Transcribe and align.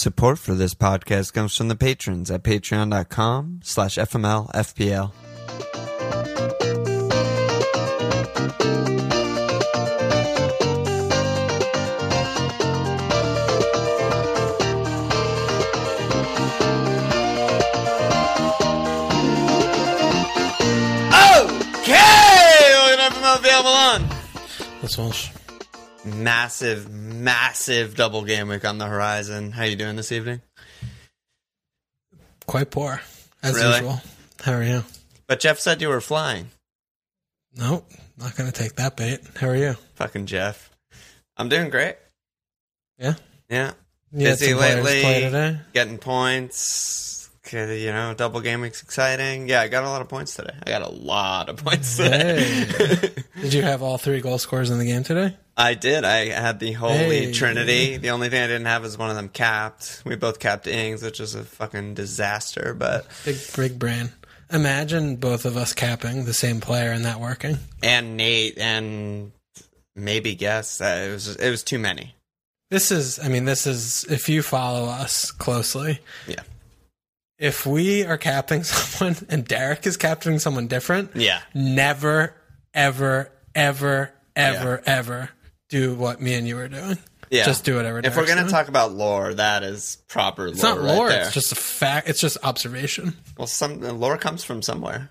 Support 0.00 0.38
for 0.38 0.54
this 0.54 0.72
podcast 0.72 1.34
comes 1.34 1.54
from 1.54 1.68
the 1.68 1.76
patrons 1.76 2.30
at 2.30 2.42
patreon.com 2.42 3.60
slash 3.62 3.96
fmlfpl. 3.96 5.12
Okay! 21.76 21.92
Welcome 22.72 22.96
to 22.96 23.20
FMLFPL 23.20 23.62
Milan. 23.64 24.08
That's 24.80 24.96
Walsh. 24.96 25.28
Massive, 26.04 26.90
massive 26.90 27.94
double 27.94 28.24
game 28.24 28.48
week 28.48 28.64
on 28.64 28.78
the 28.78 28.86
horizon. 28.86 29.52
How 29.52 29.64
you 29.64 29.76
doing 29.76 29.96
this 29.96 30.12
evening? 30.12 30.40
Quite 32.46 32.70
poor, 32.70 33.00
as 33.42 33.54
Really? 33.54 33.74
usual. 33.76 34.00
How 34.42 34.52
are 34.54 34.62
you? 34.62 34.84
But 35.26 35.40
Jeff 35.40 35.58
said 35.58 35.80
you 35.82 35.88
were 35.88 36.00
flying. 36.00 36.50
Nope, 37.54 37.88
not 38.16 38.34
going 38.36 38.50
to 38.50 38.58
take 38.58 38.76
that 38.76 38.96
bait. 38.96 39.20
How 39.36 39.48
are 39.48 39.56
you? 39.56 39.76
Fucking 39.94 40.26
Jeff. 40.26 40.70
I'm 41.36 41.48
doing 41.48 41.68
great. 41.70 41.96
Yeah? 42.98 43.14
Yeah. 43.48 43.72
You 44.12 44.24
Busy 44.26 44.54
lately. 44.54 45.58
Getting 45.72 45.98
points. 45.98 47.09
You 47.52 47.92
know, 47.92 48.14
double 48.16 48.40
game 48.40 48.60
week's 48.60 48.82
exciting. 48.82 49.48
Yeah, 49.48 49.60
I 49.60 49.68
got 49.68 49.84
a 49.84 49.88
lot 49.88 50.00
of 50.02 50.08
points 50.08 50.34
today. 50.36 50.54
I 50.64 50.70
got 50.70 50.82
a 50.82 50.90
lot 50.90 51.48
of 51.48 51.56
points 51.56 51.96
today. 51.96 53.10
Did 53.40 53.52
you 53.54 53.62
have 53.62 53.82
all 53.82 53.98
three 53.98 54.20
goal 54.20 54.38
scorers 54.38 54.70
in 54.70 54.78
the 54.78 54.84
game 54.84 55.02
today? 55.02 55.36
I 55.56 55.74
did. 55.74 56.04
I 56.04 56.26
had 56.28 56.58
the 56.60 56.72
holy 56.72 57.26
Hey. 57.26 57.32
trinity. 57.32 57.96
The 57.98 58.10
only 58.10 58.28
thing 58.30 58.42
I 58.42 58.46
didn't 58.46 58.66
have 58.66 58.84
is 58.84 58.96
one 58.96 59.10
of 59.10 59.16
them 59.16 59.28
capped. 59.28 60.02
We 60.06 60.14
both 60.16 60.38
capped 60.38 60.66
Ings, 60.66 61.02
which 61.02 61.20
is 61.20 61.34
a 61.34 61.44
fucking 61.44 61.94
disaster. 61.94 62.72
But 62.72 63.06
Big, 63.24 63.36
big 63.56 63.78
brain. 63.78 64.10
Imagine 64.52 65.16
both 65.16 65.44
of 65.44 65.56
us 65.56 65.74
capping 65.74 66.24
the 66.24 66.32
same 66.34 66.60
player 66.60 66.90
and 66.92 67.04
that 67.04 67.20
working. 67.20 67.58
and 67.82 68.16
Nate 68.16 68.58
and 68.58 69.32
maybe 69.94 70.34
guess 70.34 70.80
uh, 70.80 71.06
it 71.08 71.12
was 71.12 71.36
it 71.36 71.50
was 71.50 71.62
too 71.62 71.78
many. 71.78 72.14
This 72.70 72.90
is, 72.92 73.18
I 73.18 73.28
mean, 73.28 73.44
this 73.46 73.66
is, 73.66 74.04
if 74.08 74.28
you 74.28 74.42
follow 74.42 74.84
us 74.86 75.30
closely, 75.32 75.98
Yeah. 76.28 76.36
If 77.40 77.66
we 77.66 78.04
are 78.04 78.16
capping 78.18 78.62
someone 78.64 79.16
and 79.28 79.44
Derek 79.44 79.84
is 79.86 79.96
captaining 79.96 80.38
someone 80.38 80.68
different, 80.68 81.16
Yeah. 81.16 81.40
never, 81.54 82.34
ever, 82.74 83.32
ever, 83.54 84.12
ever, 84.36 84.82
ever 84.86 85.30
do 85.68 85.94
what 85.96 86.20
me 86.20 86.34
and 86.34 86.46
you 86.46 86.58
are 86.58 86.68
doing. 86.68 86.98
Yeah. 87.30 87.44
Just 87.46 87.64
do 87.64 87.76
whatever. 87.76 88.00
If 88.02 88.16
we're 88.16 88.26
gonna 88.26 88.40
doing. 88.42 88.50
talk 88.52 88.68
about 88.68 88.92
lore, 88.92 89.34
that 89.34 89.62
is 89.62 89.98
proper 90.08 90.42
lore. 90.46 90.52
it's 90.52 90.62
not 90.62 90.78
right 90.78 90.96
lore. 90.96 91.08
there. 91.08 91.22
It's 91.22 91.32
just 91.34 91.52
a 91.52 91.56
fact. 91.56 92.08
It's 92.08 92.20
just 92.20 92.36
observation. 92.42 93.16
well, 93.38 93.46
some 93.46 93.80
lore 93.80 94.18
comes 94.18 94.42
from 94.44 94.62
somewhere. 94.62 95.10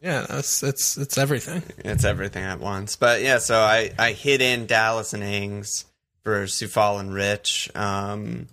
Yeah, 0.00 0.24
it's 0.30 0.62
it's 0.62 0.96
it's 0.96 1.18
everything. 1.18 1.62
It's 1.78 2.04
everything 2.04 2.42
at 2.44 2.58
once. 2.60 2.96
But 2.96 3.20
yeah, 3.20 3.36
so 3.38 3.58
I 3.60 3.90
I 3.98 4.12
hit 4.12 4.40
in 4.40 4.64
Dallas 4.66 5.12
and 5.12 5.22
Ings 5.22 5.84
for 6.24 6.44
Sufal 6.44 7.00
and 7.00 7.12
Rich. 7.12 7.68
Um, 7.74 8.46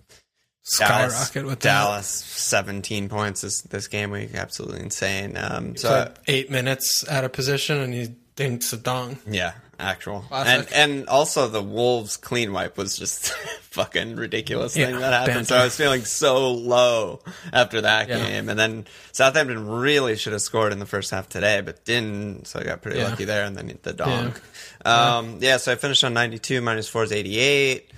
Dallas, 0.78 1.14
Skyrocket 1.14 1.46
with 1.46 1.58
Dallas, 1.60 2.06
seventeen 2.08 3.08
points 3.08 3.42
this 3.42 3.62
this 3.62 3.86
game 3.88 4.10
week, 4.10 4.34
absolutely 4.34 4.80
insane. 4.80 5.36
Um, 5.36 5.76
so 5.76 6.12
eight 6.26 6.50
minutes 6.50 7.06
out 7.08 7.24
of 7.24 7.32
position 7.32 7.78
and 7.78 7.94
he 7.94 8.08
dinks 8.34 8.72
a 8.72 8.76
dong. 8.76 9.18
yeah, 9.26 9.52
actual, 9.78 10.16
and 10.16 10.26
Classic. 10.28 10.70
and 10.74 11.06
also 11.08 11.46
the 11.48 11.62
Wolves 11.62 12.16
clean 12.16 12.52
wipe 12.52 12.76
was 12.76 12.98
just 12.98 13.28
fucking 13.70 14.16
ridiculous 14.16 14.74
thing 14.74 14.90
Yeah, 14.94 14.98
that 15.00 15.28
happened. 15.28 15.46
So. 15.46 15.56
I 15.56 15.64
was 15.64 15.76
feeling 15.76 16.04
so 16.04 16.50
low 16.52 17.20
after 17.52 17.82
that 17.82 18.08
Yeah. 18.08 18.26
game, 18.26 18.48
and 18.48 18.58
then 18.58 18.86
Southampton 19.12 19.68
really 19.68 20.16
should 20.16 20.32
have 20.32 20.42
scored 20.42 20.72
in 20.72 20.80
the 20.80 20.86
first 20.86 21.10
half 21.12 21.28
today, 21.28 21.60
but 21.60 21.84
didn't. 21.84 22.46
So 22.48 22.58
I 22.58 22.64
got 22.64 22.82
pretty 22.82 22.98
Yeah. 22.98 23.08
lucky 23.10 23.24
there, 23.24 23.44
and 23.44 23.56
then 23.56 23.78
the 23.82 23.92
dog. 23.92 24.38
Um, 24.84 25.38
yeah, 25.40 25.56
so 25.58 25.70
I 25.72 25.76
finished 25.76 26.02
on 26.04 26.12
92, 26.12 26.60
minus 26.60 26.88
4 26.88 27.04
is 27.04 27.12
88. 27.12 27.90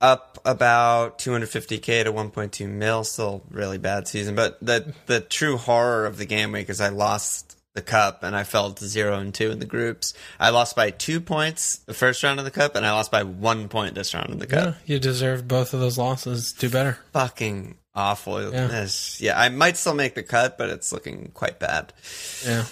Up 0.00 0.38
about 0.46 1.18
250k 1.18 2.04
to 2.04 2.12
1.2 2.12 2.68
mil. 2.68 3.04
Still 3.04 3.42
really 3.50 3.78
bad 3.78 4.08
season. 4.08 4.34
But 4.34 4.58
the 4.60 4.94
the 5.06 5.20
true 5.20 5.56
horror 5.56 6.06
of 6.06 6.16
the 6.16 6.24
game 6.24 6.52
week 6.52 6.70
is 6.70 6.80
I 6.80 6.88
lost 6.88 7.58
the 7.74 7.82
cup 7.82 8.22
and 8.22 8.34
I 8.34 8.44
fell 8.44 8.72
to 8.72 8.86
zero 8.86 9.18
and 9.18 9.32
two 9.32 9.50
in 9.50 9.58
the 9.58 9.66
groups. 9.66 10.14
I 10.38 10.50
lost 10.50 10.74
by 10.74 10.90
two 10.90 11.20
points 11.20 11.78
the 11.78 11.94
first 11.94 12.22
round 12.22 12.38
of 12.38 12.44
the 12.44 12.50
cup, 12.50 12.74
and 12.76 12.84
I 12.84 12.92
lost 12.92 13.10
by 13.10 13.22
one 13.22 13.68
point 13.68 13.94
this 13.94 14.14
round 14.14 14.30
of 14.30 14.38
the 14.38 14.46
cup. 14.46 14.76
Yeah, 14.84 14.94
you 14.94 14.98
deserve 14.98 15.46
both 15.46 15.74
of 15.74 15.80
those 15.80 15.98
losses. 15.98 16.52
Do 16.52 16.68
better. 16.68 16.98
Fucking 17.12 17.76
awful. 17.94 18.52
Yeah. 18.52 18.86
Yeah, 19.18 19.38
I 19.38 19.48
might 19.50 19.76
still 19.76 19.94
make 19.94 20.14
the 20.14 20.22
cut, 20.22 20.58
but 20.58 20.70
it's 20.70 20.92
looking 20.92 21.30
quite 21.34 21.58
bad. 21.58 21.92
Yeah. 22.44 22.64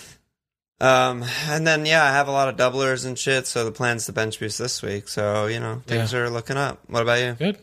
Um, 0.80 1.24
and 1.46 1.66
then 1.66 1.86
yeah, 1.86 2.04
I 2.04 2.10
have 2.10 2.28
a 2.28 2.32
lot 2.32 2.48
of 2.48 2.56
doublers 2.56 3.04
and 3.04 3.18
shit. 3.18 3.46
So 3.46 3.64
the 3.64 3.72
plan's 3.72 4.06
to 4.06 4.12
bench 4.12 4.38
boost 4.38 4.58
this 4.58 4.82
week. 4.82 5.08
So 5.08 5.46
you 5.46 5.60
know 5.60 5.82
things 5.86 6.14
are 6.14 6.30
looking 6.30 6.56
up. 6.56 6.80
What 6.86 7.02
about 7.02 7.20
you? 7.20 7.32
Good. 7.32 7.58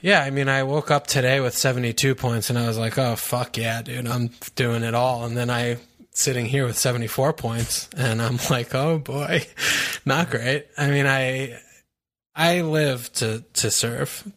Yeah, 0.00 0.22
I 0.22 0.30
mean, 0.30 0.48
I 0.48 0.62
woke 0.62 0.92
up 0.92 1.08
today 1.08 1.40
with 1.40 1.56
72 1.56 2.14
points 2.14 2.50
and 2.50 2.58
I 2.58 2.68
was 2.68 2.78
like, 2.78 2.96
oh, 2.98 3.16
fuck 3.16 3.56
yeah, 3.56 3.82
dude, 3.82 4.06
I'm 4.06 4.30
doing 4.54 4.84
it 4.84 4.94
all. 4.94 5.24
And 5.24 5.36
then 5.36 5.50
I 5.50 5.78
sitting 6.12 6.46
here 6.46 6.66
with 6.66 6.78
74 6.78 7.32
points 7.32 7.88
and 7.96 8.22
I'm 8.22 8.38
like, 8.50 8.74
oh 8.74 8.98
boy, 8.98 9.46
not 10.04 10.30
great. 10.30 10.66
I 10.76 10.90
mean, 10.90 11.06
I, 11.06 11.58
I 12.34 12.60
live 12.60 13.12
to, 13.14 13.44
to 13.54 13.70
serve, 13.70 14.30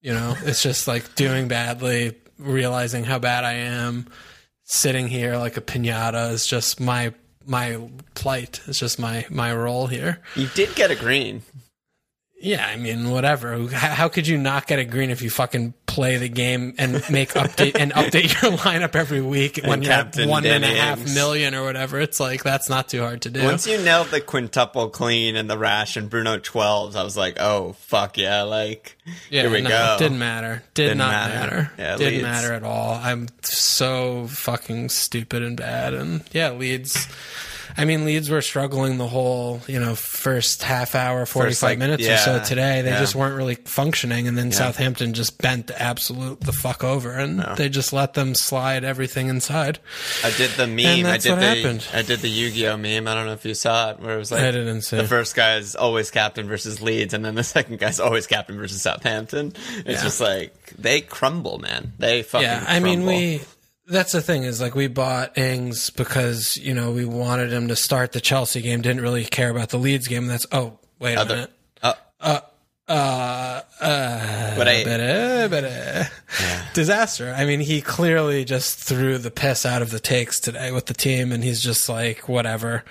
you 0.00 0.14
know, 0.14 0.34
it's 0.44 0.62
just 0.62 0.88
like 0.88 1.14
doing 1.14 1.48
badly, 1.48 2.14
realizing 2.38 3.04
how 3.04 3.18
bad 3.18 3.44
I 3.44 3.54
am, 3.54 4.06
sitting 4.66 5.08
here 5.08 5.36
like 5.36 5.56
a 5.56 5.60
pinata 5.60 6.30
is 6.32 6.46
just 6.46 6.80
my, 6.80 7.14
my 7.46 7.80
plight. 8.14 8.60
It's 8.66 8.78
just 8.78 8.98
my, 8.98 9.24
my 9.30 9.54
role 9.54 9.86
here. 9.86 10.20
You 10.34 10.48
did 10.48 10.74
get 10.74 10.90
a 10.90 10.96
green. 10.96 11.42
Yeah, 12.38 12.66
I 12.66 12.76
mean, 12.76 13.10
whatever. 13.10 13.66
How 13.68 14.08
could 14.08 14.26
you 14.26 14.36
not 14.36 14.66
get 14.66 14.78
a 14.78 14.84
green 14.84 15.08
if 15.08 15.22
you 15.22 15.30
fucking 15.30 15.72
play 15.86 16.18
the 16.18 16.28
game 16.28 16.74
and 16.76 16.92
make 17.10 17.30
update 17.30 17.76
and 17.80 17.92
update 17.94 18.42
your 18.42 18.52
lineup 18.58 18.94
every 18.94 19.22
week 19.22 19.58
when 19.64 19.80
you're 19.82 19.90
at 19.90 20.12
Captain 20.12 20.28
and 20.30 20.64
a 20.64 20.68
half 20.68 21.02
million 21.14 21.54
or 21.54 21.62
whatever? 21.64 21.98
It's 21.98 22.20
like 22.20 22.42
that's 22.44 22.68
not 22.68 22.90
too 22.90 23.00
hard 23.00 23.22
to 23.22 23.30
do. 23.30 23.42
Once 23.42 23.66
you 23.66 23.78
nailed 23.78 24.08
the 24.08 24.20
quintuple 24.20 24.90
clean 24.90 25.34
and 25.34 25.48
the 25.48 25.56
rash 25.56 25.96
and 25.96 26.10
Bruno 26.10 26.36
12s, 26.38 26.94
I 26.94 27.04
was 27.04 27.16
like, 27.16 27.38
oh, 27.40 27.72
fuck 27.78 28.18
yeah. 28.18 28.42
Like, 28.42 28.98
yeah, 29.30 29.42
here 29.42 29.50
we 29.50 29.62
no, 29.62 29.70
go. 29.70 29.96
Didn't 29.98 30.18
matter. 30.18 30.62
Did 30.74 30.82
Didn't 30.88 30.98
not 30.98 31.10
matter. 31.12 31.50
matter. 31.56 31.72
Yeah, 31.78 31.96
didn't 31.96 32.12
Leeds. 32.12 32.22
matter 32.22 32.52
at 32.52 32.64
all. 32.64 33.00
I'm 33.02 33.28
so 33.42 34.26
fucking 34.26 34.90
stupid 34.90 35.42
and 35.42 35.56
bad. 35.56 35.94
And 35.94 36.22
yeah, 36.32 36.50
Leeds. 36.50 37.08
I 37.78 37.84
mean, 37.84 38.04
Leeds 38.04 38.30
were 38.30 38.40
struggling 38.42 38.96
the 38.98 39.06
whole, 39.06 39.60
you 39.66 39.78
know, 39.78 39.94
first 39.94 40.62
half 40.62 40.94
hour, 40.94 41.26
45 41.26 41.62
like, 41.62 41.78
minutes 41.78 42.06
or 42.06 42.16
so 42.16 42.42
today. 42.42 42.82
They 42.82 42.90
yeah. 42.90 43.00
just 43.00 43.14
weren't 43.14 43.36
really 43.36 43.56
functioning. 43.56 44.26
And 44.28 44.36
then 44.36 44.50
Southampton 44.52 45.12
just 45.12 45.38
bent 45.38 45.66
the 45.66 45.80
absolute 45.80 46.40
the 46.40 46.52
fuck 46.52 46.82
over 46.82 47.12
and 47.12 47.40
they 47.56 47.68
just 47.68 47.92
let 47.92 48.14
them 48.14 48.34
slide 48.34 48.84
everything 48.84 49.28
inside. 49.28 49.78
I 50.24 50.30
did 50.30 50.50
the 50.52 50.66
meme. 50.66 51.06
I 51.06 51.18
did 51.18 51.32
the 51.32 51.36
happened. 51.36 51.86
I 51.92 52.02
did 52.02 52.20
the 52.20 52.28
Yu-Gi-Oh 52.28 52.76
meme. 52.76 53.06
I 53.06 53.14
don't 53.14 53.26
know 53.26 53.32
if 53.32 53.44
you 53.44 53.54
saw 53.54 53.90
it, 53.90 54.00
where 54.00 54.14
it 54.14 54.18
was 54.18 54.32
like 54.32 54.42
I 54.42 54.50
didn't 54.50 54.82
see. 54.82 54.96
the 54.96 55.04
first 55.04 55.34
guy 55.34 55.56
is 55.56 55.76
always 55.76 56.10
captain 56.10 56.46
versus 56.48 56.80
Leeds, 56.80 57.12
and 57.14 57.24
then 57.24 57.34
the 57.34 57.44
second 57.56 57.78
guy's 57.78 58.00
always 58.00 58.26
captain 58.26 58.56
versus 58.56 58.82
Southampton. 58.82 59.52
It's 59.84 59.98
Yeah. 59.98 60.02
just 60.02 60.20
like 60.20 60.54
they 60.78 61.00
crumble, 61.02 61.58
man. 61.58 61.92
They 61.98 62.22
fucking. 62.22 62.46
yeah, 62.46 62.64
I 62.66 62.80
mean, 62.80 63.04
we. 63.06 63.42
That's 63.88 64.12
the 64.12 64.20
thing 64.20 64.42
is 64.42 64.60
like 64.60 64.74
we 64.74 64.88
bought 64.88 65.38
Ings 65.38 65.90
because 65.90 66.56
you 66.56 66.74
know 66.74 66.90
we 66.90 67.04
wanted 67.04 67.52
him 67.52 67.68
to 67.68 67.76
start 67.76 68.12
the 68.12 68.20
Chelsea 68.20 68.60
game. 68.60 68.82
Didn't 68.82 69.02
really 69.02 69.24
care 69.24 69.50
about 69.50 69.68
the 69.68 69.78
Leeds 69.78 70.08
game. 70.08 70.26
That's 70.26 70.46
oh 70.50 70.78
wait 70.98 71.14
a 71.14 71.24
minute. 71.24 71.52
Uh, 71.82 71.94
Uh, 72.20 72.40
uh, 72.88 73.60
uh, 73.80 74.56
But 74.56 74.68
I- 74.68 74.84
better, 74.84 75.48
better. 75.48 76.08
disaster. 76.74 77.34
I 77.36 77.44
mean, 77.44 77.60
he 77.60 77.80
clearly 77.80 78.44
just 78.44 78.78
threw 78.78 79.18
the 79.18 79.30
piss 79.30 79.66
out 79.66 79.82
of 79.82 79.90
the 79.90 79.98
takes 80.00 80.38
today 80.40 80.70
with 80.72 80.86
the 80.86 80.94
team, 80.94 81.32
and 81.32 81.42
he's 81.44 81.60
just 81.60 81.88
like 81.88 82.28
whatever. 82.28 82.84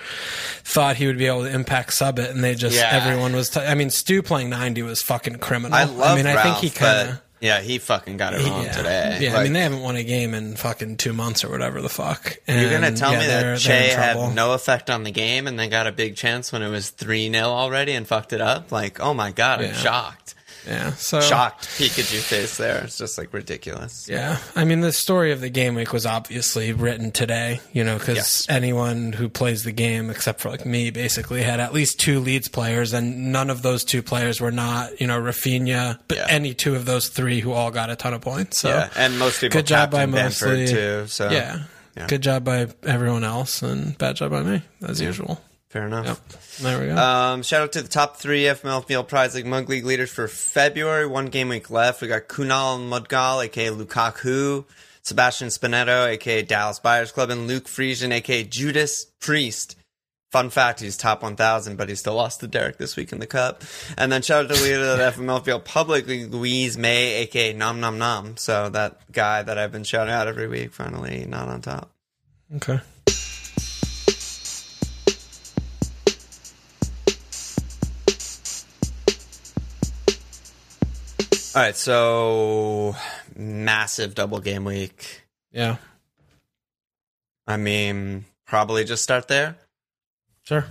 Thought 0.64 0.98
he 0.98 1.08
would 1.08 1.18
be 1.18 1.28
able 1.28 1.44
to 1.44 1.50
impact 1.54 1.94
sub 1.94 2.20
it, 2.20 2.30
and 2.30 2.44
they 2.44 2.56
just 2.56 2.76
Yeah. 2.76 2.90
everyone 2.92 3.34
was. 3.36 3.50
T- 3.50 3.60
I 3.62 3.74
mean, 3.76 3.90
Stu 3.90 4.22
playing 4.22 4.50
ninety 4.50 4.82
was 4.82 5.02
fucking 5.02 5.38
criminal. 5.40 5.76
I 5.78 5.86
love. 5.86 6.12
I 6.12 6.16
mean, 6.16 6.28
I 6.28 6.42
think 6.44 6.58
he 6.58 6.68
Ralph, 6.68 6.76
kind 6.76 7.10
of. 7.10 7.22
Yeah, 7.46 7.62
he 7.62 7.78
fucking 7.78 8.18
got 8.18 8.34
it 8.34 8.46
wrong 8.46 8.64
Yeah, 8.66 8.72
today. 8.72 9.18
yeah. 9.22 9.38
I 9.38 9.44
mean, 9.44 9.54
they 9.54 9.62
haven't 9.62 9.82
won 9.82 9.96
a 9.96 10.04
game 10.04 10.34
in 10.34 10.56
fucking 10.56 10.98
two 10.98 11.14
months 11.14 11.44
or 11.44 11.50
whatever 11.50 11.82
the 11.82 11.90
fuck. 11.90 12.38
And 12.48 12.60
You're 12.62 12.70
gonna 12.72 12.96
tell 12.96 13.14
yeah, 13.14 13.20
me 13.20 13.28
that 13.28 13.60
Che 13.60 13.90
had 13.90 14.36
no 14.36 14.54
effect 14.54 14.90
on 14.90 15.04
the 15.04 15.12
game 15.12 15.48
and 15.48 15.58
they 15.60 15.68
got 15.68 15.88
a 15.88 15.92
big 15.92 16.16
chance 16.16 16.52
when 16.52 16.62
it 16.62 16.70
was 16.70 16.90
3 16.90 17.32
0 17.32 17.46
already 17.48 17.94
and 17.94 18.08
fucked 18.08 18.34
it 18.34 18.42
up? 18.42 18.72
Like, 18.72 19.00
oh 19.00 19.14
my 19.14 19.32
god, 19.32 19.64
I'm 19.64 19.74
shocked. 19.74 20.35
Yeah. 20.68 20.94
So 20.94 21.22
shocked 21.22 21.68
Pikachu 21.78 22.20
face 22.20 22.58
there. 22.58 22.84
It's 22.84 22.98
just 22.98 23.18
like 23.18 23.34
ridiculous. 23.34 24.08
Yeah, 24.10 24.38
I 24.56 24.66
mean 24.66 24.82
the 24.82 24.92
story 24.92 25.32
of 25.32 25.42
the 25.42 25.50
game 25.50 25.76
week 25.76 25.94
was 25.94 26.06
obviously 26.06 26.74
written 26.74 27.12
today, 27.12 27.60
you 27.74 27.84
know, 27.84 27.98
because 27.98 28.16
Yes. 28.16 28.46
anyone 28.50 29.14
who 29.14 29.30
plays 29.30 29.64
the 29.64 29.72
game, 29.72 30.10
except 30.10 30.42
for 30.42 30.50
like 30.50 30.66
me, 30.66 30.90
basically 30.90 31.44
had 31.44 31.60
at 31.60 31.74
least 31.74 32.00
two 32.00 32.20
leads 32.20 32.48
players, 32.48 32.94
and 32.94 33.32
none 33.32 33.50
of 33.50 33.62
those 33.62 33.84
two 33.84 34.02
players 34.02 34.42
were 34.42 34.52
not, 34.52 35.00
you 35.00 35.08
know, 35.08 35.20
Raphinha, 35.20 36.00
but 36.08 36.18
Yeah. 36.18 36.26
any 36.30 36.54
two 36.54 36.76
of 36.76 36.86
those 36.86 37.10
three 37.10 37.40
who 37.42 37.52
all 37.54 37.72
got 37.72 37.90
a 37.90 37.96
ton 37.96 38.14
of 38.14 38.22
points. 38.22 38.60
So 38.60 38.70
Yeah, 38.70 38.90
and 38.96 39.20
most 39.20 39.42
people 39.42 39.60
good 39.60 39.68
job 39.68 39.92
by 39.92 40.06
Bamford 40.06 40.60
mostly. 40.60 40.68
too. 40.68 41.06
So 41.08 41.30
yeah. 41.30 41.60
Yeah. 41.98 42.08
good 42.08 42.22
job 42.22 42.44
by 42.44 42.68
everyone 42.86 43.24
else, 43.24 43.62
and 43.62 43.98
bad 43.98 44.18
job 44.18 44.32
by 44.32 44.42
me 44.44 44.62
as 44.86 45.00
usual. 45.00 45.42
Fair 45.76 45.88
enough. 45.88 46.06
Yep, 46.06 46.62
there 46.62 46.80
we 46.80 46.86
go. 46.88 46.96
Um, 46.96 47.44
shout 47.44 47.64
out 47.64 47.74
to 47.74 47.82
the 47.82 47.90
top 47.90 48.16
three 48.16 48.44
FML 48.44 48.86
Field 48.86 49.10
Prize 49.10 49.36
League 49.36 49.46
Mug 49.46 49.68
League 49.68 49.84
leaders 49.84 50.10
for 50.10 50.30
February. 50.30 51.06
One 51.06 51.26
game 51.26 51.50
week 51.50 51.70
left. 51.70 52.02
We 52.02 52.08
got 52.08 52.30
Kunal 52.30 52.80
Mudgal, 52.80 53.44
aka 53.44 53.68
Lukaku, 53.68 54.64
Sebastian 55.02 55.50
Spinetto, 55.50 56.08
aka 56.08 56.44
Dallas 56.44 56.80
Buyers 56.80 57.12
Club, 57.12 57.30
and 57.30 57.46
Luke 57.48 57.66
Friesian, 57.66 58.14
aka 58.14 58.46
Judas 58.46 59.08
Priest. 59.20 59.76
Fun 60.32 60.50
fact, 60.50 60.80
he's 60.80 60.96
top 60.96 61.22
1,000, 61.22 61.76
but 61.76 61.90
he 61.90 61.96
still 61.96 62.16
lost 62.16 62.40
to 62.40 62.48
Derek 62.48 62.78
this 62.78 62.96
week 62.96 63.12
in 63.12 63.20
the 63.20 63.28
Cup. 63.28 63.64
And 63.98 64.10
then 64.10 64.22
shout 64.22 64.46
out 64.46 64.52
to 64.52 64.56
the 64.56 64.64
leader 64.64 64.82
of 64.82 64.98
the 64.98 65.22
FMLFL 65.24 65.66
Public 65.66 66.08
League, 66.08 66.34
Louise 66.34 66.78
May, 66.78 67.16
aka 67.16 67.52
Nom 67.52 67.82
Nom 67.82 67.98
Nom. 67.98 68.38
So 68.38 68.70
that 68.70 69.12
guy 69.12 69.44
that 69.44 69.58
I've 69.58 69.74
been 69.74 69.84
shouting 69.84 70.14
out 70.14 70.30
every 70.30 70.48
week, 70.48 70.72
finally 70.72 71.26
not 71.26 71.50
on 71.50 71.62
top. 71.62 71.92
okay. 72.56 72.80
All 81.56 81.62
right, 81.62 81.76
so 81.78 82.98
massive 83.34 84.14
double 84.14 84.42
game 84.42 84.66
week. 84.66 85.22
Yeah. 85.54 85.78
I 87.48 87.56
mean, 87.56 88.26
probably 88.46 88.84
just 88.84 89.04
start 89.04 89.30
there. 89.30 89.56
Sure. 90.44 90.66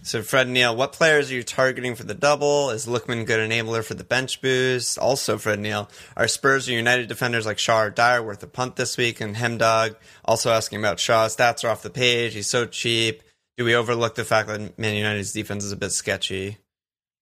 So, 0.00 0.22
Fred 0.22 0.48
Neal, 0.48 0.74
what 0.74 0.94
players 0.94 1.30
are 1.30 1.34
you 1.34 1.42
targeting 1.42 1.96
for 1.96 2.04
the 2.04 2.14
double? 2.14 2.70
Is 2.70 2.86
Lookman 2.86 3.26
good 3.26 3.46
enabler 3.46 3.84
for 3.84 3.92
the 3.92 4.02
bench 4.02 4.40
boost? 4.40 4.98
Also, 4.98 5.36
Fred 5.36 5.58
Neal, 5.58 5.90
are 6.16 6.28
Spurs 6.28 6.66
or 6.66 6.72
United 6.72 7.06
defenders 7.06 7.44
like 7.44 7.58
Shaw 7.58 7.82
or 7.82 7.90
Dier 7.90 8.22
worth 8.22 8.42
a 8.42 8.46
punt 8.46 8.76
this 8.76 8.96
week? 8.96 9.20
And 9.20 9.36
Hemdog, 9.36 9.96
also 10.24 10.50
asking 10.50 10.78
about 10.78 10.98
Shaw. 10.98 11.26
Stats 11.26 11.62
are 11.62 11.68
off 11.68 11.82
the 11.82 11.90
page. 11.90 12.32
He's 12.32 12.46
so 12.46 12.64
cheap. 12.64 13.22
Do 13.58 13.66
we 13.66 13.74
overlook 13.74 14.14
the 14.14 14.24
fact 14.24 14.48
that 14.48 14.78
Man 14.78 14.94
United's 14.94 15.34
defense 15.34 15.62
is 15.62 15.72
a 15.72 15.76
bit 15.76 15.92
sketchy? 15.92 16.56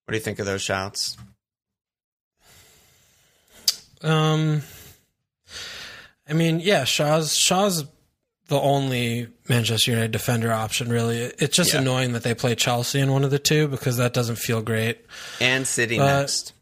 What 0.04 0.12
do 0.12 0.16
you 0.16 0.22
think 0.22 0.38
of 0.38 0.46
those 0.46 0.62
shouts? 0.62 1.16
Um, 4.02 4.62
I 6.28 6.32
mean, 6.34 6.60
yeah, 6.60 6.84
Shaw's 6.84 7.34
Shaw's 7.34 7.84
the 8.48 8.60
only 8.60 9.28
Manchester 9.48 9.90
United 9.90 10.10
defender 10.12 10.52
option. 10.52 10.88
Really, 10.90 11.18
it's 11.38 11.56
just 11.56 11.72
Yeah. 11.74 11.80
annoying 11.80 12.12
that 12.12 12.22
they 12.22 12.34
play 12.34 12.54
Chelsea 12.54 13.00
in 13.00 13.12
one 13.12 13.24
of 13.24 13.30
the 13.30 13.38
two 13.38 13.68
because 13.68 13.96
that 13.98 14.12
doesn't 14.14 14.36
feel 14.36 14.62
great 14.62 15.04
And 15.40 15.66
City 15.66 15.98
Uh, 15.98 16.20
next. 16.20 16.52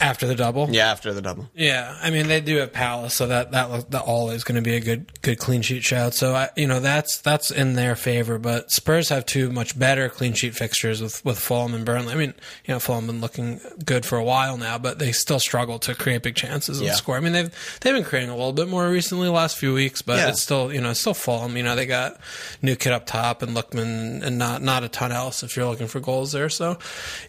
After 0.00 0.26
the 0.26 0.34
double. 0.34 0.68
Yeah, 0.70 0.90
after 0.90 1.12
the 1.14 1.22
double. 1.22 1.48
Yeah, 1.54 1.96
I 2.02 2.10
mean 2.10 2.26
they 2.26 2.40
do 2.40 2.56
have 2.56 2.72
Palace, 2.72 3.14
so 3.14 3.28
that 3.28 3.52
that 3.52 3.92
that 3.92 4.02
always 4.02 4.42
going 4.42 4.56
to 4.56 4.60
be 4.62 4.74
a 4.74 4.80
good 4.80 5.22
good 5.22 5.38
clean 5.38 5.62
sheet 5.62 5.84
shout. 5.84 6.14
So 6.14 6.34
I, 6.34 6.48
you 6.56 6.66
know 6.66 6.80
that's 6.80 7.18
that's 7.18 7.52
in 7.52 7.74
their 7.74 7.94
favor. 7.94 8.38
But 8.40 8.72
Spurs 8.72 9.08
have 9.10 9.24
two 9.24 9.52
much 9.52 9.78
better 9.78 10.08
clean 10.08 10.32
sheet 10.32 10.56
fixtures 10.56 11.00
with 11.00 11.24
with 11.24 11.38
Fulham 11.38 11.74
and 11.74 11.84
Burnley. 11.84 12.12
I 12.12 12.16
mean, 12.16 12.34
you 12.64 12.74
know 12.74 12.80
Fulham 12.80 13.06
been 13.06 13.20
looking 13.20 13.60
good 13.84 14.04
for 14.04 14.18
a 14.18 14.24
while 14.24 14.56
now, 14.56 14.78
but 14.78 14.98
they 14.98 15.12
still 15.12 15.38
struggle 15.38 15.78
to 15.78 15.94
create 15.94 16.24
big 16.24 16.34
chances 16.34 16.78
and 16.78 16.88
Yeah. 16.88 16.94
score. 16.94 17.16
I 17.16 17.20
mean 17.20 17.32
they've 17.32 17.78
they've 17.82 17.94
been 17.94 18.02
creating 18.02 18.30
a 18.30 18.36
little 18.36 18.52
bit 18.52 18.66
more 18.68 18.88
recently 18.90 19.26
the 19.28 19.32
last 19.32 19.56
few 19.56 19.72
weeks, 19.74 20.02
but 20.02 20.18
Yeah. 20.18 20.30
it's 20.30 20.42
still 20.42 20.72
you 20.72 20.80
know 20.80 20.90
it's 20.90 20.98
still 21.00 21.14
Fulham. 21.14 21.56
You 21.56 21.62
know 21.62 21.76
they 21.76 21.86
got 21.86 22.18
new 22.62 22.74
kid 22.74 22.90
up 22.92 23.06
top 23.06 23.42
and 23.42 23.56
Lookman 23.56 24.24
and 24.24 24.38
not 24.38 24.60
not 24.60 24.82
a 24.82 24.88
ton 24.88 25.12
else 25.12 25.44
if 25.44 25.56
you're 25.56 25.66
looking 25.66 25.86
for 25.86 26.00
goals 26.00 26.32
there. 26.32 26.48
So 26.48 26.78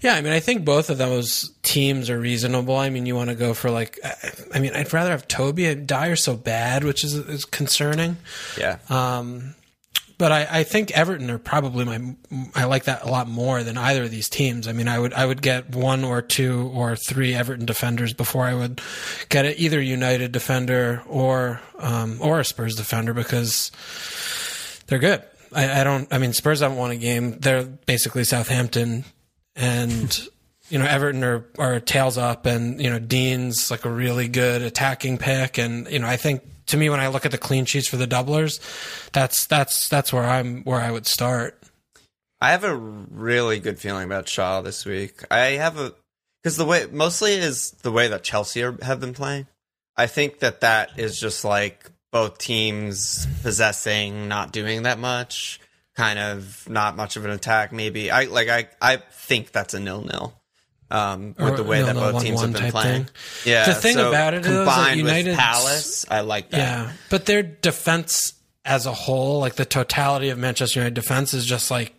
yeah, 0.02 0.16
I 0.16 0.22
mean 0.22 0.34
I 0.34 0.40
think 0.40 0.66
both 0.66 0.90
of 0.90 0.98
those 0.98 1.52
teams 1.62 2.10
are 2.10 2.23
reasonable. 2.24 2.76
I 2.78 2.90
mean 2.90 3.06
you 3.06 3.16
want 3.16 3.30
to 3.30 3.36
go 3.36 3.54
for 3.54 3.70
like 3.70 4.00
I- 4.54 4.60
mean 4.60 4.74
I'd 4.74 4.92
rather 4.92 5.12
have 5.12 5.28
Toby. 5.28 5.76
Dier's 5.76 6.24
so 6.24 6.36
bad, 6.36 6.84
which 6.84 7.04
is 7.04 7.14
is 7.14 7.46
concerning. 7.46 8.18
Yeah. 8.58 8.78
Um, 8.90 9.56
but 10.18 10.32
I, 10.32 10.60
I 10.60 10.64
think 10.64 10.92
Everton 10.92 11.30
are 11.32 11.40
probably 11.40 11.86
my. 11.86 12.16
I 12.56 12.66
like 12.66 12.86
that 12.86 13.04
a 13.04 13.10
lot 13.10 13.28
more 13.28 13.64
than 13.64 13.78
either 13.78 14.04
of 14.04 14.12
these 14.12 14.30
teams. 14.30 14.68
I 14.68 14.72
mean, 14.72 14.88
I 14.88 14.98
would 14.98 15.12
I 15.14 15.26
would 15.26 15.42
get 15.42 15.76
one 15.76 16.04
or 16.06 16.22
two 16.22 16.72
or 16.74 16.96
three 16.96 17.34
Everton 17.34 17.66
defenders 17.66 18.14
before 18.14 18.46
I 18.46 18.54
would 18.54 18.80
get 19.30 19.46
a, 19.46 19.60
either 19.60 19.82
United 19.82 20.32
defender 20.32 21.02
or 21.08 21.60
um, 21.78 22.20
or 22.22 22.40
a 22.40 22.46
Spurs 22.46 22.76
defender 22.76 23.14
because 23.14 23.72
they're 24.88 25.00
good. 25.00 25.24
I, 25.52 25.82
I 25.82 25.84
don't. 25.84 26.08
I 26.14 26.20
mean, 26.20 26.32
Spurs 26.32 26.62
haven't 26.62 26.78
won 26.78 26.92
a 26.92 26.96
game. 26.96 27.40
They're 27.40 27.64
basically 27.64 28.24
Southampton, 28.24 29.04
and 29.56 30.28
you 30.70 30.80
know 30.80 30.86
Everton 30.86 31.24
are 31.24 31.46
are 31.58 31.80
tails 31.80 32.18
up, 32.18 32.46
and 32.46 32.82
you 32.82 32.90
know 32.90 33.00
Digne's 33.00 33.70
like 33.70 33.86
a 33.86 33.90
really 33.90 34.28
good 34.28 34.62
attacking 34.62 35.18
pick, 35.18 35.58
and 35.58 35.90
you 35.90 36.00
know 36.00 36.08
I 36.08 36.18
think 36.18 36.42
to 36.68 36.78
me 36.78 36.90
when 36.90 37.00
I 37.00 37.08
look 37.08 37.26
at 37.26 37.32
the 37.32 37.38
clean 37.38 37.66
sheets 37.66 37.88
for 37.88 37.98
the 37.98 38.08
doublers, 38.08 38.60
that's 39.12 39.46
that's 39.48 39.88
that's 39.90 40.14
where 40.14 40.24
I'm 40.24 40.64
where 40.64 40.82
I 40.82 40.92
would 40.92 41.06
start. 41.06 41.62
I 42.42 42.52
have 42.52 42.64
a 42.64 42.76
really 42.76 43.60
good 43.60 43.80
feeling 43.80 44.06
about 44.06 44.28
Shaw 44.28 44.62
this 44.62 44.86
week. 44.86 45.24
I 45.32 45.52
have 45.52 45.78
a 45.78 45.94
because 46.42 46.58
the 46.58 46.66
way 46.66 46.88
mostly 46.92 47.34
is 47.34 47.72
the 47.84 47.92
way 47.92 48.08
that 48.10 48.24
Chelsea 48.24 48.64
are, 48.64 48.78
have 48.82 49.00
been 49.00 49.14
playing. 49.14 49.48
I 49.96 50.08
think 50.08 50.40
that 50.40 50.62
that 50.62 51.00
is 51.00 51.20
just 51.20 51.46
like 51.46 51.90
both 52.12 52.38
teams 52.38 53.28
possessing, 53.42 54.28
not 54.28 54.52
doing 54.52 54.84
that 54.84 55.00
much, 55.00 55.60
kind 55.96 56.20
of 56.20 56.68
not 56.70 56.96
much 56.96 57.16
of 57.16 57.26
an 57.26 57.32
attack. 57.32 57.72
Maybe 57.72 58.12
I 58.12 58.26
like 58.26 58.50
I 58.50 58.68
I 58.82 58.98
think 58.98 59.52
that's 59.52 59.74
a 59.74 59.80
nil 59.80 60.02
nil. 60.02 60.34
Um, 60.94 61.36
with 61.40 61.54
Or 61.54 61.58
the 61.58 61.64
way 61.64 61.82
that 61.82 61.94
nil-nil, 61.96 62.12
both 62.14 62.22
teams 62.22 62.42
have 62.42 62.54
been 62.54 62.72
playing, 62.72 63.06
thing. 63.06 63.14
yeah. 63.46 63.66
The 63.66 63.74
thing 63.74 63.96
so 63.96 64.10
about 64.10 64.36
it 64.36 64.42
is 64.42 64.48
that 64.48 64.54
combined 64.54 65.00
United's- 65.00 65.28
with 65.30 65.38
Palace, 65.38 66.06
I 66.10 66.20
like 66.22 66.52
that. 66.52 66.58
Yeah, 66.58 66.92
but 67.10 67.26
their 67.26 67.42
defense 67.44 68.34
as 68.64 68.86
a 68.86 68.94
whole, 68.94 69.40
like 69.40 69.56
the 69.56 69.66
totality 69.66 70.30
of 70.30 70.38
Manchester 70.38 70.80
United 70.80 70.94
defense, 70.94 71.34
is 71.34 71.46
just 71.46 71.72
like 71.72 71.94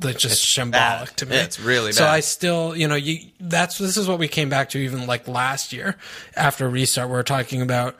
that's 0.00 0.22
just 0.22 0.44
shambolic 0.46 0.70
bad. 0.72 1.16
to 1.18 1.26
me. 1.26 1.36
It's 1.36 1.60
really 1.60 1.92
So. 1.92 2.06
I 2.06 2.20
still, 2.20 2.76
you 2.76 2.88
know, 2.88 2.94
you 2.94 3.18
that's 3.40 3.78
this 3.78 3.96
is 3.96 4.06
what 4.08 4.18
we 4.18 4.28
came 4.28 4.48
back 4.48 4.70
to 4.70 4.78
even 4.78 5.06
like 5.06 5.26
last 5.28 5.72
year 5.72 5.96
after 6.36 6.68
restart. 6.68 7.08
We 7.10 7.16
are 7.16 7.22
talking 7.22 7.62
about 7.62 7.96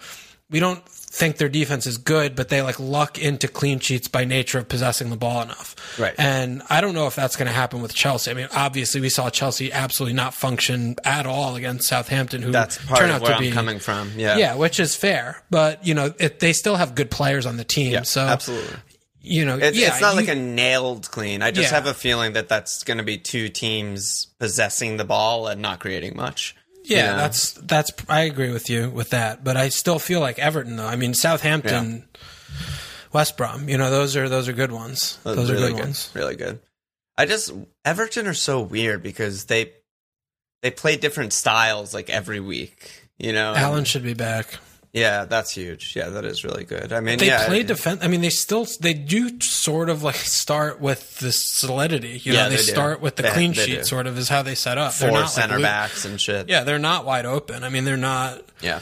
we 0.49 0.61
don't 0.61 0.89
think 1.17 1.39
their 1.39 1.49
defense 1.49 1.87
is 1.87 1.99
good, 1.99 2.35
but 2.37 2.49
they 2.51 2.61
like 2.63 2.79
luck 2.79 3.19
into 3.19 3.49
clean 3.49 3.81
sheets 3.81 4.07
by 4.09 4.25
nature 4.25 4.59
of 4.59 4.69
possessing 4.69 5.11
the 5.11 5.17
ball 5.17 5.43
enough. 5.43 5.75
Right. 5.99 6.15
And 6.19 6.63
I 6.69 6.81
don't 6.81 6.95
know 6.95 7.07
if 7.07 7.15
that's 7.17 7.37
going 7.37 7.47
to 7.47 7.53
happen 7.55 7.81
with 7.83 7.95
Chelsea. 7.95 8.31
I 8.31 8.35
mean, 8.35 8.49
obviously 8.55 9.01
we 9.01 9.09
saw 9.09 9.31
Chelsea 9.31 9.73
absolutely 9.73 10.15
not 10.15 10.35
function 10.35 10.97
at 11.05 11.27
all 11.27 11.57
against 11.57 11.89
Southampton, 11.89 12.43
who 12.43 12.53
That's 12.53 12.77
part 12.85 13.01
turned 13.01 13.11
of 13.13 13.17
out 13.17 13.23
where 13.23 13.31
to 13.33 13.37
I'm 13.37 13.43
be 13.43 13.51
coming 13.51 13.79
from. 13.79 14.13
Yeah, 14.17 14.37
yeah, 14.37 14.55
which 14.57 14.79
is 14.79 14.95
fair, 14.95 15.43
but 15.51 15.87
you 15.87 15.95
know 15.95 16.13
it, 16.19 16.41
they 16.41 16.53
still 16.53 16.77
have 16.77 16.95
good 16.95 17.11
players 17.11 17.47
on 17.47 17.57
the 17.57 17.65
team. 17.65 17.93
Yeah, 17.93 18.03
so 18.03 18.21
absolutely. 18.23 18.77
you 19.23 19.45
know, 19.45 19.57
It's, 19.57 19.77
yeah, 19.79 19.89
it's 19.89 20.01
not 20.01 20.11
you- 20.15 20.21
like 20.21 20.29
a 20.29 20.35
nailed 20.35 21.11
clean. 21.11 21.43
I 21.43 21.51
just 21.51 21.71
Yeah. 21.71 21.77
have 21.77 21.87
a 21.87 21.95
feeling 21.95 22.35
that 22.35 22.49
that's 22.49 22.85
going 22.85 22.99
to 22.99 23.05
be 23.05 23.17
two 23.19 23.49
teams 23.49 24.27
possessing 24.39 24.99
the 24.99 25.05
ball 25.05 25.49
and 25.49 25.61
not 25.63 25.81
creating 25.81 26.15
much. 26.17 26.55
Yeah, 26.89 27.17
that's 27.17 27.53
that's 27.53 27.91
I 28.09 28.23
agree 28.23 28.51
with 28.51 28.71
you 28.71 28.91
with 28.91 29.11
that, 29.11 29.43
but 29.43 29.57
I 29.57 29.69
still 29.71 29.99
feel 29.99 30.21
like 30.21 30.39
Everton 30.39 30.77
though. 30.77 30.87
I 30.87 30.97
mean, 30.97 31.15
Southampton, 31.15 32.09
West 33.13 33.37
Brom, 33.37 33.69
you 33.69 33.77
know, 33.77 33.91
those 33.91 34.17
are 34.17 34.29
those 34.29 34.49
are 34.49 34.53
good 34.53 34.73
ones. 34.73 35.19
Those 35.25 35.51
really 35.51 35.65
are 35.65 35.71
good, 35.71 35.81
ones. 35.81 36.11
Really 36.15 36.37
good. 36.37 36.61
I 37.19 37.27
just 37.27 37.53
Everton 37.85 38.27
are 38.27 38.35
so 38.35 38.61
weird 38.61 39.03
because 39.03 39.47
they 39.47 39.73
they 40.63 40.71
play 40.71 40.97
different 40.97 41.33
styles 41.33 41.93
like 41.93 42.09
every 42.11 42.41
week. 42.41 43.03
You 43.19 43.33
know, 43.33 43.55
Allan 43.55 43.85
should 43.85 44.03
be 44.05 44.15
back. 44.15 44.59
Yeah, 44.97 45.27
that's 45.27 45.51
huge. 45.51 45.93
Yeah, 45.95 46.09
that 46.09 46.25
is 46.25 46.43
really 46.43 46.65
good. 46.65 46.91
I 46.91 47.01
mean, 47.01 47.19
They 47.19 47.27
yeah, 47.27 47.47
play 47.47 47.63
defense. 47.63 48.01
I 48.03 48.09
mean, 48.09 48.23
they 48.23 48.31
still 48.31 48.67
they 48.81 48.95
do 48.95 49.39
sort 49.41 49.91
of 49.91 50.03
like 50.03 50.15
start 50.17 50.81
with 50.81 51.19
the 51.19 51.33
solidity. 51.33 52.21
You 52.25 52.33
Yeah, 52.33 52.45
know, 52.45 52.49
they, 52.49 52.57
they 52.57 52.63
do. 52.63 52.71
start 52.73 53.01
with 53.03 53.17
the 53.17 53.25
They- 53.25 53.31
clean 53.31 53.53
they 53.53 53.67
sheet. 53.67 53.75
do. 53.81 53.85
Sort 53.85 54.07
of 54.07 54.17
is 54.17 54.31
how 54.31 54.41
they 54.43 54.55
set 54.55 54.79
up. 54.79 54.95
They're 54.95 55.11
four 55.11 55.19
not, 55.19 55.25
like, 55.27 55.35
center 55.35 55.57
lo- 55.59 55.63
backs 55.63 56.07
and 56.07 56.19
shit. 56.19 56.49
Yeah, 56.49 56.65
they're 56.65 56.79
not 56.79 57.05
wide 57.05 57.27
open. 57.27 57.63
I 57.63 57.69
mean, 57.69 57.85
they're 57.85 57.99
not. 57.99 58.43
yeah. 58.63 58.81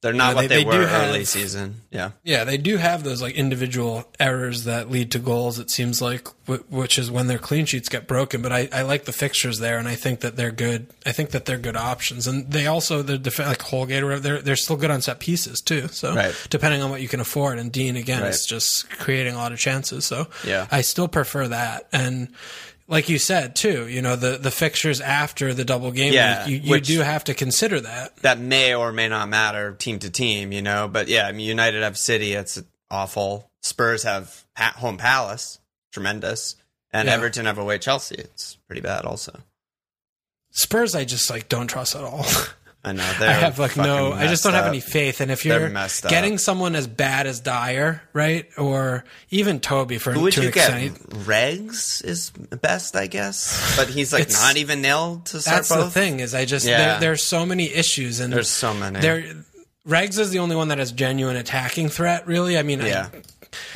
They're 0.00 0.12
not 0.12 0.30
know, 0.30 0.34
what 0.36 0.40
they- 0.42 0.46
they, 0.48 0.64
they 0.64 0.70
do 0.70 0.78
were 0.78 0.86
have- 0.86 1.08
early 1.08 1.24
season. 1.24 1.82
Yeah, 1.90 2.10
Yeah, 2.22 2.44
they 2.44 2.56
do 2.56 2.76
have 2.76 3.02
those 3.02 3.20
like 3.20 3.34
individual 3.34 4.08
errors 4.20 4.62
that 4.62 4.88
lead 4.92 5.10
to 5.10 5.18
goals. 5.18 5.58
It 5.58 5.70
seems 5.70 6.00
like, 6.00 6.28
which 6.46 7.00
is 7.00 7.10
when 7.10 7.26
their 7.26 7.38
clean 7.38 7.66
sheets 7.66 7.88
get 7.88 8.06
broken. 8.06 8.40
But 8.40 8.52
I, 8.52 8.68
I 8.72 8.82
like 8.82 9.06
the 9.06 9.12
fixtures 9.12 9.58
there, 9.58 9.76
and 9.76 9.88
I 9.88 9.96
think 9.96 10.20
that 10.20 10.36
they're 10.36 10.52
good. 10.52 10.86
I 11.04 11.10
think 11.10 11.30
that 11.30 11.46
they're 11.46 11.58
good 11.58 11.76
options, 11.76 12.28
and 12.28 12.48
they 12.48 12.68
also 12.68 13.02
the 13.02 13.18
def- 13.18 13.40
like 13.40 13.60
Holgate 13.62 14.04
or 14.04 14.20
they're 14.20 14.40
they're 14.40 14.54
still 14.54 14.76
good 14.76 14.92
on 14.92 15.02
set 15.02 15.18
pieces 15.18 15.60
too. 15.60 15.88
So 15.88 16.14
Right. 16.14 16.34
depending 16.48 16.80
on 16.80 16.90
what 16.90 17.00
you 17.02 17.08
can 17.08 17.18
afford, 17.18 17.58
and 17.58 17.72
Digne 17.72 17.98
again 17.98 18.22
Right. 18.22 18.30
is 18.30 18.46
just 18.46 18.88
creating 18.90 19.34
a 19.34 19.38
lot 19.38 19.50
of 19.50 19.58
chances. 19.58 20.06
So 20.06 20.28
Yeah. 20.44 20.68
I 20.70 20.82
still 20.82 21.08
prefer 21.08 21.48
that. 21.48 21.88
And 21.92 22.28
like 22.88 23.08
you 23.08 23.18
said 23.18 23.54
too, 23.54 23.86
you 23.86 24.02
know 24.02 24.16
the 24.16 24.38
the 24.38 24.50
fixtures 24.50 25.00
after 25.00 25.54
the 25.54 25.64
double 25.64 25.92
game 25.92 26.12
Yeah, 26.12 26.46
week, 26.46 26.64
you, 26.64 26.74
you 26.74 26.80
do 26.80 27.00
have 27.00 27.22
to 27.24 27.34
consider 27.34 27.80
that. 27.80 28.16
that 28.18 28.38
may 28.40 28.74
or 28.74 28.92
may 28.92 29.08
not 29.08 29.28
matter 29.28 29.72
team 29.74 29.98
to 30.00 30.10
team, 30.10 30.50
you 30.52 30.62
know. 30.62 30.88
But 30.88 31.08
yeah, 31.08 31.26
I 31.26 31.32
mean, 31.32 31.46
United 31.46 31.82
have 31.82 31.96
City, 31.96 32.32
it's 32.32 32.60
awful. 32.90 33.50
Spurs 33.62 34.02
have 34.02 34.44
home 34.56 34.96
Palace, 34.96 35.60
tremendous, 35.92 36.56
and 36.92 37.06
Yeah. 37.06 37.14
Everton 37.14 37.46
have 37.46 37.58
away 37.58 37.78
Chelsea. 37.78 38.14
It's 38.16 38.56
pretty 38.66 38.80
bad, 38.80 39.04
also. 39.04 39.40
Spurs, 40.50 40.94
I 40.94 41.04
just 41.04 41.28
like 41.30 41.48
don't 41.48 41.66
trust 41.68 41.94
at 41.94 42.02
all. 42.02 42.24
I 42.84 42.92
know. 42.92 43.02
I 43.02 43.32
have 43.32 43.58
like 43.58 43.76
no, 43.76 44.12
I 44.12 44.28
just 44.28 44.44
don't 44.44 44.54
have 44.54 44.66
any 44.66 44.80
faith. 44.80 45.20
And 45.20 45.30
if 45.32 45.44
you're 45.44 45.68
messed 45.68 46.04
up. 46.04 46.10
getting 46.10 46.38
someone 46.38 46.76
as 46.76 46.86
bad 46.86 47.26
as 47.26 47.40
Dier, 47.40 48.02
right, 48.12 48.46
or 48.56 49.04
even 49.30 49.58
Toby 49.60 49.98
for 49.98 50.12
Who 50.12 50.22
would 50.22 50.32
to 50.34 50.42
you 50.42 50.46
an 50.48 50.52
get? 50.52 50.68
Regs 51.26 52.04
is 52.04 52.30
best, 52.30 52.94
I 52.96 53.08
guess, 53.08 53.76
but 53.76 53.88
he's 53.88 54.12
like 54.12 54.30
not 54.30 54.56
even 54.56 54.80
nailed 54.80 55.26
to 55.26 55.40
start 55.40 55.56
that's 55.56 55.68
both. 55.70 55.86
the 55.92 56.00
thing 56.00 56.20
is 56.20 56.34
I 56.34 56.44
just 56.44 56.66
Yeah. 56.66 56.76
there, 56.78 57.00
there's 57.00 57.22
so 57.22 57.44
many 57.44 57.64
issues 57.72 58.20
and 58.20 58.32
There's 58.32 58.48
so 58.50 58.72
many. 58.72 59.00
there. 59.00 59.24
Regs 59.86 60.18
is 60.18 60.30
the 60.30 60.38
only 60.38 60.54
one 60.54 60.68
that 60.68 60.78
has 60.78 60.92
genuine 60.92 61.36
attacking 61.36 61.88
threat. 61.88 62.26
Really, 62.26 62.58
I 62.58 62.62
mean, 62.62 62.80
yeah, 62.80 63.08
I, 63.12 63.22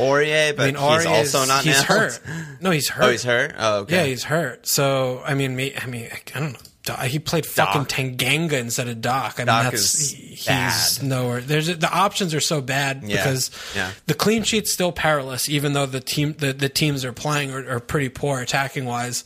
Aurier, 0.01 0.55
but 0.57 0.63
I 0.63 0.67
mean, 0.67 0.75
Aurier 0.77 0.99
he's 0.99 1.07
also 1.07 1.43
is- 1.43 1.49
not 1.49 1.65
He's 1.65 1.75
nailed. 1.75 1.87
hurt. 1.87 2.21
No, 2.61 2.71
he's 2.71 2.91
oh, 2.91 2.95
hurt. 2.95 3.05
Oh, 3.05 3.11
he's 3.11 3.25
hurt. 3.25 3.55
Oh, 3.59 3.79
okay. 3.81 3.97
Yeah, 3.97 4.05
he's 4.05 4.25
hurt. 4.25 4.67
So 4.67 5.23
I 5.27 5.35
mean, 5.35 5.57
me, 5.57 5.75
I 5.77 5.87
mean, 5.87 6.09
I 6.35 6.39
don't 6.39 6.53
know. 6.53 6.59
He 7.07 7.19
played 7.21 7.47
fucking 7.47 7.83
Doc. 7.83 7.89
Tanganga 7.91 8.55
instead 8.55 8.89
of 8.89 9.01
Doc. 9.01 9.35
I 9.37 9.43
mean, 9.43 9.47
Doc 9.47 9.65
that's 9.71 9.95
is 9.95 10.11
he's 10.13 10.47
bad. 10.47 11.03
nowhere. 11.03 11.41
There's 11.41 11.69
the 11.69 11.91
options 11.93 12.35
are 12.35 12.41
so 12.41 12.61
bad 12.61 13.03
Yeah. 13.05 13.17
because 13.19 13.51
Yeah. 13.77 13.93
the 14.07 14.15
clean 14.15 14.43
sheet's 14.43 14.73
still 14.73 14.91
perilous, 14.91 15.49
even 15.49 15.75
though 15.75 15.87
the 15.87 16.01
team 16.01 16.35
the, 16.39 16.53
the 16.53 16.69
teams 16.69 17.05
are 17.05 17.13
playing 17.13 17.53
are, 17.53 17.77
are 17.77 17.81
pretty 17.81 18.09
poor 18.09 18.41
attacking 18.41 18.85
wise, 18.85 19.23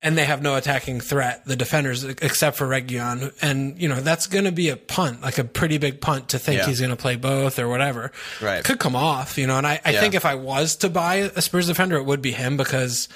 and 0.00 0.16
they 0.18 0.24
have 0.24 0.40
no 0.42 0.54
attacking 0.56 1.00
threat. 1.00 1.44
The 1.46 1.56
defenders, 1.56 2.02
except 2.04 2.56
for 2.56 2.66
Reguilón, 2.66 3.34
and 3.42 3.78
you 3.80 3.88
know 3.88 4.00
that's 4.00 4.26
going 4.26 4.44
to 4.46 4.52
be 4.52 4.70
a 4.70 4.76
punt, 4.78 5.20
like 5.20 5.36
a 5.36 5.44
pretty 5.44 5.76
big 5.76 6.00
punt 6.00 6.30
to 6.30 6.38
think 6.38 6.60
Yeah. 6.60 6.66
he's 6.66 6.78
going 6.80 6.90
to 6.90 6.96
play 6.96 7.16
both 7.16 7.58
or 7.58 7.68
whatever. 7.68 8.10
Right. 8.40 8.64
could 8.64 8.78
come 8.78 8.96
off, 8.96 9.36
you 9.36 9.46
know. 9.46 9.58
And 9.58 9.66
I, 9.66 9.80
I 9.84 9.90
Yeah. 9.90 10.00
think 10.00 10.14
if 10.14 10.24
I 10.24 10.34
was 10.34 10.76
to 10.76 10.88
buy 10.88 11.16
a 11.36 11.42
Spurs 11.42 11.66
defender, 11.66 11.96
it 11.96 12.04
would 12.06 12.22
be 12.22 12.32
him 12.32 12.56
because. 12.56 13.08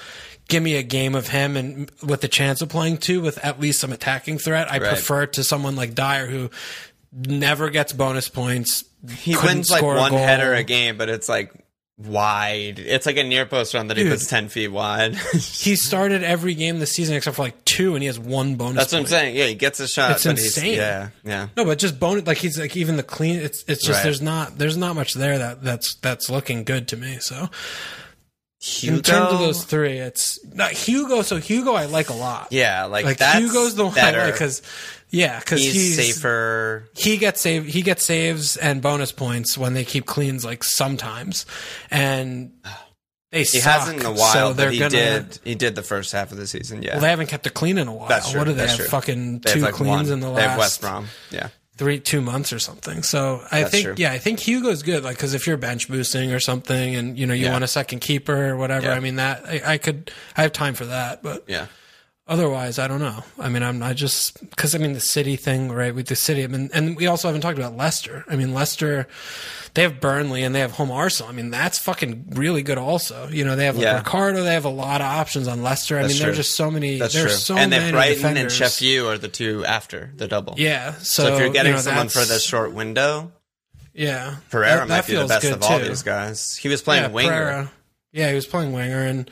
Give 0.49 0.61
me 0.61 0.75
a 0.75 0.83
game 0.83 1.15
of 1.15 1.27
him 1.29 1.55
and 1.55 1.89
with 2.03 2.21
the 2.21 2.27
chance 2.27 2.61
of 2.61 2.69
playing 2.69 2.97
two 2.97 3.21
with 3.21 3.37
at 3.45 3.59
least 3.59 3.79
some 3.79 3.91
attacking 3.93 4.37
threat. 4.39 4.67
I 4.69 4.79
Right. 4.79 4.89
prefer 4.89 5.25
to 5.27 5.43
someone 5.43 5.75
like 5.77 5.95
Dier 5.95 6.27
who 6.27 6.49
never 7.13 7.69
gets 7.69 7.93
bonus 7.93 8.27
points. 8.29 8.83
He 9.17 9.35
wins 9.37 9.69
like 9.69 9.77
score 9.79 9.95
a 9.95 9.99
one 10.01 10.11
header 10.11 10.53
a 10.53 10.63
game, 10.63 10.97
but 10.97 11.07
it's 11.07 11.29
like 11.29 11.53
wide. 11.97 12.79
It's 12.79 13.05
like 13.05 13.17
a 13.17 13.23
near 13.23 13.45
post 13.45 13.73
run 13.73 13.87
that 13.87 13.97
he 13.97 14.07
puts 14.09 14.27
ten 14.27 14.49
feet 14.49 14.69
wide. 14.69 15.15
He 15.33 15.75
started 15.75 16.23
every 16.23 16.53
game 16.53 16.79
this 16.79 16.91
season 16.93 17.15
except 17.15 17.35
for 17.35 17.43
like 17.43 17.63
two, 17.65 17.93
and 17.93 18.01
he 18.01 18.07
has 18.07 18.17
one 18.17 18.55
bonus. 18.55 18.75
That's 18.77 18.93
what 18.93 18.99
I'm 18.99 19.05
saying. 19.07 19.35
Yeah, 19.35 19.45
he 19.47 19.55
gets 19.55 19.79
a 19.79 19.87
shot. 19.87 20.11
It's 20.11 20.25
insane. 20.25 20.75
Yeah, 20.75 21.09
yeah. 21.23 21.47
No, 21.57 21.65
but 21.65 21.77
just 21.79 21.99
bonus. 21.99 22.25
Like 22.25 22.37
he's 22.37 22.57
like 22.57 22.75
even 22.77 22.95
the 22.97 23.03
clean. 23.03 23.39
It's 23.39 23.63
it's 23.67 23.85
just 23.85 23.97
Right. 23.97 24.03
there's 24.03 24.21
not 24.21 24.57
there's 24.57 24.77
not 24.77 24.95
much 24.95 25.13
there 25.13 25.37
that 25.37 25.63
that's 25.63 25.95
that's 25.95 26.29
looking 26.29 26.63
good 26.63 26.87
to 26.89 26.97
me. 26.97 27.17
So 27.19 27.49
Hugo, 28.61 28.97
in 28.97 29.03
terms 29.03 29.33
of 29.33 29.39
those 29.39 29.63
three, 29.63 29.99
it's 29.99 30.37
not 30.53 30.71
Hugo. 30.71 31.21
So 31.21 31.37
Hugo, 31.37 31.73
I 31.73 31.85
like 31.85 32.09
a 32.09 32.13
lot. 32.13 32.49
yeah, 32.51 32.85
like, 32.85 33.05
like 33.05 33.17
that's 33.17 33.39
Hugo's 33.39 33.75
the 33.75 33.85
one 33.85 33.93
better. 33.95 34.19
I 34.19 34.25
like 34.25 34.33
because 34.33 34.61
yeah, 35.09 35.39
because 35.39 35.61
he's, 35.63 35.73
he's, 35.97 36.15
safer. 36.15 36.89
He 36.93 37.15
gets 37.17 37.39
save 37.39 37.65
he 37.65 37.81
gets 37.81 38.03
saves 38.05 38.57
and 38.57 38.81
bonus 38.81 39.13
points 39.13 39.57
when 39.57 39.73
they 39.73 39.85
keep 39.85 40.05
cleans 40.05 40.43
like 40.43 40.65
sometimes, 40.65 41.45
and 41.89 42.51
they 43.31 43.39
He 43.39 43.45
suck, 43.45 43.79
hasn't 43.79 43.99
in 44.01 44.05
a 44.05 44.11
while, 44.11 44.33
so 44.33 44.53
they're 44.53 44.71
he 44.71 44.79
gonna, 44.79 44.89
did. 44.89 45.39
He 45.45 45.55
did 45.55 45.75
the 45.75 45.81
first 45.83 46.11
half 46.11 46.31
of 46.33 46.37
the 46.37 46.45
season. 46.45 46.83
Yeah, 46.83 46.93
Well, 46.95 47.01
they 47.01 47.09
haven't 47.11 47.27
kept 47.27 47.47
a 47.47 47.51
clean 47.51 47.77
in 47.77 47.87
a 47.87 47.93
while. 47.93 48.09
that's 48.09 48.29
true. 48.31 48.39
What 48.41 48.47
do 48.47 48.53
they 48.53 48.67
have? 48.67 48.75
true. 48.75 48.87
Fucking 48.87 49.39
They 49.39 49.51
have 49.51 49.59
two 49.59 49.63
like 49.65 49.73
cleans 49.75 50.09
one. 50.09 50.13
in 50.13 50.19
the 50.19 50.27
last. 50.29 50.35
They 50.37 50.47
have 50.47 50.57
West 50.59 50.81
Brom. 50.81 51.07
Yeah, 51.31 51.47
three 51.79 51.99
two 51.99 52.19
months 52.21 52.51
or 52.53 52.59
something. 52.59 53.01
So 53.03 53.41
I 53.51 53.61
That's 53.61 53.71
think 53.71 53.85
true. 53.85 53.95
yeah, 53.97 54.11
I 54.11 54.19
think 54.19 54.39
Hugo's 54.39 54.83
good. 54.83 55.03
Like 55.03 55.15
because 55.15 55.33
if 55.33 55.47
you're 55.47 55.57
bench 55.57 55.87
boosting 55.87 56.31
or 56.33 56.39
something, 56.39 56.95
and 56.95 57.17
you 57.17 57.25
know 57.25 57.33
you 57.33 57.45
Yeah. 57.45 57.53
want 57.53 57.63
a 57.63 57.67
second 57.67 58.01
keeper 58.01 58.49
or 58.49 58.57
whatever, 58.57 58.87
Yeah. 58.87 58.93
I 58.93 58.99
mean 58.99 59.15
that 59.15 59.45
I, 59.47 59.61
I 59.65 59.77
could 59.79 60.11
I 60.37 60.41
have 60.43 60.51
time 60.51 60.73
for 60.75 60.85
that. 60.85 61.23
But 61.23 61.45
yeah. 61.47 61.67
Otherwise, 62.29 62.79
I 62.79 62.87
don't 62.87 63.01
know. 63.01 63.23
I 63.37 63.49
mean, 63.49 63.63
I'm 63.63 63.77
not 63.79 63.97
just 63.97 64.39
because 64.49 64.73
I 64.73 64.77
mean 64.77 64.93
the 64.93 65.01
city 65.01 65.35
thing, 65.35 65.69
right? 65.69 65.93
With 65.93 66.07
the 66.07 66.15
city, 66.15 66.43
I 66.45 66.47
mean, 66.47 66.69
and 66.73 66.95
we 66.95 67.07
also 67.07 67.27
haven't 67.27 67.41
talked 67.41 67.57
about 67.57 67.75
Leicester. 67.75 68.23
I 68.29 68.37
mean, 68.37 68.53
Leicester. 68.53 69.07
They 69.75 69.83
have 69.83 69.99
Burnley 70.01 70.41
and 70.43 70.55
they 70.55 70.61
have 70.61 70.71
home 70.71 70.89
Arsenal. 70.89 71.29
I 71.31 71.35
mean, 71.35 71.51
that's 71.51 71.77
fucking 71.77 72.29
really 72.31 72.63
good. 72.63 72.79
Also, 72.79 73.27
you 73.29 73.45
know, 73.45 73.55
they 73.55 73.65
have 73.65 73.75
like 73.75 73.83
Yeah. 73.83 73.97
Ricardo. 73.97 74.43
They 74.43 74.53
have 74.53 74.65
a 74.65 74.69
lot 74.69 74.99
of 75.01 75.05
options 75.05 75.47
on 75.47 75.61
Leicester. 75.61 75.95
I 75.97 76.01
That's 76.01 76.15
mean, 76.15 76.23
there's 76.23 76.37
just 76.37 76.55
so 76.55 76.71
many. 76.71 76.97
That's 76.97 77.13
there's 77.13 77.25
true. 77.33 77.35
so 77.37 77.55
and 77.57 77.69
many 77.69 77.83
then 77.83 77.93
Brighton 77.93 78.13
and 78.25 78.35
defenders. 78.49 78.53
Sheffield 78.55 79.07
are 79.13 79.17
the 79.19 79.27
two 79.27 79.63
after 79.65 80.11
the 80.15 80.27
double. 80.27 80.55
Yeah. 80.57 80.93
So, 80.93 81.23
So 81.25 81.33
if 81.35 81.39
you're 81.39 81.49
getting 81.49 81.71
you 81.73 81.75
know, 81.75 81.81
someone 81.83 82.09
for 82.09 82.25
the 82.25 82.39
short 82.39 82.73
window, 82.73 83.31
yeah, 83.93 84.37
Pereira 84.49 84.79
That- 84.79 84.87
might 84.87 84.95
that 85.01 85.07
be 85.07 85.15
the 85.15 85.27
best 85.27 85.45
of 85.45 85.61
all 85.61 85.79
too. 85.79 85.87
these 85.87 86.01
guys. 86.03 86.55
He 86.55 86.67
was 86.67 86.81
playing 86.81 87.11
winger. 87.11 87.29
Pereira. 87.29 87.71
Yeah, 88.11 88.29
he 88.29 88.35
was 88.35 88.47
playing 88.47 88.73
winger, 88.73 89.03
and 89.03 89.29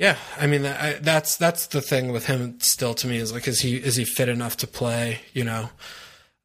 yeah, 0.00 0.16
I 0.36 0.46
mean 0.48 0.64
I, 0.66 0.94
that's 0.94 1.36
that's 1.36 1.66
the 1.68 1.80
thing 1.82 2.10
with 2.10 2.26
him 2.26 2.58
still 2.60 2.94
to 2.94 3.06
me 3.06 3.18
is 3.18 3.32
like 3.32 3.46
is 3.46 3.60
he 3.60 3.76
is 3.76 3.94
he 3.96 4.04
fit 4.04 4.28
enough 4.28 4.56
to 4.56 4.66
play? 4.66 5.20
You 5.34 5.44
know, 5.44 5.68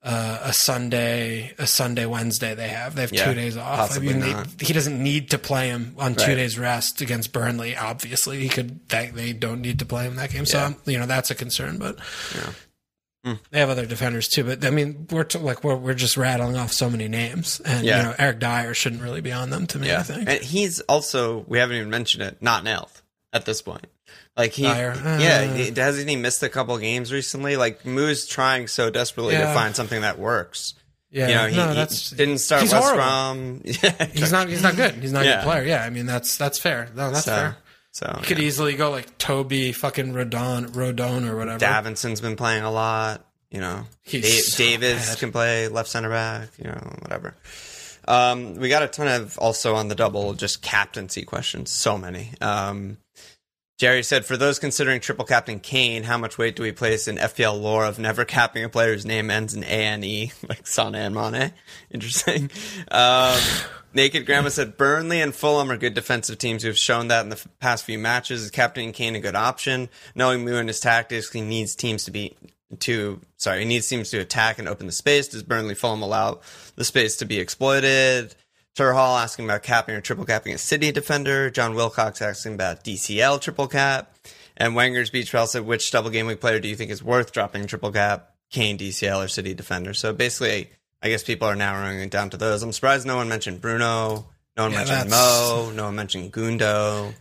uh, 0.03 0.39
a 0.43 0.53
Sunday, 0.53 1.53
a 1.57 1.65
Sunday, 1.65 2.05
Wednesday 2.05 2.53
they 2.53 2.67
have 2.67 2.93
they 2.95 3.01
have 3.01 3.13
Yeah, 3.13 3.25
two 3.29 3.33
days 3.33 3.55
off. 3.57 3.95
I 3.95 3.99
mean, 3.99 4.19
they, 4.19 4.35
he 4.59 4.73
doesn't 4.73 5.01
need 5.01 5.29
to 5.31 5.37
play 5.39 5.69
him 5.69 5.95
on 5.97 6.13
two 6.15 6.27
Right. 6.27 6.35
days 6.35 6.59
rest 6.59 6.99
against 7.01 7.31
Burnley. 7.33 7.75
Obviously, 7.77 8.39
he 8.41 8.49
could. 8.49 8.87
They, 8.89 9.07
they 9.07 9.31
don't 9.33 9.61
need 9.61 9.79
to 9.79 9.85
play 9.85 10.03
him 10.05 10.17
that 10.17 10.31
game, 10.31 10.45
so 10.45 10.57
Yeah. 10.59 10.65
um, 10.65 10.75
you 10.85 10.99
know 10.99 11.05
that's 11.07 11.31
a 11.31 11.35
concern, 11.35 11.77
but. 11.79 11.97
Yeah. 12.35 12.51
They 13.49 13.57
have 13.59 13.71
other 13.71 13.87
defenders 13.87 14.27
too, 14.27 14.43
but 14.43 14.63
I 14.63 14.69
mean, 14.69 15.07
we're 15.09 15.23
t- 15.23 15.39
like 15.39 15.63
we're 15.63 15.75
we're 15.75 15.95
just 15.95 16.15
rattling 16.15 16.57
off 16.57 16.71
so 16.71 16.91
many 16.91 17.07
names, 17.07 17.59
and 17.65 17.83
you 17.83 17.89
know, 17.91 18.13
Eric 18.19 18.37
Dier 18.37 18.75
shouldn't 18.75 19.01
really 19.01 19.21
be 19.21 19.31
on 19.31 19.49
them 19.49 19.65
to 19.65 19.79
me. 19.79 19.91
I 19.91 20.03
think. 20.03 20.29
and 20.29 20.43
he's 20.43 20.79
also 20.81 21.39
we 21.47 21.57
haven't 21.57 21.77
even 21.77 21.89
mentioned 21.89 22.21
it. 22.21 22.39
Not 22.43 22.63
nailed 22.63 23.01
at 23.35 23.45
this 23.45 23.61
point. 23.61 23.85
Like 24.35 24.53
he, 24.53 24.63
yeah, 24.63 25.43
he, 25.53 25.71
hasn't 25.75 26.09
he 26.09 26.15
missed 26.15 26.41
a 26.41 26.49
couple 26.49 26.77
games 26.77 27.11
recently? 27.13 27.55
Like 27.57 27.85
Moo's 27.85 28.25
trying 28.25 28.67
so 28.67 28.89
desperately 28.89 29.35
to 29.35 29.45
find 29.53 29.75
something 29.75 30.01
that 30.01 30.17
works. 30.17 30.73
Yeah, 31.11 31.27
You 31.27 31.35
know, 31.35 31.47
he, 31.47 31.55
no, 31.57 31.69
he 31.69 31.75
that's 31.75 32.09
didn't 32.11 32.39
start 32.39 32.63
he's 32.63 32.73
West. 32.73 32.93
Brom. 32.95 33.61
Yeah, 33.65 34.05
He's 34.07 34.31
not. 34.31 34.49
He's 34.49 34.63
not 34.63 34.75
good. 34.75 34.95
He's 34.95 35.13
not 35.13 35.23
a 35.23 35.25
Yeah. 35.25 35.35
good 35.37 35.43
player. 35.43 35.63
Yeah, 35.63 35.83
I 35.83 35.89
mean 35.89 36.05
that's 36.05 36.37
that's 36.37 36.59
fair. 36.59 36.89
No, 36.95 37.11
that's 37.11 37.25
so, 37.25 37.31
fair. 37.35 37.57
So 37.91 38.17
He 38.19 38.25
could 38.25 38.39
yeah. 38.39 38.45
easily 38.45 38.75
go 38.75 38.89
like 38.91 39.17
Toby, 39.17 39.71
fucking 39.71 40.11
Rodon, 40.13 40.67
Rodon 40.71 41.29
or 41.29 41.37
whatever. 41.37 41.59
Davinson's 41.59 42.19
been 42.19 42.35
playing 42.35 42.63
a 42.63 42.71
lot. 42.71 43.25
You 43.51 43.61
know, 43.61 43.85
He's 44.01 44.23
Da- 44.23 44.41
so 44.41 44.57
Davies 44.57 45.07
bad. 45.09 45.17
can 45.19 45.31
play 45.31 45.67
left 45.69 45.87
center 45.89 46.09
back. 46.09 46.49
You 46.57 46.65
know, 46.65 46.95
whatever. 47.01 47.35
Um, 48.07 48.55
we 48.55 48.67
got 48.69 48.83
a 48.83 48.87
ton 48.87 49.07
of 49.07 49.37
also 49.39 49.75
on 49.75 49.87
the 49.87 49.95
double 49.95 50.33
just 50.33 50.61
captaincy 50.61 51.23
questions. 51.23 51.71
So 51.71 51.97
many. 51.97 52.31
Um, 52.41 52.97
Jerry 53.77 54.03
said, 54.03 54.25
for 54.25 54.37
those 54.37 54.57
considering 54.57 55.01
triple 55.01 55.25
captain 55.25 55.59
Kane, 55.59 56.03
how 56.03 56.17
much 56.17 56.37
weight 56.37 56.55
do 56.55 56.63
we 56.63 56.71
place 56.71 57.09
in 57.09 57.17
FPL 57.17 57.59
lore 57.59 57.83
of 57.83 57.99
never 57.99 58.23
capping 58.23 58.63
a 58.63 58.69
player 58.69 58.93
whose 58.93 59.05
name 59.05 59.29
ends 59.29 59.53
in 59.53 59.63
A 59.63 59.67
N 59.67 60.03
E, 60.03 60.31
like 60.49 60.63
Sané 60.63 61.05
and 61.05 61.13
Mane? 61.15 61.51
Interesting. 61.91 62.49
Um, 62.89 63.37
Naked 63.93 64.25
Grandma 64.25 64.49
said, 64.49 64.77
Burnley 64.77 65.21
and 65.21 65.33
Fulham 65.33 65.71
are 65.71 65.77
good 65.77 65.93
defensive 65.93 66.37
teams 66.37 66.63
who 66.63 66.69
have 66.69 66.77
shown 66.77 67.09
that 67.09 67.23
in 67.23 67.29
the 67.29 67.41
past 67.59 67.85
few 67.85 67.97
matches. 67.99 68.43
Is 68.43 68.51
captaining 68.51 68.93
Kane 68.93 69.15
a 69.15 69.21
good 69.21 69.35
option? 69.35 69.89
Knowing 70.15 70.43
Moo 70.43 70.57
and 70.57 70.67
his 70.69 70.81
tactics, 70.81 71.31
he 71.31 71.41
needs 71.41 71.75
teams 71.75 72.05
to 72.05 72.11
be 72.11 72.35
to 72.79 73.21
sorry, 73.37 73.59
he 73.59 73.65
needs 73.65 73.87
teams 73.87 74.09
to 74.09 74.19
attack 74.19 74.59
and 74.59 74.67
open 74.67 74.85
the 74.85 74.91
space. 74.91 75.29
Does 75.29 75.43
Burnley 75.43 75.75
Fulham 75.75 76.01
allow 76.01 76.41
the 76.75 76.83
space 76.83 77.17
to 77.17 77.25
be 77.25 77.39
exploited? 77.39 78.35
Turhall 78.75 79.17
asking 79.17 79.45
about 79.45 79.63
capping 79.63 79.95
or 79.95 80.01
triple 80.01 80.25
capping 80.25 80.53
a 80.53 80.57
City 80.57 80.91
defender. 80.91 81.49
John 81.49 81.75
Wilcox 81.75 82.21
asking 82.21 82.55
about 82.55 82.83
DCL 82.83 83.39
triple 83.41 83.67
cap. 83.67 84.13
And 84.57 84.75
Wenger's 84.75 85.09
Beach 85.09 85.31
Bell 85.31 85.47
said, 85.47 85.65
which 85.65 85.91
double 85.91 86.09
game 86.09 86.27
week 86.27 86.39
player 86.41 86.59
do 86.59 86.67
you 86.67 86.75
think 86.75 86.91
is 86.91 87.03
worth 87.03 87.31
dropping 87.31 87.67
triple 87.67 87.91
cap? 87.91 88.31
Kane, 88.51 88.77
DCL, 88.77 89.25
or 89.25 89.27
City 89.27 89.53
defender? 89.53 89.93
So 89.93 90.13
basically, 90.13 90.69
I 91.01 91.09
guess 91.09 91.23
people 91.23 91.47
are 91.47 91.55
narrowing 91.55 91.99
it 91.99 92.09
down 92.11 92.29
to 92.31 92.37
those. 92.37 92.63
I'm 92.63 92.71
surprised 92.71 93.05
no 93.05 93.15
one 93.17 93.27
mentioned 93.29 93.61
Bruno. 93.61 94.27
No 94.57 94.63
one 94.63 94.71
Yeah, 94.71 94.77
mentioned 94.79 95.11
that's- 95.11 95.49
Mo. 95.49 95.71
No 95.71 95.83
one 95.85 95.95
mentioned 95.95 96.31
Gundo. 96.31 97.13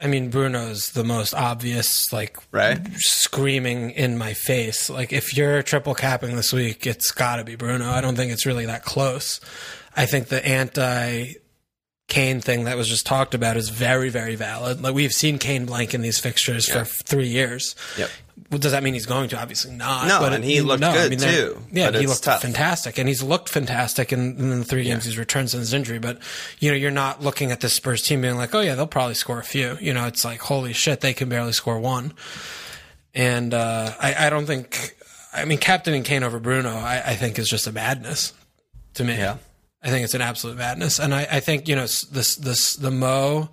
I 0.00 0.08
mean, 0.08 0.30
Bruno's 0.30 0.90
the 0.90 1.04
most 1.04 1.32
obvious, 1.32 2.12
like 2.12 2.36
Right? 2.50 2.80
screaming 2.96 3.90
in 3.92 4.18
my 4.18 4.34
face. 4.34 4.90
Like 4.90 5.12
if 5.12 5.36
you're 5.36 5.62
triple 5.62 5.94
capping 5.94 6.34
this 6.34 6.52
week, 6.52 6.86
it's 6.88 7.12
got 7.12 7.36
to 7.36 7.44
be 7.44 7.54
Bruno. 7.54 7.88
I 7.88 8.00
don't 8.00 8.16
think 8.16 8.32
it's 8.32 8.44
really 8.46 8.66
that 8.66 8.84
close. 8.84 9.38
I 9.96 10.06
think 10.06 10.28
the 10.28 10.44
anti 10.46 11.34
Kane 12.08 12.40
thing 12.40 12.64
that 12.64 12.76
was 12.76 12.88
just 12.88 13.06
talked 13.06 13.34
about 13.34 13.56
is 13.56 13.68
very, 13.70 14.10
very 14.10 14.34
valid. 14.34 14.82
Like 14.82 14.94
we've 14.94 15.12
seen 15.12 15.38
Kane 15.38 15.64
blank 15.64 15.94
in 15.94 16.02
these 16.02 16.18
fixtures 16.18 16.68
Yeah. 16.68 16.84
for 16.84 17.02
three 17.04 17.28
years. 17.28 17.74
Yep. 17.96 18.10
well, 18.50 18.58
does 18.58 18.72
that 18.72 18.82
mean 18.82 18.92
he's 18.92 19.06
going 19.06 19.30
to? 19.30 19.38
Obviously 19.40 19.72
not. 19.72 20.08
No, 20.08 20.18
but 20.20 20.32
and 20.34 20.44
he 20.44 20.60
looked 20.60 20.82
good, 20.82 21.18
they're- 21.18 21.32
too, 21.48 21.62
Yeah, 21.72 21.90
he 21.92 22.06
looked 22.06 22.24
tough. 22.24 22.42
fantastic, 22.42 22.98
and 22.98 23.08
he's 23.08 23.22
looked 23.22 23.48
fantastic 23.48 24.12
in, 24.12 24.36
in 24.36 24.58
the 24.58 24.64
three 24.64 24.84
games 24.84 25.04
he's 25.06 25.16
returned 25.16 25.48
since 25.50 25.60
his 25.62 25.72
injury. 25.74 25.98
But 25.98 26.18
you 26.58 26.70
know, 26.70 26.76
you're 26.76 26.90
not 26.90 27.22
looking 27.22 27.50
at 27.50 27.60
the 27.60 27.68
Spurs 27.70 28.02
team 28.02 28.20
being 28.20 28.36
like, 28.36 28.54
oh 28.54 28.60
yeah, 28.60 28.74
they'll 28.74 28.86
probably 28.86 29.14
score 29.14 29.38
a 29.38 29.44
few. 29.44 29.78
You 29.80 29.94
know, 29.94 30.06
it's 30.06 30.24
like 30.24 30.40
holy 30.40 30.72
shit, 30.74 31.00
they 31.00 31.14
can 31.14 31.28
barely 31.30 31.52
score 31.52 31.78
one. 31.78 32.12
And 33.14 33.54
uh, 33.54 33.92
I, 34.00 34.26
I 34.26 34.30
don't 34.30 34.46
think. 34.46 34.96
I 35.34 35.46
mean, 35.46 35.58
captaining 35.58 36.02
Kane 36.02 36.24
over 36.24 36.38
Bruno, 36.38 36.70
I, 36.74 37.02
I 37.06 37.14
think 37.14 37.38
is 37.38 37.48
just 37.48 37.66
a 37.66 37.72
madness 37.72 38.34
to 38.94 39.04
me. 39.04 39.16
Yeah. 39.16 39.36
I 39.82 39.90
think 39.90 40.04
it's 40.04 40.14
an 40.14 40.20
absolute 40.20 40.56
madness, 40.56 40.98
and 41.00 41.14
I, 41.14 41.26
I 41.30 41.40
think 41.40 41.68
you 41.68 41.74
know 41.76 41.82
this 41.82 42.36
this 42.36 42.74
the 42.76 42.90
Mo. 42.90 43.50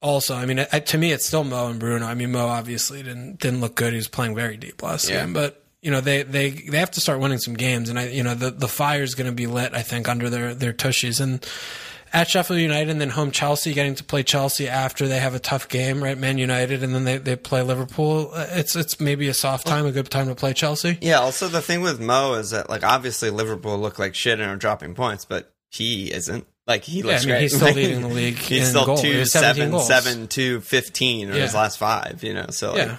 Also, 0.00 0.34
I 0.34 0.44
mean, 0.44 0.60
I, 0.70 0.80
to 0.80 0.98
me, 0.98 1.12
it's 1.12 1.24
still 1.24 1.44
Mo 1.44 1.68
and 1.68 1.80
Bruno. 1.80 2.04
I 2.06 2.14
mean, 2.14 2.30
Mo 2.30 2.46
obviously 2.46 3.02
didn't 3.02 3.40
didn't 3.40 3.60
look 3.60 3.74
good. 3.74 3.92
He 3.92 3.96
was 3.96 4.06
playing 4.08 4.34
very 4.34 4.56
deep 4.56 4.82
last 4.82 5.08
Yeah. 5.08 5.20
game, 5.22 5.32
but 5.32 5.64
you 5.80 5.90
know 5.90 6.00
they, 6.00 6.22
they 6.22 6.50
they 6.50 6.78
have 6.78 6.90
to 6.92 7.00
start 7.00 7.20
winning 7.20 7.38
some 7.38 7.54
games, 7.54 7.88
and 7.88 7.98
I 7.98 8.08
you 8.08 8.22
know 8.22 8.34
the 8.34 8.50
the 8.50 8.68
fire's 8.68 9.14
going 9.14 9.26
to 9.30 9.34
be 9.34 9.46
lit. 9.46 9.72
I 9.74 9.82
think 9.82 10.08
under 10.08 10.28
their 10.30 10.54
their 10.54 10.72
tushies 10.74 11.20
and 11.20 11.44
at 12.14 12.28
Sheffield 12.30 12.60
United, 12.60 12.90
and 12.90 13.00
then 13.00 13.10
home 13.10 13.30
Chelsea, 13.30 13.74
getting 13.74 13.94
to 13.96 14.04
play 14.04 14.22
Chelsea 14.22 14.68
after 14.68 15.06
they 15.08 15.18
have 15.18 15.34
a 15.34 15.38
tough 15.38 15.68
game, 15.68 16.02
right? 16.02 16.16
Man 16.16 16.38
United, 16.38 16.82
and 16.82 16.94
then 16.94 17.04
they, 17.04 17.18
they 17.18 17.36
play 17.36 17.60
Liverpool. 17.62 18.30
Uh, 18.32 18.46
It's 18.52 18.74
it's 18.76 19.00
maybe 19.00 19.28
a 19.28 19.34
soft 19.34 19.66
time, 19.66 19.84
a 19.84 19.92
good 19.92 20.08
time 20.10 20.28
to 20.28 20.34
play 20.34 20.52
Chelsea. 20.54 20.96
Yeah. 21.02 21.18
Also, 21.20 21.48
the 21.48 21.60
thing 21.60 21.82
with 21.82 22.00
Mo 22.00 22.34
is 22.34 22.50
that 22.50 22.70
like 22.70 22.82
obviously 22.84 23.28
Liverpool 23.30 23.76
look 23.78 23.98
like 23.98 24.14
shit 24.14 24.40
and 24.40 24.50
are 24.50 24.56
dropping 24.56 24.94
points, 24.94 25.24
but 25.26 25.52
he 25.70 26.12
isn't. 26.12 26.46
Like 26.66 26.84
he 26.84 27.00
Yeah, 27.00 27.04
looks 27.06 27.24
I 27.24 27.26
mean, 27.26 27.32
great. 27.34 27.42
he's 27.42 27.54
still 27.56 27.66
Like, 27.66 27.76
leading 27.82 28.00
the 28.00 28.08
league 28.08 28.36
He's 28.38 28.68
still 28.70 28.86
goals. 28.86 29.02
He 29.02 29.12
two 29.12 29.18
has 29.18 29.32
17 29.32 29.54
seven 29.56 29.70
goals. 29.72 29.86
seven 29.86 30.28
two 30.28 30.60
fifteen 30.60 31.28
or 31.30 31.34
his 31.34 31.52
last 31.54 31.76
five. 31.78 32.20
You 32.22 32.32
know, 32.34 32.46
so 32.50 32.70
like, 32.72 32.78
Yeah. 32.86 32.96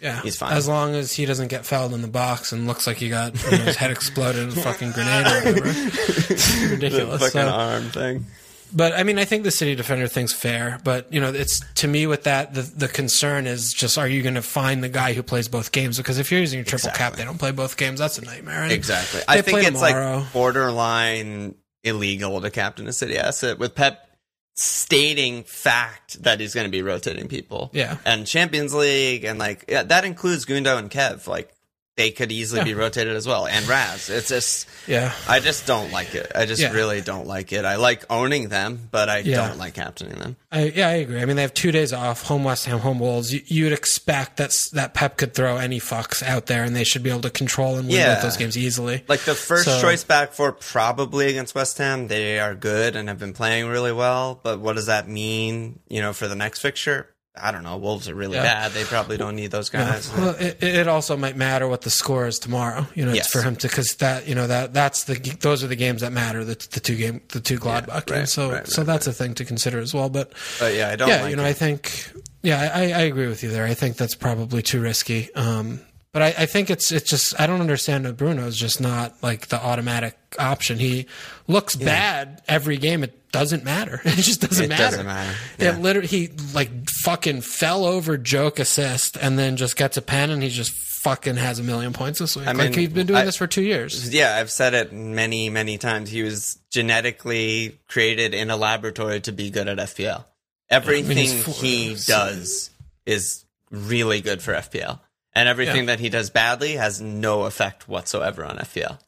Yeah, 0.00 0.20
He's 0.22 0.36
fine. 0.36 0.52
As 0.52 0.66
long 0.66 0.94
as 0.96 1.12
he 1.12 1.26
doesn't 1.26 1.46
get 1.48 1.64
fouled 1.64 1.94
in 1.94 2.02
the 2.02 2.08
box 2.08 2.50
and 2.52 2.66
looks 2.66 2.88
like 2.88 2.96
he 2.96 3.08
got 3.08 3.40
you 3.44 3.50
know, 3.52 3.56
his 3.64 3.76
head 3.76 3.92
exploded 3.92 4.42
in 4.42 4.48
a 4.48 4.60
fucking 4.62 4.90
grenade 4.92 5.26
or 5.26 5.52
whatever. 5.52 5.62
It's 5.68 6.96
the 6.96 7.06
fucking 7.18 7.28
So- 7.30 7.48
arm 7.48 7.84
thing. 7.90 8.26
But 8.74 8.92
I 8.92 9.02
mean, 9.02 9.18
I 9.18 9.24
think 9.24 9.44
the 9.44 9.50
city 9.50 9.74
defender 9.74 10.08
thing's 10.08 10.32
fair. 10.32 10.80
But 10.84 11.12
you 11.12 11.20
know, 11.20 11.28
it's 11.32 11.60
to 11.76 11.88
me 11.88 12.06
with 12.06 12.24
that 12.24 12.54
the 12.54 12.62
the 12.62 12.88
concern 12.88 13.46
is 13.46 13.72
just 13.72 13.98
are 13.98 14.08
you 14.08 14.22
going 14.22 14.34
to 14.34 14.42
find 14.42 14.82
the 14.82 14.88
guy 14.88 15.12
who 15.12 15.22
plays 15.22 15.48
both 15.48 15.72
games? 15.72 15.98
Because 15.98 16.18
if 16.18 16.30
you're 16.30 16.40
using 16.40 16.60
a 16.60 16.64
triple 16.64 16.90
cap, 16.90 17.14
they 17.14 17.24
don't 17.24 17.38
play 17.38 17.50
both 17.52 17.76
games. 17.76 17.98
That's 17.98 18.18
a 18.18 18.24
nightmare. 18.24 18.62
And 18.62 18.72
Exactly. 18.72 19.20
I 19.28 19.40
think 19.42 19.58
it's 19.58 19.80
tomorrow. 19.80 20.18
like 20.18 20.32
borderline 20.32 21.54
illegal 21.84 22.40
to 22.40 22.50
captain 22.50 22.86
a 22.86 22.92
city 22.92 23.18
asset 23.18 23.58
with 23.58 23.74
Pep 23.74 24.08
stating 24.54 25.44
fact 25.44 26.22
that 26.22 26.38
he's 26.40 26.54
going 26.54 26.66
to 26.66 26.70
be 26.70 26.82
rotating 26.82 27.28
people. 27.28 27.70
Yeah. 27.72 27.96
And 28.04 28.26
Champions 28.26 28.74
League 28.74 29.24
and 29.24 29.38
like 29.38 29.64
yeah, 29.68 29.82
that 29.84 30.04
includes 30.04 30.44
Gundo 30.44 30.78
and 30.78 30.90
Kev. 30.90 31.26
Like 31.26 31.52
they 31.96 32.10
could 32.10 32.32
easily 32.32 32.60
Yeah. 32.60 32.64
be 32.64 32.74
rotated 32.74 33.14
as 33.16 33.26
well. 33.26 33.46
And 33.46 33.66
Raz. 33.68 34.08
It's 34.08 34.28
just 34.28 34.66
yeah. 34.86 35.12
I 35.28 35.40
just 35.40 35.66
don't 35.66 35.92
like 35.92 36.14
it. 36.14 36.32
I 36.34 36.46
just 36.46 36.60
Yeah. 36.62 36.72
really 36.72 37.00
don't 37.02 37.26
like 37.26 37.52
it. 37.52 37.64
I 37.66 37.76
like 37.76 38.04
owning 38.10 38.48
them, 38.48 38.88
but 38.90 39.08
I 39.10 39.18
Yeah. 39.18 39.48
don't 39.48 39.58
like 39.58 39.74
captaining 39.74 40.18
them. 40.18 40.36
I, 40.50 40.72
yeah, 40.74 40.88
I 40.88 40.92
agree. 40.94 41.20
I 41.20 41.24
mean, 41.26 41.36
they 41.36 41.42
have 41.42 41.52
two 41.54 41.70
days 41.70 41.92
off, 41.92 42.22
home 42.22 42.44
West 42.44 42.64
Ham, 42.64 42.78
home 42.78 42.98
Wolves. 42.98 43.32
You, 43.32 43.42
you'd 43.46 43.72
expect 43.72 44.38
that 44.38 44.56
that 44.72 44.94
Pep 44.94 45.16
could 45.18 45.34
throw 45.34 45.58
any 45.58 45.80
fucks 45.80 46.22
out 46.22 46.46
there, 46.46 46.64
and 46.64 46.74
they 46.74 46.84
should 46.84 47.02
be 47.02 47.10
able 47.10 47.20
to 47.22 47.30
control 47.30 47.76
and 47.76 47.86
win 47.88 47.96
Yeah. 47.98 48.14
both 48.14 48.22
those 48.22 48.36
games 48.38 48.56
easily. 48.56 49.04
Like 49.08 49.20
the 49.20 49.34
first 49.34 49.66
So- 49.66 49.80
choice 49.80 50.02
back 50.02 50.32
four, 50.32 50.52
probably 50.52 51.28
against 51.28 51.54
West 51.54 51.76
Ham. 51.78 52.08
They 52.08 52.38
are 52.38 52.54
good 52.54 52.96
and 52.96 53.08
have 53.08 53.18
been 53.18 53.34
playing 53.34 53.66
really 53.68 53.92
well. 53.92 54.40
But 54.42 54.60
what 54.60 54.76
does 54.76 54.86
that 54.86 55.08
mean, 55.08 55.78
you 55.88 56.00
know, 56.00 56.12
for 56.14 56.26
the 56.26 56.34
next 56.36 56.60
fixture? 56.60 57.08
I 57.34 57.50
don't 57.50 57.62
know. 57.62 57.78
Wolves 57.78 58.10
are 58.10 58.14
really 58.14 58.36
Yeah. 58.36 58.42
bad. 58.42 58.72
They 58.72 58.84
probably 58.84 59.16
don't 59.16 59.36
need 59.36 59.50
those 59.50 59.70
guys. 59.70 60.10
Well, 60.12 60.34
it, 60.38 60.62
it 60.62 60.86
also 60.86 61.16
might 61.16 61.34
matter 61.34 61.66
what 61.66 61.80
the 61.80 61.88
score 61.88 62.26
is 62.26 62.38
tomorrow. 62.38 62.86
You 62.94 63.06
know, 63.06 63.12
Yes. 63.14 63.24
it's 63.26 63.32
for 63.32 63.40
him 63.40 63.56
to 63.56 63.68
because 63.68 63.94
that 63.96 64.28
you 64.28 64.34
know 64.34 64.46
that 64.46 64.74
that's 64.74 65.04
the 65.04 65.14
those 65.40 65.64
are 65.64 65.66
the 65.66 65.76
games 65.76 66.02
that 66.02 66.12
matter. 66.12 66.44
The, 66.44 66.54
the 66.72 66.80
two 66.80 66.96
game 66.96 67.22
the 67.28 67.40
two 67.40 67.58
Gladbach 67.58 67.88
right, 67.88 68.06
games. 68.06 68.32
So 68.34 68.52
right, 68.52 68.66
so 68.66 68.82
right, 68.82 68.86
that's 68.86 69.06
a 69.06 69.12
thing 69.14 69.32
to 69.36 69.46
consider 69.46 69.78
as 69.78 69.94
well. 69.94 70.10
But 70.10 70.32
But 70.60 70.74
yeah, 70.74 70.90
I 70.90 70.96
don't 70.96 71.08
yeah, 71.08 71.22
like 71.22 71.30
you 71.30 71.36
know, 71.36 71.44
it. 71.44 71.48
I 71.48 71.52
think 71.54 72.12
yeah, 72.42 72.70
I, 72.74 72.80
I 72.92 73.00
agree 73.02 73.28
with 73.28 73.42
you 73.42 73.48
there. 73.50 73.64
I 73.64 73.72
think 73.74 73.96
that's 73.96 74.14
probably 74.14 74.60
too 74.62 74.80
risky. 74.82 75.32
Um, 75.34 75.80
but 76.12 76.22
I, 76.22 76.26
I 76.38 76.46
think 76.46 76.70
it's 76.70 76.92
it's 76.92 77.08
just 77.10 77.38
I 77.40 77.46
don't 77.46 77.60
understand 77.60 78.04
that 78.04 78.16
Bruno 78.16 78.46
is 78.46 78.56
just 78.56 78.80
not 78.80 79.14
like 79.22 79.48
the 79.48 79.62
automatic 79.62 80.16
option. 80.38 80.78
He 80.78 81.06
looks 81.48 81.74
bad 81.76 82.42
every 82.48 82.76
game. 82.76 83.02
It 83.04 83.30
doesn't 83.32 83.64
matter. 83.64 84.00
It 84.04 84.16
just 84.16 84.40
doesn't 84.42 84.66
It 84.66 84.68
matter. 84.68 84.82
doesn't 84.82 85.06
matter. 85.06 85.34
It 85.58 85.78
literally 85.80 86.08
he 86.08 86.28
like 86.54 86.88
fucking 86.90 87.40
fell 87.40 87.84
over 87.84 88.16
joke 88.18 88.58
assist 88.58 89.16
and 89.16 89.38
then 89.38 89.56
just 89.56 89.76
gets 89.76 89.96
a 89.96 90.02
pen 90.02 90.30
and 90.30 90.42
he 90.42 90.48
just 90.50 90.72
fucking 90.72 91.34
has 91.36 91.58
a 91.58 91.62
million 91.62 91.92
points 91.92 92.18
this 92.20 92.36
week. 92.36 92.46
I 92.46 92.52
mean, 92.52 92.72
he's 92.72 92.90
been 92.90 93.06
doing 93.08 93.18
I- 93.20 93.24
this 93.24 93.36
for 93.36 93.46
two 93.46 93.62
years. 93.62 94.12
Yeah, 94.14 94.36
I've 94.36 94.50
said 94.50 94.74
it 94.74 94.92
many, 94.92 95.48
many 95.50 95.76
times. 95.78 96.10
He 96.10 96.22
was 96.22 96.58
genetically 96.70 97.78
created 97.88 98.34
in 98.34 98.50
a 98.50 98.56
laboratory 98.56 99.20
to 99.22 99.32
be 99.32 99.50
good 99.50 99.66
at 99.66 99.78
FPL. 99.78 100.24
Everything 100.70 101.16
he's 101.16 101.42
four- 101.44 101.54
he 101.54 101.96
does 102.06 102.70
is 103.04 103.44
really 103.70 104.20
good 104.20 104.42
for 104.42 104.52
FPL. 104.54 105.00
And 105.34 105.48
everything 105.48 105.76
Yeah. 105.84 105.86
that 105.86 106.00
he 106.00 106.08
does 106.10 106.30
badly 106.30 106.72
has 106.76 107.00
no 107.00 107.44
effect 107.44 107.88
whatsoever 107.88 108.44
on 108.44 108.58
FPL. 108.58 108.98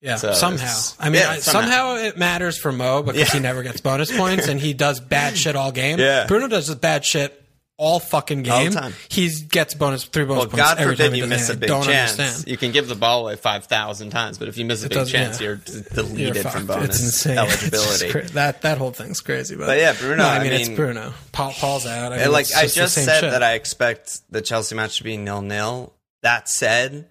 Yeah, 0.00 0.16
So 0.16 0.32
somehow. 0.32 0.78
I 1.00 1.08
mean, 1.10 1.20
yeah, 1.22 1.30
I, 1.30 1.38
somehow. 1.38 1.60
somehow. 1.60 1.94
it 1.96 2.16
matters 2.18 2.56
for 2.58 2.72
Mo 2.72 3.02
because 3.02 3.20
Yeah. 3.20 3.32
he 3.32 3.38
never 3.40 3.62
gets 3.62 3.80
bonus 3.80 4.14
points 4.14 4.48
and 4.48 4.60
he 4.60 4.72
does 4.74 5.00
bad 5.00 5.36
shit 5.38 5.56
all 5.56 5.72
game. 5.72 5.98
Yeah. 5.98 6.26
Bruno 6.26 6.48
does 6.48 6.74
bad 6.74 7.04
shit 7.04 7.43
all 7.76 7.98
fucking 7.98 8.48
All 8.48 8.62
game. 8.62 8.72
time. 8.72 8.92
He 9.08 9.28
gets 9.48 9.74
bonus 9.74 10.04
three 10.04 10.24
bonus 10.24 10.42
Well, 10.42 10.50
points 10.50 10.56
God 10.56 10.78
every 10.78 10.94
forbid 10.96 11.16
you 11.16 11.26
miss 11.26 11.48
a 11.50 11.56
big 11.56 11.68
chance. 11.68 12.18
understand. 12.18 12.48
You 12.48 12.56
can 12.56 12.70
give 12.70 12.86
the 12.88 12.94
ball 12.94 13.22
away 13.22 13.34
5,000 13.36 14.10
times, 14.10 14.38
but 14.38 14.46
if 14.48 14.56
you 14.56 14.64
miss 14.64 14.84
a 14.84 14.88
big 14.88 15.06
chance, 15.08 15.40
yeah. 15.40 15.46
you're 15.48 15.60
You're 15.66 15.82
deleted 15.82 16.42
fucked. 16.44 16.54
from 16.56 16.66
bonus 16.66 16.90
it's 16.90 17.00
insane. 17.26 17.38
eligibility. 17.38 18.10
Cra- 18.10 18.28
that 18.34 18.62
that 18.62 18.78
whole 18.78 18.92
thing's 18.92 19.20
crazy. 19.20 19.56
But, 19.56 19.66
But 19.66 19.78
yeah, 19.78 19.92
Bruno, 19.98 20.16
No, 20.22 20.24
I 20.28 20.36
I 20.36 20.42
mean, 20.44 20.52
it's 20.52 20.68
Bruno. 20.68 21.12
Paul, 21.32 21.52
Paul's 21.52 21.86
out. 21.86 22.12
I 22.12 22.18
mean, 22.18 22.30
like 22.32 22.46
it's 22.46 22.56
I 22.56 22.66
just 22.68 22.94
said 22.94 23.20
shit. 23.20 23.30
that 23.32 23.42
I 23.42 23.54
expect 23.54 24.20
the 24.30 24.40
Chelsea 24.40 24.74
match 24.76 24.98
to 24.98 25.04
be 25.04 25.16
nil 25.16 25.42
nil. 25.42 25.92
That 26.22 26.48
said, 26.48 27.08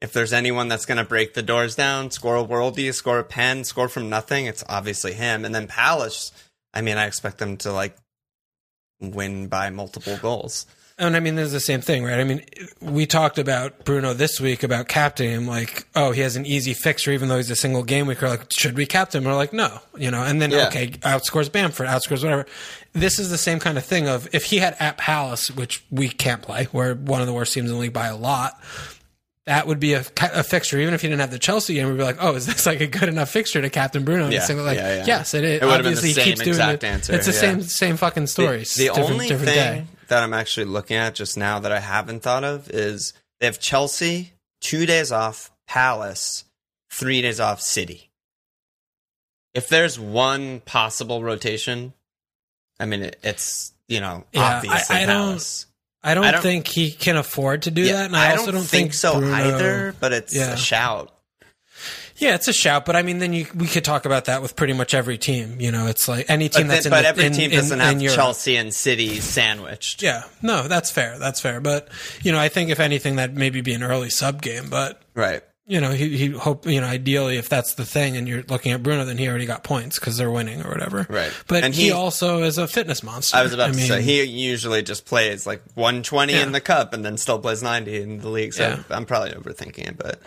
if 0.00 0.12
there's 0.12 0.32
anyone 0.32 0.68
that's 0.68 0.86
going 0.86 0.98
to 0.98 1.04
break 1.04 1.34
the 1.34 1.42
doors 1.42 1.74
down, 1.76 2.10
score 2.10 2.36
a 2.36 2.44
worldie, 2.44 2.92
score 2.94 3.18
a 3.18 3.24
pen, 3.24 3.64
score 3.64 3.88
from 3.88 4.08
nothing, 4.08 4.46
it's 4.46 4.64
obviously 4.68 5.12
him. 5.12 5.44
And 5.44 5.54
then 5.54 5.66
Palace, 5.66 6.32
I 6.74 6.80
mean, 6.80 6.96
I 6.96 7.06
expect 7.06 7.38
them 7.38 7.56
to 7.58 7.72
like 7.72 7.96
win 9.00 9.48
by 9.48 9.70
multiple 9.70 10.16
goals. 10.18 10.66
And 10.98 11.14
I 11.14 11.20
mean, 11.20 11.34
there's 11.34 11.52
the 11.52 11.60
same 11.60 11.82
thing, 11.82 12.04
right? 12.04 12.18
I 12.18 12.24
mean, 12.24 12.42
we 12.80 13.04
talked 13.04 13.36
about 13.38 13.84
Bruno 13.84 14.14
this 14.14 14.40
week 14.40 14.62
about 14.62 14.88
captaining 14.88 15.34
him, 15.42 15.46
like, 15.46 15.86
oh, 15.94 16.12
he 16.12 16.22
has 16.22 16.36
an 16.36 16.46
easy 16.46 16.72
fixture, 16.72 17.10
even 17.12 17.28
though 17.28 17.36
he's 17.36 17.50
a 17.50 17.56
single 17.56 17.82
game 17.82 18.06
week. 18.06 18.22
We're 18.22 18.30
like, 18.30 18.50
should 18.50 18.78
we 18.78 18.86
captain 18.86 19.22
him? 19.22 19.28
We're 19.28 19.36
like, 19.36 19.52
no, 19.52 19.80
you 19.98 20.10
know. 20.10 20.22
And 20.22 20.40
then 20.40 20.52
Yeah. 20.52 20.68
okay, 20.68 20.88
outscores 20.88 21.52
Bamford, 21.52 21.86
outscores 21.86 22.22
whatever. 22.22 22.46
This 22.94 23.18
is 23.18 23.28
the 23.28 23.36
same 23.36 23.58
kind 23.58 23.76
of 23.76 23.84
thing 23.84 24.08
of 24.08 24.26
if 24.34 24.44
he 24.44 24.56
had 24.56 24.74
at 24.80 24.96
Palace, 24.96 25.50
which 25.50 25.84
we 25.90 26.08
can't 26.08 26.40
play, 26.40 26.66
we're 26.72 26.94
one 26.94 27.20
of 27.20 27.26
the 27.26 27.34
worst 27.34 27.52
teams 27.52 27.68
in 27.68 27.76
the 27.76 27.80
league 27.82 27.92
by 27.92 28.06
a 28.06 28.16
lot. 28.16 28.58
That 29.46 29.68
would 29.68 29.78
be 29.78 29.92
a, 29.94 30.00
a 30.20 30.42
fixture, 30.42 30.78
even 30.80 30.92
if 30.92 31.02
he 31.02 31.08
didn't 31.08 31.20
have 31.20 31.30
the 31.30 31.38
Chelsea 31.38 31.74
game. 31.74 31.86
We'd 31.86 31.96
be 31.98 32.02
like, 32.02 32.16
"Oh, 32.20 32.34
is 32.34 32.46
this 32.46 32.66
like 32.66 32.80
a 32.80 32.88
good 32.88 33.08
enough 33.08 33.30
fixture 33.30 33.62
to 33.62 33.70
captain 33.70 34.04
Bruno?" 34.04 34.28
Yeah, 34.28 34.40
like, 34.40 34.76
yeah, 34.76 34.96
yeah. 34.96 35.04
yes, 35.06 35.34
it 35.34 35.44
is. 35.44 35.62
It 35.62 35.64
would've 35.64 35.84
been 35.84 35.92
the 35.94 35.98
Obviously, 35.98 36.20
he 36.22 36.30
keeps 36.30 36.40
doing 36.40 36.48
exact 36.48 36.82
it. 36.82 36.86
answer, 36.88 37.14
It's 37.14 37.26
the 37.26 37.32
yeah. 37.32 37.38
same 37.38 37.62
same 37.62 37.96
fucking 37.96 38.26
story. 38.26 38.64
The, 38.64 38.64
the 38.64 38.84
Different- 38.86 39.10
only 39.10 39.28
different 39.28 39.52
thing 39.52 39.54
day. 39.82 39.86
that 40.08 40.22
I'm 40.24 40.34
actually 40.34 40.66
looking 40.66 40.96
at 40.96 41.14
just 41.14 41.36
now 41.36 41.60
that 41.60 41.70
I 41.70 41.78
haven't 41.78 42.24
thought 42.24 42.42
of 42.42 42.68
is 42.70 43.12
they 43.38 43.46
have 43.46 43.60
Chelsea 43.60 44.32
two 44.60 44.84
days 44.84 45.12
off, 45.12 45.52
Palace 45.68 46.44
three 46.90 47.22
days 47.22 47.38
off, 47.38 47.60
City. 47.60 48.10
If 49.54 49.68
there's 49.68 49.96
one 49.98 50.58
possible 50.60 51.22
rotation, 51.22 51.92
I 52.80 52.86
mean 52.86 53.02
it, 53.02 53.18
it's 53.22 53.72
you 53.88 54.00
know 54.00 54.24
Yeah, 54.32 54.40
I- 54.42 54.56
obviously 54.56 54.96
I 54.96 54.98
don't- 55.06 55.08
Palace. 55.08 55.66
I 56.06 56.14
don't, 56.14 56.24
I 56.24 56.30
don't- 56.32 56.42
think 56.42 56.66
he 56.68 56.90
can 56.90 57.16
afford 57.16 57.62
to 57.62 57.70
do 57.70 57.82
Yeah, 57.82 57.92
that, 57.94 58.04
and 58.06 58.16
I, 58.16 58.30
also 58.36 58.52
don't, 58.52 58.62
think, 58.62 58.94
so 58.94 59.18
Bruno- 59.18 59.34
either. 59.34 59.94
But 60.00 60.12
it's 60.12 60.34
Yeah. 60.34 60.52
a 60.52 60.56
shout. 60.56 61.12
Yeah, 62.18 62.34
it's 62.34 62.48
a 62.48 62.52
shout, 62.54 62.86
but 62.86 62.96
I 62.96 63.02
mean, 63.02 63.18
then 63.18 63.34
you 63.34 63.46
we 63.54 63.66
could 63.66 63.84
talk 63.84 64.06
about 64.06 64.24
that 64.24 64.40
with 64.40 64.56
pretty 64.56 64.72
much 64.72 64.94
every 64.94 65.18
team. 65.18 65.60
You 65.60 65.70
know, 65.70 65.86
it's 65.86 66.08
like 66.08 66.24
any 66.30 66.48
team 66.48 66.66
But, 66.68 66.72
that's 66.72 66.84
then- 66.84 66.92
in 66.94 66.96
but 66.96 67.02
the, 67.02 67.08
every 67.08 67.24
in, 67.26 67.32
team 67.34 67.50
in- 67.50 67.56
doesn't 67.58 67.78
in 67.80 67.86
have 67.86 68.00
Europe. 68.00 68.16
Chelsea 68.16 68.56
and 68.56 68.72
City 68.72 69.20
sandwiched. 69.20 70.02
Yeah, 70.02 70.22
no, 70.40 70.66
that's 70.66 70.90
fair. 70.90 71.18
That's 71.18 71.40
fair. 71.40 71.60
But 71.60 71.88
you 72.22 72.32
know, 72.32 72.38
I 72.38 72.48
think 72.48 72.70
if 72.70 72.80
anything, 72.80 73.16
that 73.16 73.34
maybe 73.34 73.60
be 73.60 73.74
an 73.74 73.82
early 73.82 74.08
sub 74.08 74.40
game. 74.40 74.70
But 74.70 75.02
Right. 75.14 75.42
You 75.66 75.80
know, 75.80 75.90
he 75.90 76.16
he 76.16 76.28
hope 76.30 76.64
you 76.66 76.80
know 76.80 76.86
ideally 76.86 77.36
if 77.38 77.48
that's 77.48 77.74
the 77.74 77.84
thing, 77.84 78.16
and 78.16 78.28
you're 78.28 78.42
looking 78.44 78.72
at 78.72 78.82
Bruno, 78.82 79.04
then 79.04 79.18
he 79.18 79.28
already 79.28 79.46
got 79.46 79.64
points 79.64 79.98
because 79.98 80.16
they're 80.16 80.30
winning 80.30 80.62
or 80.62 80.70
whatever. 80.70 81.06
Right. 81.08 81.32
But 81.48 81.64
And 81.64 81.74
he, 81.74 81.86
he- 81.86 81.92
also 81.92 82.42
is 82.44 82.56
a 82.58 82.68
fitness 82.68 83.02
monster. 83.02 83.36
I 83.36 83.42
was 83.42 83.52
about 83.52 83.72
to 83.72 83.76
mean, 83.76 83.88
say 83.88 84.00
he 84.02 84.22
usually 84.22 84.82
just 84.82 85.06
plays 85.06 85.46
like 85.46 85.62
120 85.74 86.32
Yeah. 86.32 86.42
in 86.44 86.52
the 86.52 86.60
cup 86.60 86.92
and 86.94 87.04
then 87.04 87.16
still 87.16 87.38
plays 87.40 87.62
90 87.62 88.00
in 88.00 88.18
the 88.20 88.28
league. 88.28 88.54
So 88.54 88.62
Yeah. 88.68 88.82
I'm 88.90 89.06
probably 89.06 89.32
overthinking 89.32 89.88
it. 89.88 89.98
But 89.98 90.20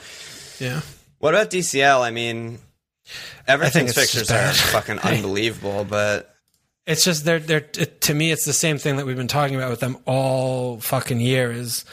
yeah. 0.59 0.81
what 1.19 1.33
about 1.33 1.49
DCL? 1.51 2.01
I 2.01 2.11
mean, 2.11 2.59
everything's 3.47 3.93
just 3.95 4.11
fixtures 4.11 4.31
are 4.31 4.51
fucking 4.71 4.99
unbelievable. 4.99 5.85
But 5.85 6.35
It's 6.85 7.03
just 7.05 7.23
they're 7.23 7.39
they're 7.39 7.65
it, 7.77 8.01
to 8.01 8.13
me 8.13 8.31
it's 8.31 8.45
the 8.45 8.51
same 8.53 8.77
thing 8.77 8.97
that 8.97 9.05
we've 9.05 9.15
been 9.15 9.27
talking 9.29 9.55
about 9.55 9.69
with 9.69 9.79
them 9.79 9.97
all 10.05 10.79
fucking 10.81 11.19
year 11.21 11.49
is 11.51 11.85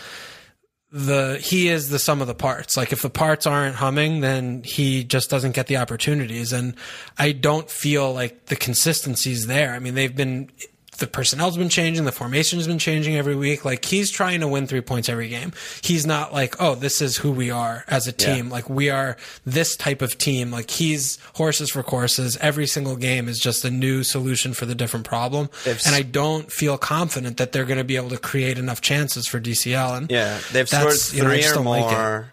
the 0.97 1.39
he 1.43 1.69
is 1.69 1.91
the 1.91 1.99
sum 1.99 2.23
of 2.23 2.27
the 2.27 2.35
parts. 2.35 2.75
Like 2.75 2.91
if 2.91 3.03
the 3.03 3.11
parts 3.11 3.47
aren't 3.47 3.77
humming, 3.77 4.23
then 4.23 4.63
he 4.63 5.05
just 5.05 5.29
doesn't 5.29 5.53
get 5.53 5.67
the 5.67 5.77
opportunities. 5.77 6.55
And 6.55 6.75
I 7.19 7.33
don't 7.33 7.71
feel 7.71 8.15
like 8.15 8.47
the 8.47 8.57
consistency's 8.57 9.47
there. 9.47 9.75
I 9.75 9.79
mean, 9.79 9.95
they've 9.95 10.17
been 10.17 10.51
the 10.97 11.07
personnel's 11.07 11.57
been 11.57 11.69
changing, 11.69 12.05
the 12.05 12.13
formation's 12.13 12.67
been 12.67 12.79
changing 12.79 13.17
every 13.17 13.37
week. 13.37 13.65
Like 13.65 13.85
he's 13.85 14.11
trying 14.11 14.41
to 14.41 14.49
win 14.49 14.67
three 14.67 14.81
points 14.81 15.09
every 15.09 15.29
game. 15.29 15.53
He's 15.83 16.07
not 16.07 16.33
like, 16.33 16.61
oh, 16.61 16.75
this 16.75 17.01
is 17.01 17.17
who 17.19 17.33
we 17.33 17.51
are 17.51 17.85
as 17.89 18.07
a 18.07 18.13
team. 18.13 18.47
Yeah. 18.47 18.53
Like 18.53 18.71
we 18.71 18.91
are 18.91 19.17
this 19.45 19.77
type 19.77 20.03
of 20.03 20.19
team. 20.19 20.51
Like 20.51 20.71
he's 20.71 21.19
horses 21.35 21.71
for 21.71 21.83
courses. 21.83 22.37
Every 22.39 22.67
single 22.67 22.97
game 22.97 23.29
is 23.29 23.39
just 23.39 23.65
a 23.65 23.71
new 23.71 24.03
solution 24.03 24.55
for 24.55 24.67
the 24.67 24.75
different 24.75 25.07
problem. 25.07 25.51
And 25.87 25.95
I 25.95 26.03
don't 26.03 26.51
feel 26.51 26.79
confident 26.79 27.37
that 27.37 27.53
they're 27.53 27.65
going 27.65 27.79
to 27.79 27.85
be 27.85 27.97
able 27.97 28.11
to 28.11 28.19
create 28.19 28.59
enough 28.59 28.81
chances 28.81 29.27
for 29.27 29.41
DCL. 29.41 29.97
And 29.97 30.11
Yeah, 30.11 30.39
they've 30.53 30.69
scored 30.69 30.95
you 31.13 31.23
know, 31.23 31.31
three 31.31 31.47
or 31.47 31.55
don't 31.55 31.65
like 31.65 31.91
more. 31.91 32.33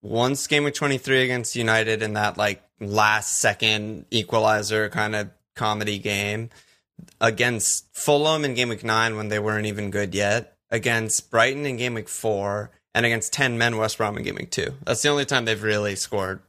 Once 0.00 0.46
game 0.46 0.64
of 0.66 0.74
23 0.74 1.24
against 1.24 1.56
United 1.56 2.02
in 2.02 2.12
that 2.12 2.36
like 2.38 2.62
last 2.80 3.38
second 3.38 4.06
equalizer 4.10 4.88
kind 4.88 5.16
of 5.16 5.30
comedy 5.56 5.98
game. 5.98 6.50
Against 7.20 7.86
Fulham 7.92 8.44
in 8.44 8.54
game 8.54 8.68
week 8.68 8.84
9 8.84 9.16
when 9.16 9.28
they 9.28 9.38
weren't 9.38 9.66
even 9.66 9.90
good 9.90 10.14
yet. 10.14 10.56
Against 10.70 11.30
Brighton 11.30 11.66
in 11.66 11.76
game 11.76 11.94
week 11.94 12.08
4 12.08 12.70
and 12.94 13.04
against 13.06 13.32
10 13.32 13.58
men 13.58 13.76
West 13.76 13.98
Brom 13.98 14.16
in 14.16 14.22
game 14.22 14.36
week 14.36 14.50
2. 14.50 14.74
That's 14.84 15.02
the 15.02 15.08
only 15.08 15.24
time 15.24 15.44
they've 15.44 15.62
really 15.62 15.96
scored 15.96 16.40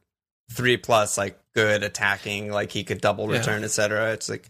three 0.52 0.78
plus 0.78 1.18
like 1.18 1.40
good 1.56 1.84
attacking 1.84 2.52
like 2.52 2.72
he 2.72 2.84
could 2.84 3.02
double 3.02 3.32
Yeah. 3.32 3.38
return 3.40 3.64
etc. 3.64 4.12
It's 4.14 4.30
like 4.30 4.50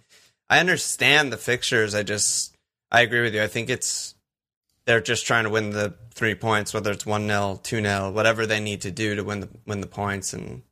I 0.49 0.59
understand 0.59 1.31
the 1.31 1.37
fixtures. 1.37 1.93
I 1.95 2.03
just 2.03 2.55
I 2.91 3.01
agree 3.01 3.21
with 3.21 3.33
you. 3.35 3.43
I 3.43 3.47
think 3.47 3.69
it's 3.69 4.15
they're 4.85 5.01
just 5.01 5.25
trying 5.27 5.43
to 5.43 5.49
win 5.51 5.69
the 5.71 5.93
three 6.13 6.35
points, 6.35 6.73
whether 6.73 6.91
it's 6.91 7.05
one 7.05 7.27
0 7.27 7.59
two 7.63 7.81
0 7.81 8.11
whatever 8.11 8.45
they 8.45 8.59
need 8.59 8.81
to 8.81 8.91
do 8.91 9.15
to 9.15 9.23
win 9.23 9.41
the 9.41 9.49
win 9.67 9.81
the 9.81 9.87
points. 9.87 10.33
And 10.33 10.63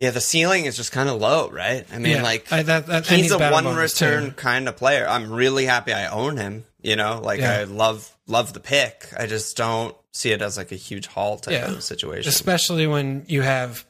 yeah, 0.00 0.10
the 0.10 0.20
ceiling 0.20 0.64
is 0.64 0.76
just 0.76 0.90
kind 0.92 1.08
of 1.08 1.20
low, 1.20 1.50
right? 1.50 1.86
I 1.92 1.98
mean, 1.98 2.16
Yeah, 2.16 2.22
like 2.22 2.50
I- 2.52 2.62
that- 2.62 2.86
that- 2.86 3.06
he's, 3.06 3.22
he's 3.24 3.32
a 3.32 3.38
one 3.50 3.66
return 3.76 4.32
kind 4.32 4.66
of 4.68 4.76
player. 4.76 5.06
I'm 5.06 5.30
really 5.30 5.66
happy 5.66 5.92
I 5.92 6.06
own 6.08 6.36
him. 6.36 6.64
You 6.82 6.96
know, 6.96 7.20
like 7.22 7.40
Yeah. 7.40 7.58
I 7.58 7.64
love 7.64 8.10
love 8.26 8.52
the 8.54 8.60
pick. 8.60 9.06
I 9.16 9.26
just 9.26 9.56
don't 9.56 9.94
see 10.12 10.32
it 10.32 10.40
as 10.40 10.56
like 10.56 10.72
a 10.72 10.76
huge 10.76 11.06
haul 11.06 11.36
type 11.38 11.52
Yeah. 11.52 11.70
of 11.72 11.82
situation. 11.84 12.28
especially 12.28 12.86
when 12.86 13.24
you 13.28 13.42
have 13.42 13.84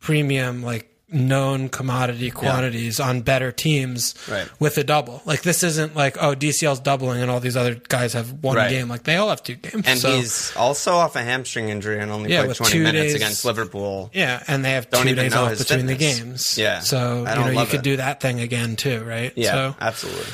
premium 0.00 0.62
like 0.62 0.88
known 1.10 1.68
commodity 1.70 2.30
quantities 2.30 3.00
on 3.00 3.22
better 3.22 3.50
teams 3.50 4.14
Right. 4.30 4.46
with 4.60 4.76
a 4.78 4.84
double. 4.84 5.22
Like 5.24 5.42
this 5.42 5.62
isn't 5.62 5.96
like 5.96 6.16
oh 6.22 6.34
DCL's 6.34 6.80
doubling 6.80 7.22
and 7.22 7.30
all 7.30 7.40
these 7.40 7.56
other 7.56 7.76
guys 7.88 8.12
have 8.12 8.30
one 8.42 8.56
Right. 8.56 8.68
game. 8.70 8.88
Like 8.88 9.04
they 9.04 9.16
all 9.16 9.30
have 9.30 9.42
two 9.42 9.54
games. 9.54 9.84
and 9.86 9.98
so, 9.98 10.16
he's 10.16 10.54
also 10.56 10.92
off 10.92 11.16
a 11.16 11.22
hamstring 11.22 11.70
injury 11.70 11.98
and 11.98 12.10
only 12.10 12.30
Yeah, 12.32 12.44
played 12.44 12.56
20 12.56 12.78
minutes 12.80 13.04
days- 13.06 13.14
against 13.14 13.44
Liverpool. 13.44 14.10
yeah, 14.12 14.42
and 14.46 14.64
they 14.64 14.72
have 14.72 14.90
Don't 14.90 15.04
two 15.04 15.08
even 15.10 15.24
days 15.24 15.32
know 15.32 15.44
off 15.46 15.56
between 15.58 15.86
the 15.86 15.94
games. 15.94 16.58
Yeah. 16.58 16.80
so 16.80 17.18
you 17.20 17.24
know 17.24 17.60
you 17.60 17.66
could 17.66 17.80
it. 17.80 17.82
do 17.84 17.96
that 17.96 18.20
thing 18.20 18.40
again 18.40 18.76
too, 18.76 19.02
right? 19.04 19.32
Yeah, 19.34 19.52
So 19.52 19.76
absolutely. 19.80 20.24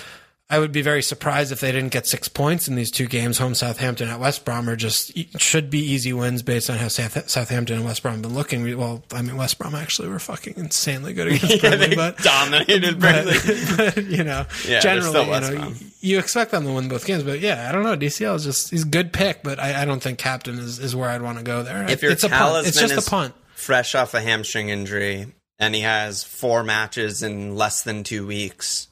I 0.51 0.59
would 0.59 0.73
be 0.73 0.83
very 0.83 1.03
surprised 1.03 1.53
if 1.53 1.61
they 1.61 1.73
didn't 1.73 1.91
get 1.91 2.07
six 2.07 2.29
points 2.29 2.69
in 2.69 2.75
these 2.77 2.91
two 2.91 3.07
games. 3.07 3.39
Home 3.39 3.55
Southampton 3.55 4.09
at 4.11 4.21
West 4.21 4.45
Brom 4.45 4.69
are 4.69 4.77
just 4.77 5.11
should 5.41 5.71
be 5.71 5.79
easy 5.81 6.13
wins 6.13 6.43
based 6.43 6.69
on 6.69 6.77
how 6.77 6.89
South, 6.89 7.31
Southampton 7.31 7.77
and 7.77 7.85
West 7.87 8.03
Brom 8.03 8.17
have 8.17 8.23
been 8.23 8.35
looking. 8.35 8.63
We- 8.63 8.75
Well, 8.75 9.03
I 9.13 9.23
mean 9.23 9.37
West 9.39 9.59
Brom 9.59 9.75
actually 9.75 10.09
were 10.09 10.19
fucking 10.19 10.55
insanely 10.59 11.15
good 11.15 11.29
against 11.29 11.51
Yeah, 11.63 11.71
Burnley, 11.71 11.87
they 11.89 11.97
but 11.97 12.19
dominated 12.19 13.01
Burnley. 13.01 13.37
but, 13.77 13.95
but, 13.95 14.05
you 14.05 14.23
know, 14.23 14.45
Yeah, 14.69 14.81
generally, 14.81 15.25
you 15.25 15.41
know, 15.41 15.69
you, 15.69 15.75
you 16.01 16.19
expect 16.19 16.51
them 16.51 16.65
to 16.67 16.73
win 16.73 16.89
both 16.89 17.07
games. 17.07 17.23
But 17.23 17.41
yeah, 17.41 17.67
I 17.69 17.73
don't 17.73 17.83
know. 17.83 17.97
DCL 17.97 18.35
is 18.37 18.45
just 18.45 18.71
he's 18.71 18.85
a 18.85 18.89
good 18.89 19.15
pick, 19.15 19.43
but 19.43 19.59
I, 19.59 19.81
I 19.83 19.85
don't 19.87 20.03
think 20.03 20.19
captain 20.19 20.59
is, 20.59 20.79
is 20.79 20.95
where 20.95 21.09
I'd 21.09 21.23
want 21.23 21.39
to 21.39 21.45
go 21.45 21.63
there. 21.63 21.89
If 21.89 22.03
your 22.03 22.13
it's 22.13 22.23
a 22.23 22.29
punt, 22.29 22.67
it's 22.67 22.79
just 22.79 22.93
is 22.93 23.07
a 23.07 23.11
punt. 23.11 23.35
fresh 23.55 23.95
off 23.95 24.13
a 24.13 24.21
hamstring 24.21 24.69
injury 24.69 25.33
and 25.59 25.75
he 25.75 25.81
has 25.81 26.23
four 26.23 26.63
matches 26.63 27.23
in 27.23 27.57
less 27.57 27.83
than 27.83 28.05
two 28.05 28.27
weeks, 28.27 28.89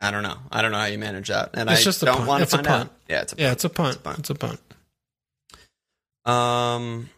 I 0.00 0.10
don't 0.10 0.22
know. 0.22 0.36
I 0.52 0.60
don't 0.62 0.72
know 0.72 0.78
how 0.78 0.84
you 0.86 0.98
manage 0.98 1.28
that, 1.28 1.50
and 1.54 1.70
It's 1.70 1.80
I 1.80 1.84
just 1.84 2.02
a 2.02 2.06
don't 2.06 2.16
punt. 2.18 2.28
want 2.28 2.38
to 2.40 2.42
It's 2.44 2.52
a 2.52 2.56
find 2.56 2.66
punt. 2.66 2.90
out. 2.90 2.96
Yeah, 3.08 3.20
it's 3.22 3.32
a 3.32 3.36
Yeah, 3.38 3.52
it's 3.52 3.64
a 3.64 3.68
punt. 3.70 4.02
punt. 4.02 4.18
It's 4.18 4.30
a 4.30 4.34
punt. 4.34 4.60
Um, 6.24 7.10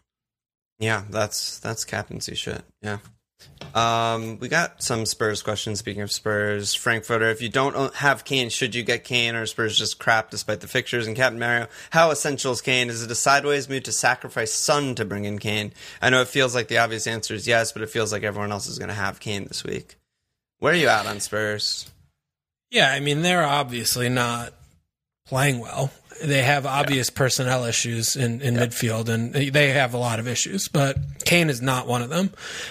yeah, 0.78 1.02
that's 1.10 1.58
that's 1.58 1.84
captaincy 1.84 2.34
shit. 2.34 2.62
Yeah. 2.82 2.98
Um, 3.74 4.38
we 4.40 4.48
got 4.48 4.82
some 4.82 5.06
Spurs 5.06 5.42
questions. 5.42 5.78
Speaking 5.78 6.02
of 6.02 6.10
Spurs, 6.10 6.74
Frankfurter, 6.74 7.30
if 7.30 7.40
you 7.40 7.48
don't 7.48 7.94
have 7.96 8.24
Kane, 8.24 8.48
should 8.48 8.74
you 8.74 8.82
get 8.82 9.04
Kane 9.04 9.34
or 9.36 9.46
Spurs 9.46 9.78
just 9.78 9.98
crap 10.00 10.30
despite 10.30 10.60
the 10.60 10.66
fixtures? 10.68 11.06
And 11.06 11.16
Captain 11.16 11.38
Mario, 11.38 11.68
how 11.90 12.10
essential 12.10 12.52
is 12.52 12.60
Kane? 12.60 12.88
Is 12.90 13.02
it 13.02 13.10
a 13.10 13.14
sideways 13.14 13.68
move 13.68 13.84
to 13.84 13.92
sacrifice 13.92 14.52
Son 14.52 14.94
to 14.96 15.04
bring 15.04 15.24
in 15.24 15.38
Kane? 15.38 15.72
I 16.02 16.10
know 16.10 16.20
it 16.20 16.28
feels 16.28 16.54
like 16.54 16.66
the 16.68 16.78
obvious 16.78 17.06
answer 17.06 17.34
is 17.34 17.46
yes, 17.46 17.70
but 17.72 17.82
it 17.82 17.90
feels 17.90 18.12
like 18.12 18.24
everyone 18.24 18.50
else 18.52 18.66
is 18.66 18.78
going 18.78 18.88
to 18.88 18.94
have 18.94 19.20
Kane 19.20 19.44
this 19.44 19.62
week. 19.62 19.96
Where 20.58 20.72
are 20.72 20.76
you 20.76 20.88
at 20.88 21.06
on 21.06 21.20
Spurs? 21.20 21.88
Yeah, 22.70 22.90
I 22.90 23.00
mean 23.00 23.22
they're 23.22 23.44
obviously 23.44 24.08
not 24.08 24.52
playing 25.26 25.60
well. 25.60 25.90
They 26.22 26.42
have 26.42 26.66
obvious 26.66 27.10
personnel 27.10 27.64
issues 27.64 28.16
in, 28.16 28.40
in 28.40 28.54
midfield, 28.56 29.08
and 29.08 29.32
they 29.32 29.68
have 29.68 29.94
a 29.94 29.98
lot 29.98 30.18
of 30.18 30.26
issues. 30.26 30.66
But 30.66 30.96
Kane 31.24 31.48
is 31.48 31.62
not 31.62 31.86
one 31.86 32.02
of 32.02 32.08
them. 32.10 32.30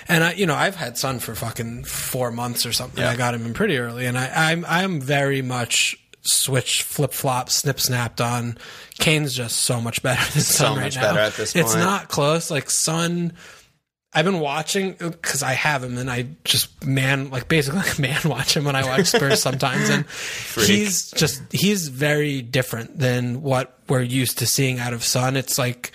And 0.09 0.21
I, 0.21 0.33
you 0.33 0.45
know, 0.45 0.53
I've 0.53 0.75
had 0.75 0.97
Son 0.97 1.19
for 1.19 1.33
fucking 1.33 1.85
four 1.85 2.29
months 2.29 2.65
or 2.65 2.73
something. 2.73 3.01
Yeah. 3.01 3.09
I 3.11 3.15
got 3.15 3.33
him 3.33 3.45
in 3.45 3.53
pretty 3.53 3.77
early, 3.77 4.05
and 4.05 4.17
I, 4.17 4.51
I'm 4.51 4.65
I'm 4.67 4.99
very 4.99 5.41
much 5.41 5.95
switch 6.23 6.83
flip 6.83 7.13
flop 7.13 7.49
snip 7.49 7.79
snapped 7.79 8.19
on. 8.19 8.57
Kane's 8.99 9.33
just 9.33 9.59
so 9.59 9.79
much 9.79 10.03
better 10.03 10.19
than 10.33 10.41
So 10.41 10.67
right 10.75 10.81
much 10.81 10.95
now. 10.97 11.01
better 11.03 11.19
at 11.21 11.33
this 11.35 11.55
It's 11.55 11.71
point. 11.71 11.85
not 11.85 12.09
close. 12.09 12.51
Like 12.51 12.69
Son. 12.69 13.31
I've 14.13 14.25
been 14.25 14.39
watching 14.39 14.95
uh, 14.99 15.09
because 15.09 15.43
I 15.43 15.53
have 15.53 15.83
him, 15.83 15.97
and 15.97 16.09
I 16.09 16.27
just 16.43 16.85
man 16.85 17.29
like 17.29 17.47
basically 17.47 17.79
like 17.87 17.99
man 17.99 18.19
watch 18.25 18.55
him 18.55 18.65
when 18.65 18.75
I 18.75 18.85
watch 18.85 19.07
Spurs 19.07 19.41
sometimes, 19.41 19.89
and 19.89 20.05
he's 20.55 21.11
just 21.11 21.41
he's 21.51 21.87
very 21.89 22.41
different 22.41 22.99
than 22.99 23.41
what 23.41 23.77
we're 23.87 24.01
used 24.01 24.39
to 24.39 24.47
seeing 24.47 24.79
out 24.79 24.93
of 24.93 25.03
Son. 25.03 25.35
It's 25.35 25.57
like 25.57 25.91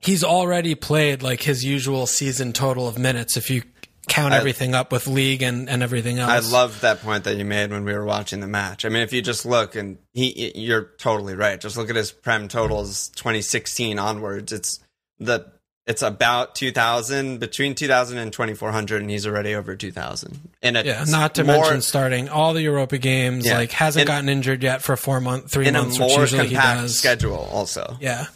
he's 0.00 0.24
already 0.24 0.74
played 0.74 1.22
like 1.22 1.42
his 1.42 1.64
usual 1.64 2.06
season 2.06 2.52
total 2.52 2.88
of 2.88 2.98
minutes 2.98 3.36
if 3.36 3.50
you 3.50 3.62
count 4.08 4.32
I- 4.32 4.38
everything 4.38 4.74
up 4.74 4.90
with 4.90 5.06
league 5.06 5.42
and, 5.42 5.68
and 5.68 5.82
everything 5.82 6.18
else. 6.18 6.30
I 6.30 6.50
love 6.50 6.80
that 6.80 7.02
point 7.02 7.24
that 7.24 7.36
you 7.36 7.44
made 7.44 7.70
when 7.70 7.84
we 7.84 7.92
were 7.92 8.04
watching 8.04 8.40
the 8.40 8.46
match. 8.48 8.84
I 8.84 8.88
mean, 8.88 9.02
if 9.02 9.12
you 9.12 9.20
just 9.22 9.44
look 9.44 9.76
and 9.76 9.98
he, 10.14 10.52
you're 10.54 10.92
totally 10.98 11.34
right. 11.34 11.60
Just 11.60 11.76
look 11.76 11.90
at 11.90 11.96
his 11.96 12.10
prem 12.10 12.48
totals 12.48 13.08
2016 13.10 13.98
onwards. 13.98 14.52
It's 14.52 14.80
the 15.18 15.52
it's 15.88 16.02
about 16.02 16.54
2000 16.54 17.40
between 17.40 17.74
2000 17.74 18.18
and 18.18 18.30
2400 18.30 19.00
and 19.00 19.10
he's 19.10 19.26
already 19.26 19.54
over 19.54 19.74
2000. 19.74 20.38
And 20.62 20.76
it's 20.76 20.86
yeah, 20.86 21.04
not 21.08 21.34
to 21.36 21.44
more, 21.44 21.56
mention 21.56 21.80
starting 21.80 22.28
all 22.28 22.52
the 22.52 22.60
Europa 22.60 22.98
games. 22.98 23.46
Yeah. 23.46 23.56
Like 23.56 23.72
hasn't 23.72 24.02
In- 24.02 24.06
gotten 24.06 24.28
injured 24.28 24.62
yet 24.62 24.82
for 24.82 24.96
four 24.96 25.18
months 25.20 25.50
three 25.50 25.66
in 25.66 25.74
a 25.74 25.80
months, 25.80 25.98
which 25.98 26.10
more 26.10 26.20
usually 26.20 26.48
he 26.48 26.54
compact 26.54 26.82
does. 26.82 26.98
schedule 26.98 27.48
also. 27.50 27.96
Yeah. 28.00 28.26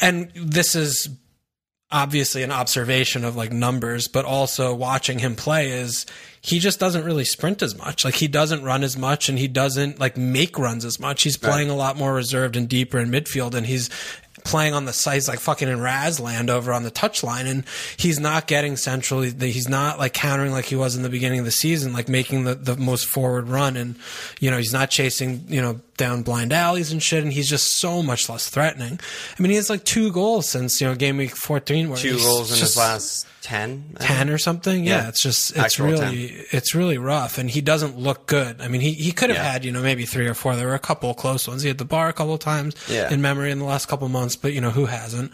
And 0.00 0.32
this 0.34 0.74
is 0.74 1.08
obviously 1.92 2.42
an 2.42 2.50
observation 2.50 3.24
of 3.24 3.36
like 3.36 3.52
numbers, 3.52 4.08
but 4.08 4.24
also 4.24 4.74
watching 4.74 5.20
him 5.20 5.36
play 5.36 5.70
is 5.70 6.04
he 6.40 6.58
just 6.58 6.80
doesn't 6.80 7.04
really 7.04 7.24
sprint 7.24 7.62
as 7.62 7.78
much. 7.78 8.04
Like 8.04 8.14
he 8.14 8.26
doesn't 8.26 8.64
run 8.64 8.82
as 8.82 8.96
much 8.96 9.28
and 9.28 9.38
he 9.38 9.46
doesn't 9.46 10.00
like 10.00 10.16
make 10.16 10.58
runs 10.58 10.84
as 10.84 10.98
much. 10.98 11.22
He's 11.22 11.36
playing 11.36 11.70
a 11.70 11.76
lot 11.76 11.96
more 11.96 12.12
reserved 12.12 12.56
and 12.56 12.68
deeper 12.68 12.98
in 12.98 13.10
midfield 13.10 13.54
and 13.54 13.64
he's 13.64 13.90
playing 14.46 14.74
on 14.74 14.84
the 14.84 14.92
sides 14.92 15.28
like 15.28 15.40
fucking 15.40 15.68
in 15.68 15.78
Razland 15.78 16.48
over 16.48 16.72
on 16.72 16.82
the 16.82 16.90
touchline 16.90 17.46
and 17.46 17.64
he's 17.96 18.18
not 18.18 18.46
getting 18.46 18.76
central. 18.76 19.20
He's 19.20 19.68
not 19.68 19.98
like 19.98 20.14
countering 20.14 20.52
like 20.52 20.64
he 20.66 20.76
was 20.76 20.96
in 20.96 21.02
the 21.02 21.08
beginning 21.08 21.40
of 21.40 21.44
the 21.44 21.50
season, 21.50 21.92
like 21.92 22.08
making 22.08 22.44
the, 22.44 22.54
the 22.54 22.76
most 22.76 23.06
forward 23.06 23.48
run 23.48 23.76
and, 23.76 23.96
you 24.40 24.50
know, 24.50 24.58
he's 24.58 24.72
not 24.72 24.90
chasing, 24.90 25.44
you 25.48 25.60
know, 25.60 25.80
down 25.96 26.22
blind 26.22 26.52
alleys 26.52 26.92
and 26.92 27.02
shit 27.02 27.22
and 27.22 27.32
he's 27.32 27.48
just 27.48 27.76
so 27.76 28.02
much 28.02 28.28
less 28.28 28.48
threatening. 28.48 29.00
I 29.38 29.42
mean, 29.42 29.50
he 29.50 29.56
has 29.56 29.68
like 29.68 29.84
two 29.84 30.12
goals 30.12 30.48
since, 30.48 30.80
you 30.80 30.86
know, 30.86 30.94
game 30.94 31.16
week 31.16 31.36
14 31.36 31.88
where 31.88 31.98
Two 31.98 32.18
goals 32.18 32.52
in 32.52 32.58
his 32.58 32.76
last 32.76 33.26
10. 33.46 33.96
I 34.00 34.04
10 34.04 34.30
or 34.30 34.38
something. 34.38 34.84
Yeah, 34.84 35.02
Yeah. 35.02 35.08
it's 35.08 35.22
just 35.22 35.50
it's 35.50 35.58
Actual 35.58 35.86
really 35.86 36.44
it's 36.50 36.74
really 36.74 36.98
rough 36.98 37.38
and 37.38 37.48
he 37.48 37.60
doesn't 37.60 37.96
look 37.96 38.26
good. 38.26 38.60
I 38.60 38.66
mean, 38.68 38.80
he 38.80 38.92
he 38.92 39.12
could 39.12 39.30
have 39.30 39.38
Yeah. 39.38 39.52
had, 39.52 39.64
you 39.64 39.70
know, 39.72 39.80
maybe 39.82 40.04
3 40.04 40.26
or 40.26 40.34
4. 40.34 40.56
There 40.56 40.66
were 40.66 40.74
a 40.74 40.78
couple 40.80 41.10
of 41.10 41.16
close 41.16 41.46
ones. 41.46 41.62
He 41.62 41.68
had 41.68 41.78
the 41.78 41.84
bar 41.84 42.08
a 42.08 42.12
couple 42.12 42.34
of 42.34 42.40
times 42.40 42.74
Yeah. 42.88 43.08
in 43.10 43.22
memory 43.22 43.50
in 43.52 43.58
the 43.60 43.64
last 43.64 43.86
couple 43.86 44.04
of 44.06 44.12
months, 44.12 44.34
but 44.36 44.52
you 44.52 44.60
know, 44.60 44.70
who 44.70 44.86
hasn't? 44.86 45.30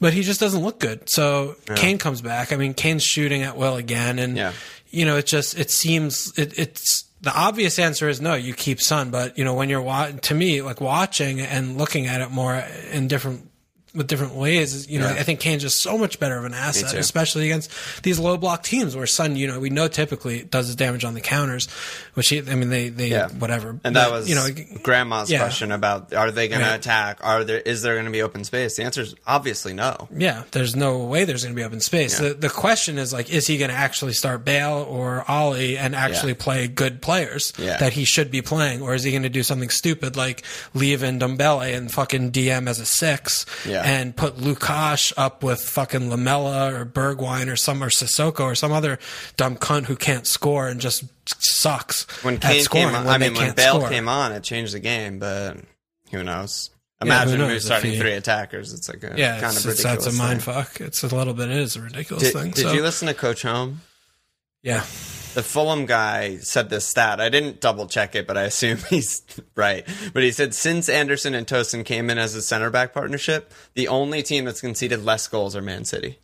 But 0.00 0.14
he 0.14 0.22
just 0.22 0.40
doesn't 0.40 0.62
look 0.62 0.80
good. 0.80 1.08
So, 1.10 1.56
Kane 1.76 1.98
comes 1.98 2.20
back. 2.22 2.52
I 2.52 2.56
mean, 2.56 2.72
Kane's 2.74 3.04
shooting 3.04 3.42
at 3.42 3.56
will 3.56 3.76
again 3.76 4.18
and 4.18 4.36
Yeah. 4.36 4.52
you 4.90 5.04
know, 5.04 5.16
it 5.18 5.26
just 5.26 5.58
it 5.58 5.70
seems 5.70 6.32
it, 6.36 6.58
it's 6.58 7.04
the 7.20 7.32
obvious 7.36 7.78
answer 7.78 8.08
is 8.08 8.20
no, 8.20 8.34
you 8.34 8.52
keep 8.54 8.80
Son, 8.80 9.10
but 9.10 9.36
you 9.38 9.44
know, 9.44 9.54
when 9.54 9.68
you're 9.68 9.80
wa- 9.80 10.10
to 10.22 10.34
me 10.34 10.60
like 10.62 10.80
watching 10.80 11.38
and 11.40 11.78
looking 11.78 12.06
at 12.06 12.20
it 12.20 12.30
more 12.32 12.64
in 12.90 13.06
different 13.08 13.48
with 13.94 14.06
different 14.06 14.34
ways. 14.34 14.88
You 14.88 14.98
know, 15.00 15.06
Yeah. 15.08 15.20
I 15.20 15.22
think 15.22 15.40
Kane's 15.40 15.62
just 15.62 15.82
so 15.82 15.98
much 15.98 16.18
better 16.18 16.36
of 16.38 16.44
an 16.44 16.54
asset, 16.54 16.94
especially 16.94 17.44
against 17.44 17.70
these 18.02 18.18
low 18.18 18.36
block 18.36 18.62
teams 18.62 18.96
where 18.96 19.06
Son, 19.06 19.36
you 19.36 19.46
know, 19.46 19.60
we 19.60 19.70
know 19.70 19.88
typically 19.88 20.42
does 20.44 20.66
his 20.68 20.76
damage 20.76 21.04
on 21.04 21.14
the 21.14 21.20
counters, 21.20 21.68
which 22.14 22.28
he, 22.28 22.38
I 22.38 22.54
mean, 22.54 22.70
they, 22.70 22.88
they, 22.88 23.08
Yeah. 23.08 23.28
whatever. 23.28 23.78
And 23.84 23.94
that 23.96 24.06
But, 24.08 24.12
was 24.12 24.28
you 24.28 24.34
know, 24.34 24.46
grandma's 24.82 25.30
yeah. 25.30 25.38
question 25.40 25.72
about 25.72 26.14
are 26.14 26.30
they 26.30 26.48
going 26.48 26.62
Right. 26.62 26.70
to 26.70 26.74
attack? 26.76 27.18
Are 27.22 27.44
there 27.44 27.60
is 27.60 27.82
there 27.82 27.94
going 27.94 28.06
to 28.06 28.10
be 28.10 28.22
open 28.22 28.44
space? 28.44 28.76
The 28.76 28.84
answer 28.84 29.02
is 29.02 29.14
obviously 29.26 29.72
no. 29.74 30.08
Yeah, 30.16 30.44
there's 30.52 30.74
no 30.74 30.98
way 31.04 31.24
there's 31.24 31.42
going 31.44 31.54
to 31.54 31.60
be 31.60 31.64
open 31.64 31.80
space. 31.80 32.18
The, 32.18 32.34
the 32.34 32.48
question 32.48 32.98
is 32.98 33.12
like, 33.12 33.30
is 33.30 33.46
he 33.46 33.58
going 33.58 33.70
to 33.70 33.76
actually 33.76 34.12
start 34.14 34.44
Bale 34.44 34.86
or 34.88 35.24
Ollie 35.30 35.76
and 35.76 35.94
actually 35.94 36.34
play 36.34 36.66
good 36.68 37.02
players 37.02 37.52
that 37.58 37.92
he 37.92 38.04
should 38.04 38.30
be 38.30 38.40
playing, 38.42 38.80
or 38.82 38.94
is 38.94 39.02
he 39.04 39.10
going 39.10 39.22
to 39.24 39.28
do 39.28 39.42
something 39.42 39.68
stupid 39.70 40.16
like 40.16 40.42
leave 40.74 41.02
in 41.02 41.18
Ndombele 41.18 41.76
and 41.76 41.92
fucking 41.92 42.30
DM 42.32 42.68
as 42.68 42.78
a 42.80 42.86
six 42.86 43.44
Yeah. 43.66 43.81
And 43.84 44.16
put 44.16 44.36
Lukash 44.36 45.12
up 45.16 45.42
with 45.42 45.60
fucking 45.60 46.08
Lamela 46.10 46.72
or 46.72 46.84
Bergwijn 46.86 47.50
or 47.52 47.56
some 47.56 47.82
or 47.82 47.88
Sissoko 47.90 48.40
or 48.40 48.54
some 48.54 48.72
other 48.72 48.98
dumb 49.36 49.56
cunt 49.56 49.84
who 49.86 49.96
can't 49.96 50.26
score 50.26 50.68
and 50.68 50.80
just 50.80 51.04
sucks 51.42 52.04
When 52.24 52.38
Kane 52.38 52.64
came 52.66 52.88
on, 52.94 53.06
I 53.06 53.18
mean 53.18 53.34
when 53.34 53.54
Bale 53.54 53.76
score. 53.78 53.88
came 53.88 54.08
on, 54.08 54.32
it 54.32 54.42
changed 54.42 54.74
the 54.74 54.80
game, 54.80 55.18
but 55.18 55.56
who 56.10 56.22
knows? 56.22 56.70
Imagine 57.00 57.38
knows 57.38 57.52
we 57.52 57.58
starting 57.60 57.90
he- 57.92 57.98
three 57.98 58.12
attackers. 58.12 58.72
It's 58.72 58.88
like 58.88 59.02
a 59.02 59.14
yeah, 59.16 59.40
kind 59.40 59.56
of 59.56 59.56
it's, 59.56 59.66
ridiculous. 59.66 60.04
that's 60.04 60.14
a 60.14 60.18
mind 60.18 60.42
fuck. 60.42 60.80
It's 60.80 61.02
a 61.02 61.08
little 61.14 61.34
bit. 61.34 61.50
It 61.50 61.56
is 61.56 61.74
a 61.76 61.80
ridiculous 61.80 62.22
Did, 62.24 62.32
thing. 62.32 62.50
did 62.52 62.62
so, 62.62 62.72
you 62.72 62.82
listen 62.82 63.08
to 63.08 63.14
Coach 63.14 63.42
Home? 63.42 63.80
Yeah, 64.62 64.80
The 65.34 65.42
Fulham 65.42 65.86
guy 65.86 66.36
said 66.38 66.70
this 66.70 66.86
stat. 66.86 67.20
I 67.20 67.28
didn't 67.28 67.60
double 67.60 67.86
check 67.86 68.14
it, 68.14 68.26
but 68.26 68.36
I 68.36 68.42
assume 68.42 68.78
he's 68.90 69.22
right. 69.56 69.86
But 70.12 70.22
he 70.22 70.30
said 70.30 70.54
since 70.54 70.88
Andersen 70.88 71.34
and 71.34 71.46
Tosin 71.46 71.84
came 71.84 72.10
in 72.10 72.18
as 72.18 72.34
a 72.34 72.42
center 72.42 72.70
back 72.70 72.92
partnership, 72.94 73.52
the 73.74 73.88
only 73.88 74.22
team 74.22 74.44
that's 74.44 74.60
conceded 74.60 75.04
less 75.04 75.26
goals 75.28 75.56
are 75.56 75.62
Man 75.62 75.84
City. 75.84 76.18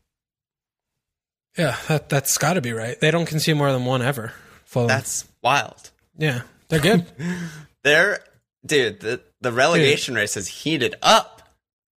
Yeah, 1.57 1.77
that, 1.89 2.09
that's 2.09 2.39
got 2.39 2.53
to 2.55 2.61
be 2.61 2.73
right. 2.73 3.01
They 3.01 3.11
don't 3.11 3.27
concede 3.27 3.57
more 3.57 3.73
than 3.73 3.85
one 3.85 4.03
ever. 4.03 4.33
Fulham. 4.65 4.89
That's 4.89 5.27
wild. 5.43 5.91
yeah, 6.17 6.43
they're 6.69 6.79
good. 6.81 7.07
They're 7.85 8.21
dude, 8.67 9.01
the 9.01 9.21
the 9.41 9.53
relegation 9.53 10.15
race 10.15 10.35
has 10.35 10.47
heated 10.49 10.97
up. 11.01 11.43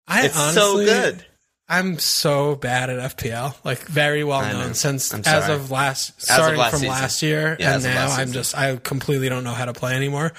I 0.07 0.25
It's 0.25 0.37
honestly, 0.37 0.85
so 0.85 0.85
good. 0.85 1.25
I'm 1.71 1.97
so 1.99 2.55
bad 2.55 2.89
at 2.89 3.15
FPL, 3.17 3.55
like 3.63 3.79
very 3.79 4.23
well 4.23 4.39
I 4.41 4.51
know. 4.51 4.59
known 4.59 4.73
since 4.73 5.13
I'm 5.13 5.21
as 5.25 5.45
sorry. 5.45 5.53
of 5.55 5.71
last, 5.71 6.21
starting 6.21 6.59
last 6.59 6.71
from 6.71 6.79
season. 6.81 6.89
last 6.93 7.21
year, 7.21 7.55
Yeah, 7.59 7.75
and 7.75 7.83
now 7.83 8.07
I'm 8.11 8.31
just 8.33 8.55
I 8.57 8.75
completely 8.75 9.29
don't 9.29 9.43
know 9.43 9.53
how 9.53 9.65
to 9.65 9.73
play 9.73 9.95
anymore. 9.95 10.33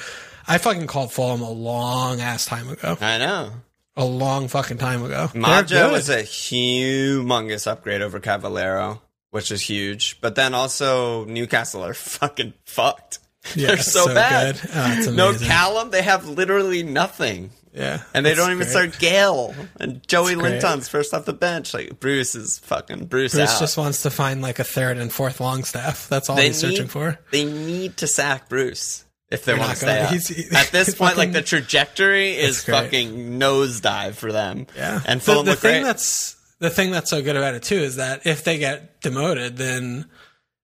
I 0.47 0.59
fucking 0.59 0.87
called 0.89 1.13
Fulham 1.13 1.41
a 1.41 1.51
long 1.51 2.21
ass 2.21 2.45
time 2.45 2.69
ago, 2.69 2.99
I 3.01 3.17
know. 3.19 3.53
a 3.97 4.05
long 4.05 4.49
fucking 4.49 4.79
time 4.79 5.03
ago. 5.05 5.31
Good. 5.33 5.93
was 5.93 6.09
a 6.11 6.23
humongous 6.23 7.67
upgrade 7.67 8.03
over 8.03 8.21
Cavallero, 8.21 9.01
which 9.31 9.51
is 9.51 9.63
huge. 9.63 10.21
But 10.21 10.35
then 10.35 10.55
also 10.55 11.25
Newcastle 11.25 11.85
are 11.85 11.95
fucking 12.21 12.53
fucked. 12.65 13.21
Yeah, 13.57 13.69
They're 13.69 13.79
so, 13.79 14.07
so 14.07 14.15
bad. 14.15 14.61
Oh, 14.75 15.11
no. 15.13 15.35
Callum, 15.35 15.91
they 15.91 16.03
have 16.03 16.29
literally 16.29 16.83
nothing. 16.83 17.51
Yeah, 17.75 18.03
And 18.13 18.27
they 18.27 18.35
don't 18.35 18.51
even 18.51 18.59
great. 18.59 18.71
start 18.71 18.99
Gayle. 18.99 19.55
And 19.81 20.07
Joey. 20.07 20.35
Linton's 20.35 20.89
first 20.89 21.15
off 21.15 21.25
the 21.25 21.33
bench. 21.33 21.73
Like 21.73 21.99
Bruce 22.01 22.35
is 22.35 22.59
fucking 22.59 23.07
Bruce, 23.07 23.33
Bruce 23.35 23.51
out. 23.55 23.61
just 23.61 23.79
wants 23.79 24.03
to 24.03 24.11
find 24.11 24.43
like 24.43 24.59
a 24.59 24.65
third 24.65 24.99
and 24.99 25.11
fourth 25.13 25.41
Longstaff. 25.41 26.09
That's 26.09 26.29
all 26.29 26.37
They 26.37 26.49
he's 26.49 26.59
searching 26.59 26.83
need- 26.83 26.91
for. 26.91 27.19
They 27.31 27.45
need 27.45 27.97
to 27.99 28.07
sack 28.07 28.49
Bruce 28.51 29.05
if 29.31 29.47
they 29.47 29.55
want 29.55 29.71
to 29.71 29.77
stay 29.77 29.87
gonna- 30.03 30.17
up. 30.17 30.23
he- 30.23 30.45
At 30.55 30.69
this 30.71 30.95
point, 30.99 31.17
like 31.17 31.33
the 31.33 31.41
trajectory 31.41 32.33
is 32.37 32.63
fucking 32.65 33.39
nosedive 33.41 34.15
for 34.17 34.33
them. 34.33 34.67
Yeah, 34.77 35.01
and 35.07 35.21
the, 35.21 35.25
Fulham 35.25 35.45
the 35.47 35.53
look 35.53 35.61
thing 35.61 35.83
great. 35.83 35.85
that's 35.85 36.37
the 36.59 36.69
thing 36.71 36.91
that's 36.91 37.09
so 37.11 37.23
good 37.23 37.37
about 37.37 37.55
it 37.55 37.63
too 37.63 37.77
is 37.79 37.97
that 37.97 38.27
if 38.27 38.45
they 38.45 38.59
get 38.59 39.01
demoted, 39.01 39.57
then 39.57 40.05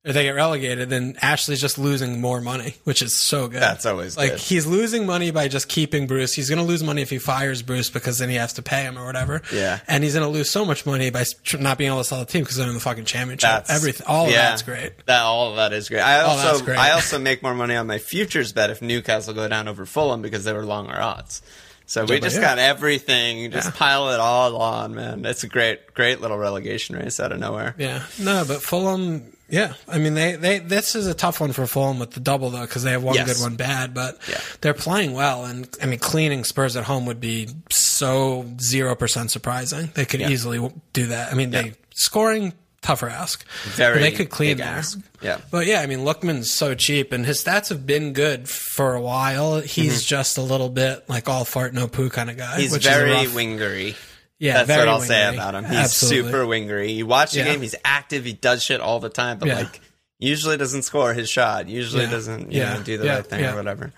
if 0.05 0.15
they 0.15 0.23
get 0.23 0.31
relegated, 0.31 0.91
then 0.91 1.17
Ashley's 1.21 1.61
just 1.61 1.77
losing 1.77 2.21
more 2.21 2.41
money, 2.41 2.75
which 2.85 3.03
is 3.03 3.21
so 3.21 3.49
good. 3.49 3.61
That's 3.61 3.85
always 3.85 4.17
like 4.17 4.33
good. 4.33 4.41
he's 4.41 4.67
losing 4.67 5.07
money 5.07 5.31
by 5.31 5.49
just 5.49 5.69
keeping 5.69 6.07
Bruce. 6.07 6.33
He's 6.33 6.49
going 6.49 6.61
to 6.61 6.65
lose 6.65 6.83
money 6.83 7.03
if 7.03 7.11
he 7.11 7.19
fires 7.19 7.63
Bruce 7.63 7.91
because 7.91 8.19
then 8.19 8.29
he 8.29 8.37
has 8.37 8.55
to 8.55 8.63
pay 8.63 8.83
him 8.83 8.99
or 8.99 9.05
whatever. 9.05 9.43
Yeah. 9.53 9.81
and 9.89 10.05
he's 10.05 10.15
going 10.15 10.27
to 10.27 10.33
lose 10.33 10.51
so 10.51 10.65
much 10.65 10.87
money 10.87 11.11
by 11.11 11.25
not 11.59 11.79
being 11.79 11.91
able 11.91 11.99
to 11.99 12.05
sell 12.05 12.21
the 12.21 12.27
team 12.27 12.43
because 12.43 12.57
they're 12.57 12.69
in 12.69 12.75
the 12.75 12.81
fucking 12.81 13.07
championship. 13.07 13.51
That's 13.51 13.71
Everything, 13.71 14.07
all 14.07 14.27
of 14.27 14.33
yeah, 14.33 14.51
that's 14.51 14.63
great. 14.63 14.93
That 15.07 15.23
all 15.23 15.51
of 15.51 15.57
that 15.57 15.73
is 15.73 15.89
great. 15.89 16.01
I 16.01 16.21
also 16.21 16.65
great. 16.65 16.79
I 16.79 16.93
also 16.93 17.19
make 17.19 17.43
more 17.43 17.55
money 17.55 17.75
on 17.75 17.87
my 17.87 17.99
futures 17.99 18.53
bet 18.53 18.71
if 18.71 18.81
Newcastle 18.81 19.35
go 19.35 19.49
down 19.49 19.69
over 19.69 19.85
Fulham 19.85 20.23
because 20.23 20.45
they 20.45 20.53
were 20.53 20.65
longer 20.65 20.99
odds. 20.99 21.43
So 21.87 22.05
we 22.05 22.21
just 22.21 22.37
yeah. 22.37 22.43
got 22.43 22.59
everything, 22.59 23.51
just 23.51 23.73
pile 23.75 24.11
it 24.11 24.21
all 24.21 24.59
on, 24.59 24.95
man. 24.95 25.25
It's 25.25 25.43
a 25.43 25.49
great, 25.49 25.95
great 25.95 26.21
little 26.21 26.37
relegation 26.37 26.97
race 26.97 27.19
out 27.19 27.33
of 27.33 27.41
nowhere. 27.41 27.75
Yeah, 27.79 28.05
no, 28.21 28.45
but 28.47 28.63
Fulham. 28.63 29.33
Yeah, 29.51 29.73
I 29.89 29.97
mean 29.99 30.13
they, 30.15 30.37
they 30.37 30.59
this 30.59 30.95
is 30.95 31.07
a 31.07 31.15
tough 31.15 31.41
one 31.41 31.53
for 31.53 31.67
Fulham 31.67 31.99
with 31.99 32.11
the 32.11 32.21
double 32.21 32.51
though 32.51 32.61
because 32.61 32.83
they 32.83 32.91
have 32.91 33.03
one 33.03 33.15
Yes. 33.15 33.33
good, 33.39 33.43
one 33.43 33.57
bad, 33.57 33.95
but 33.95 34.19
Yeah. 34.29 34.41
they're 34.61 34.75
playing 34.75 35.13
well. 35.15 35.47
And 35.47 35.69
I 35.83 35.87
mean, 35.87 35.99
cleaning 35.99 36.45
Spurs 36.45 36.77
at 36.77 36.85
home 36.85 37.07
would 37.07 37.21
be 37.21 37.49
so 37.71 38.47
zero 38.61 38.95
percent 38.95 39.31
surprising. 39.31 39.91
They 39.95 40.05
could 40.05 40.21
easily 40.21 40.71
do 40.93 41.07
that. 41.07 41.33
I 41.33 41.35
mean, 41.35 41.51
they 41.51 41.73
scoring 41.95 42.53
tougher 42.83 43.09
ask. 43.09 43.45
Very 43.75 44.01
they 44.01 44.13
could 44.13 44.31
clean 44.31 44.59
there. 44.59 44.67
ask. 44.67 44.99
Yeah. 45.23 45.39
But 45.51 45.67
yeah, 45.67 45.81
I 45.81 45.87
mean, 45.87 46.01
Lookman's 46.01 46.51
so 46.51 46.75
cheap, 46.75 47.13
and 47.13 47.25
his 47.27 47.43
stats 47.43 47.71
have 47.71 47.87
been 47.87 48.13
good 48.13 48.49
for 48.49 48.95
a 48.95 49.01
while. 49.01 49.61
He's 49.61 50.05
just 50.05 50.37
a 50.39 50.43
little 50.43 50.69
bit 50.69 51.09
like 51.09 51.29
all 51.29 51.45
fart 51.45 51.73
no 51.75 51.89
poo 51.89 52.09
kind 52.11 52.29
of 52.31 52.37
guy. 52.37 52.53
Mm-hmm. 52.53 52.61
He's 52.61 52.73
which 52.73 52.85
very 52.85 53.11
wingery. 53.27 53.97
Yeah, 54.39 54.55
That's 54.55 54.67
very 54.67 54.81
what 54.81 54.89
I'll 54.89 55.01
say 55.01 55.35
about 55.35 55.55
him. 55.55 55.65
He's 55.65 55.77
Absolutely. 55.77 56.31
super 56.33 56.45
wingery. 56.47 56.95
You 56.95 57.07
watch 57.07 57.33
the 57.33 57.39
Yeah. 57.39 57.45
game, 57.47 57.61
he's 57.63 57.75
active, 57.85 58.25
he 58.25 58.33
does 58.33 58.63
shit 58.63 58.81
all 58.81 59.01
the 59.01 59.09
time, 59.09 59.39
but 59.39 59.49
Yeah. 59.49 59.57
like 59.61 59.81
usually 60.19 60.57
doesn't 60.57 60.83
score 60.83 61.15
his 61.15 61.29
shot. 61.31 61.69
Usually 61.69 62.05
Yeah. 62.05 62.11
doesn't 62.11 62.53
you 62.53 62.61
Yeah. 62.61 62.75
know, 62.75 62.83
do 62.83 62.99
the 62.99 63.09
right 63.09 63.27
thing 63.27 63.45
or 63.45 63.55
whatever. 63.57 63.93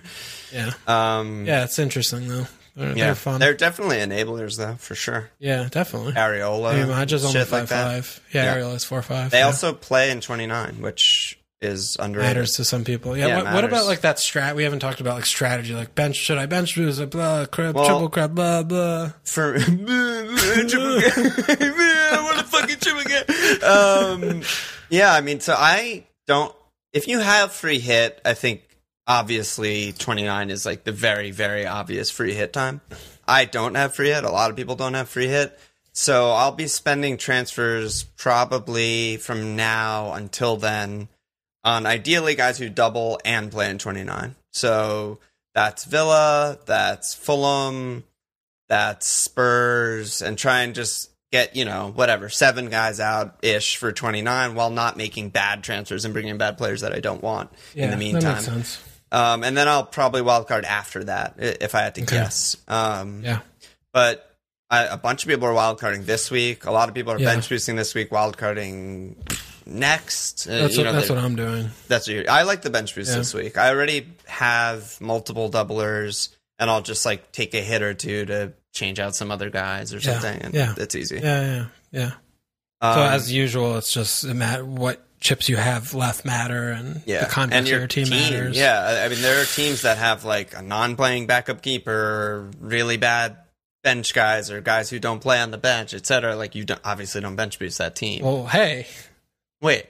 Yeah, 0.52 0.72
Um 0.86 1.46
yeah, 1.46 1.64
it's 1.64 1.78
interesting 1.78 2.28
though. 2.28 2.46
They're, 2.76 2.96
yeah. 2.96 3.04
they're 3.06 3.14
fun. 3.16 3.40
They're 3.40 3.54
definitely 3.54 3.96
enablers 3.98 4.56
though, 4.56 4.76
for 4.78 4.94
sure. 4.94 5.30
yeah, 5.38 5.68
definitely. 5.70 6.12
Areola. 6.12 6.72
I 6.72 6.76
mean, 6.76 6.86
Maja's 6.86 7.24
only 7.24 7.32
shit 7.40 7.50
like 7.50 7.62
five 7.62 7.68
that. 7.70 7.84
five. 8.04 8.20
Yeah, 8.32 8.44
Yeah. 8.44 8.52
Ariel 8.52 8.72
is 8.74 8.84
four 8.84 9.02
five. 9.02 9.30
They 9.32 9.42
also 9.42 9.72
play 9.72 10.10
in 10.10 10.20
29, 10.20 10.76
which 10.80 11.36
is 11.62 11.96
underrated. 12.00 12.36
matters 12.36 12.52
to 12.52 12.64
some 12.64 12.84
people. 12.84 13.16
Yeah. 13.16 13.26
Yeah, 13.28 13.42
what, 13.42 13.54
what 13.54 13.64
about 13.64 13.86
like 13.86 14.00
that 14.00 14.16
strat? 14.16 14.54
We 14.54 14.64
haven't 14.64 14.78
talked 14.80 15.00
about 15.00 15.14
like 15.16 15.26
strategy, 15.26 15.74
like 15.74 15.94
bench. 15.94 16.16
Should 16.16 16.38
I 16.38 16.46
bench 16.46 16.74
Bruce? 16.74 16.98
Blah, 17.00 17.46
crab, 17.46 17.74
Well- 17.74 17.84
triple 17.84 18.08
crab, 18.08 18.34
blah 18.34 18.62
blah. 18.62 19.12
For 19.24 19.58
triple 19.58 19.86
I 21.48 22.20
want 22.22 22.38
to 22.38 22.44
fucking 22.44 22.76
triple 22.78 23.04
get. 23.04 23.62
Um, 23.62 24.42
yeah, 24.88 25.12
I 25.12 25.20
mean, 25.20 25.40
so 25.40 25.54
I 25.56 26.04
don't. 26.26 26.54
If 26.92 27.06
you 27.06 27.20
have 27.20 27.52
free 27.52 27.78
hit, 27.78 28.20
I 28.24 28.34
think 28.34 28.62
obviously 29.06 29.92
29 29.92 30.50
is 30.50 30.64
like 30.66 30.84
the 30.84 30.92
very, 30.92 31.30
very 31.30 31.66
obvious 31.66 32.10
free 32.10 32.34
hit 32.34 32.52
time. 32.52 32.80
I 33.28 33.44
don't 33.44 33.74
have 33.76 33.94
free 33.94 34.08
hit. 34.08 34.24
A 34.24 34.30
lot 34.30 34.50
of 34.50 34.56
people 34.56 34.74
don't 34.76 34.94
have 34.94 35.08
free 35.08 35.28
hit. 35.28 35.56
So 35.92 36.30
I'll 36.30 36.52
be 36.52 36.66
spending 36.68 37.16
transfers 37.16 38.04
probably 38.04 39.16
from 39.18 39.56
now 39.56 40.12
until 40.14 40.56
then 40.56 41.08
on 41.64 41.86
ideally 41.86 42.34
guys 42.34 42.58
who 42.58 42.68
double 42.68 43.20
and 43.24 43.50
play 43.50 43.68
in 43.70 43.78
29. 43.78 44.34
So 44.52 45.18
that's 45.54 45.84
Villa, 45.84 46.58
that's 46.66 47.14
Fulham, 47.14 48.04
that's 48.68 49.06
Spurs, 49.06 50.22
and 50.22 50.38
try 50.38 50.62
and 50.62 50.74
just 50.74 51.10
get, 51.32 51.54
you 51.54 51.64
know, 51.64 51.92
whatever, 51.94 52.28
seven 52.28 52.68
guys 52.70 52.98
out 53.00 53.36
ish 53.42 53.76
for 53.76 53.92
29 53.92 54.54
while 54.54 54.70
not 54.70 54.96
making 54.96 55.30
bad 55.30 55.62
transfers 55.62 56.04
and 56.04 56.12
bringing 56.14 56.30
in 56.32 56.38
bad 56.38 56.56
players 56.58 56.80
that 56.80 56.92
I 56.92 57.00
don't 57.00 57.22
want 57.22 57.50
Yeah, 57.74 57.84
in 57.84 57.90
the 57.90 57.96
that 57.96 58.00
meantime. 58.00 58.34
makes 58.34 58.44
sense. 58.46 58.78
Um, 59.12 59.42
and 59.44 59.56
then 59.56 59.66
I'll 59.68 59.84
probably 59.84 60.22
wildcard 60.22 60.64
after 60.64 61.04
that 61.04 61.34
if 61.38 61.74
I 61.74 61.80
had 61.82 61.94
to 61.96 62.02
Okay. 62.02 62.16
guess. 62.16 62.56
Um, 62.68 63.22
Yeah, 63.24 63.40
but 63.92 64.26
I, 64.70 64.84
a 64.86 64.96
bunch 64.96 65.24
of 65.24 65.28
people 65.28 65.48
are 65.48 65.52
wildcarding 65.52 66.06
this 66.06 66.30
week. 66.30 66.64
A 66.64 66.70
lot 66.70 66.88
of 66.88 66.94
people 66.94 67.12
are 67.12 67.18
Yeah. 67.18 67.26
bench 67.34 67.48
boosting 67.48 67.74
this 67.74 67.92
week, 67.94 68.10
wildcarding 68.10 69.16
next. 69.70 70.46
Uh, 70.46 70.62
that's 70.62 70.74
you 70.76 70.80
what, 70.80 70.84
know, 70.84 70.92
that's 70.92 71.08
what 71.10 71.18
I'm 71.18 71.36
doing. 71.36 71.70
that's 71.88 72.08
what 72.08 72.28
I 72.28 72.42
like 72.42 72.62
the 72.62 72.70
bench 72.70 72.94
boost 72.94 73.10
Yeah. 73.10 73.16
this 73.18 73.32
week. 73.34 73.56
I 73.56 73.68
already 73.70 74.06
have 74.26 75.00
multiple 75.00 75.50
doublers, 75.50 76.28
and 76.58 76.68
I'll 76.70 76.82
just 76.82 77.06
like 77.06 77.32
take 77.32 77.54
a 77.54 77.60
hit 77.60 77.82
or 77.82 77.94
two 77.94 78.26
to 78.26 78.52
change 78.72 78.98
out 79.00 79.14
some 79.16 79.30
other 79.30 79.50
guys 79.50 79.92
or 79.94 79.98
Yeah. 79.98 80.12
something. 80.20 80.42
And 80.42 80.54
Yeah. 80.54 80.74
it's 80.76 80.94
easy. 80.94 81.18
Yeah, 81.22 81.42
yeah, 81.42 81.64
yeah. 81.92 82.10
Um, 82.82 82.94
So 82.94 83.02
as 83.02 83.32
usual, 83.32 83.76
it's 83.78 83.92
just 83.92 84.24
a 84.24 84.34
matter 84.34 84.64
what 84.64 85.04
chips 85.20 85.48
you 85.50 85.56
have 85.56 85.92
left 85.92 86.24
matter, 86.24 86.70
and 86.70 87.02
yeah, 87.04 87.24
the 87.24 87.30
context 87.30 87.58
and 87.58 87.66
of 87.66 87.72
your 87.78 87.86
team, 87.86 88.08
matters. 88.08 88.56
Yeah, 88.56 88.80
I- 88.80 89.04
I 89.04 89.08
mean 89.08 89.20
there 89.20 89.40
are 89.40 89.44
teams 89.44 89.82
that 89.82 89.98
have 89.98 90.24
like 90.24 90.56
a 90.56 90.62
non-playing 90.62 91.26
backup 91.26 91.60
keeper, 91.62 92.48
really 92.58 92.96
bad 92.96 93.36
bench 93.82 94.14
guys, 94.14 94.50
or 94.50 94.60
guys 94.62 94.88
who 94.88 94.98
don't 94.98 95.20
play 95.20 95.38
on 95.40 95.50
the 95.50 95.58
bench, 95.58 95.92
etc. 95.92 96.36
Like 96.36 96.54
you 96.54 96.64
don't, 96.64 96.80
obviously 96.84 97.20
don't 97.20 97.36
bench 97.36 97.58
boost 97.58 97.76
that 97.78 97.96
team. 97.96 98.24
Well, 98.24 98.46
hey, 98.46 98.86
Wait, 99.60 99.86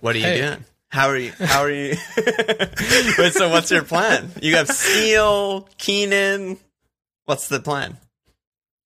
what 0.00 0.14
are 0.14 0.18
you 0.18 0.24
Hey. 0.24 0.38
doing? 0.40 0.64
How 0.90 1.08
are 1.08 1.16
you? 1.18 1.32
How 1.38 1.60
are 1.62 1.70
you? 1.70 1.96
Wait, 3.18 3.32
so 3.34 3.50
what's 3.50 3.70
your 3.70 3.82
plan? 3.84 4.30
You 4.40 4.56
have 4.56 4.68
Steele, 4.68 5.68
Keenan. 5.76 6.58
What's 7.26 7.48
the 7.48 7.60
plan? 7.60 7.98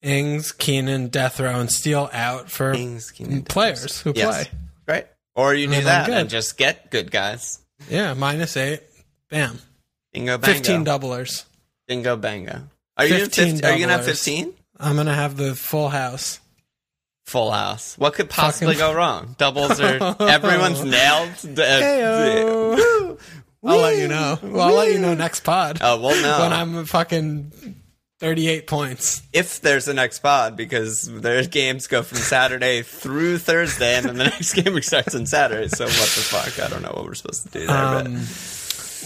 Ings, 0.03 0.51
Keenan, 0.51 1.09
Death 1.09 1.39
Row, 1.39 1.61
and 1.61 1.71
Steele 1.71 2.11
out 2.13 2.51
for 2.51 2.73
Ings, 2.73 3.13
Keenan, 3.13 3.43
players 3.45 4.01
who 4.01 4.13
Yes. 4.17 4.49
play. 4.49 4.51
Right. 4.89 5.07
Or 5.37 5.55
you 5.55 5.69
do 5.69 5.75
And 5.75 5.87
that 5.87 6.11
and 6.11 6.29
just 6.29 6.57
get 6.59 6.91
good 6.91 7.13
guys. 7.13 7.61
Yeah, 7.89 8.15
minus 8.15 8.57
eight. 8.57 8.83
Bam. 9.31 9.61
Bingo 10.13 10.39
bango. 10.39 10.55
Fifteen 10.55 10.85
doublers. 10.85 11.45
Bingo 11.87 12.17
bango. 12.17 12.69
Are 12.97 13.05
you, 13.05 13.11
doing 13.11 13.25
15 13.27 13.45
15 13.53 13.65
are 13.71 13.75
you 13.75 13.81
gonna 13.87 13.97
have 13.97 14.05
15? 14.05 14.53
I'm 14.79 14.97
gonna 14.97 15.15
have 15.15 15.37
the 15.37 15.55
full 15.55 15.89
house. 15.89 16.41
Full 17.27 17.51
house. 17.53 17.97
What 17.99 18.15
could 18.15 18.29
possibly 18.29 18.75
Fucking- 18.75 18.93
go 18.93 18.95
wrong? 18.97 19.35
Doubles 19.39 19.81
are 19.81 20.17
everyone's 20.21 20.85
nailed. 20.85 21.29
Uh, 21.45 21.63
Heyo. 21.81 22.77
woo. 22.77 23.19
I'll 23.65 23.79
let 23.79 23.97
you 23.99 24.09
know. 24.09 24.39
Well, 24.43 24.69
I'll 24.69 24.75
let 24.75 24.91
you 24.93 24.99
know 24.99 25.15
next 25.15 25.41
pod. 25.45 25.79
Oh, 25.81 26.01
well, 26.01 26.21
no. 26.21 26.41
when 26.43 26.53
I'm 26.53 26.85
fucking 26.85 27.53
38 28.19 28.67
points. 28.67 29.23
if 29.33 29.61
there's 29.61 29.87
a 29.87 29.95
next 29.95 30.19
pod, 30.19 30.57
because 30.57 31.03
their 31.21 31.45
games 31.45 31.87
go 31.87 32.03
from 32.03 32.19
Saturday 32.19 32.83
through 32.83 33.39
Thursday, 33.39 33.95
and 33.97 34.07
then 34.07 34.17
the 34.19 34.25
next 34.31 34.55
game 34.55 34.81
starts 34.83 35.15
on 35.15 35.27
Saturday. 35.27 35.69
So 35.69 35.85
what 35.85 35.93
the 35.93 35.99
fuck? 35.99 36.59
I 36.65 36.69
don't 36.69 36.83
know 36.83 36.91
what 36.93 37.05
we're 37.05 37.15
supposed 37.15 37.45
to 37.45 37.49
do 37.51 37.67
there. 37.69 37.77
Um, 37.77 38.17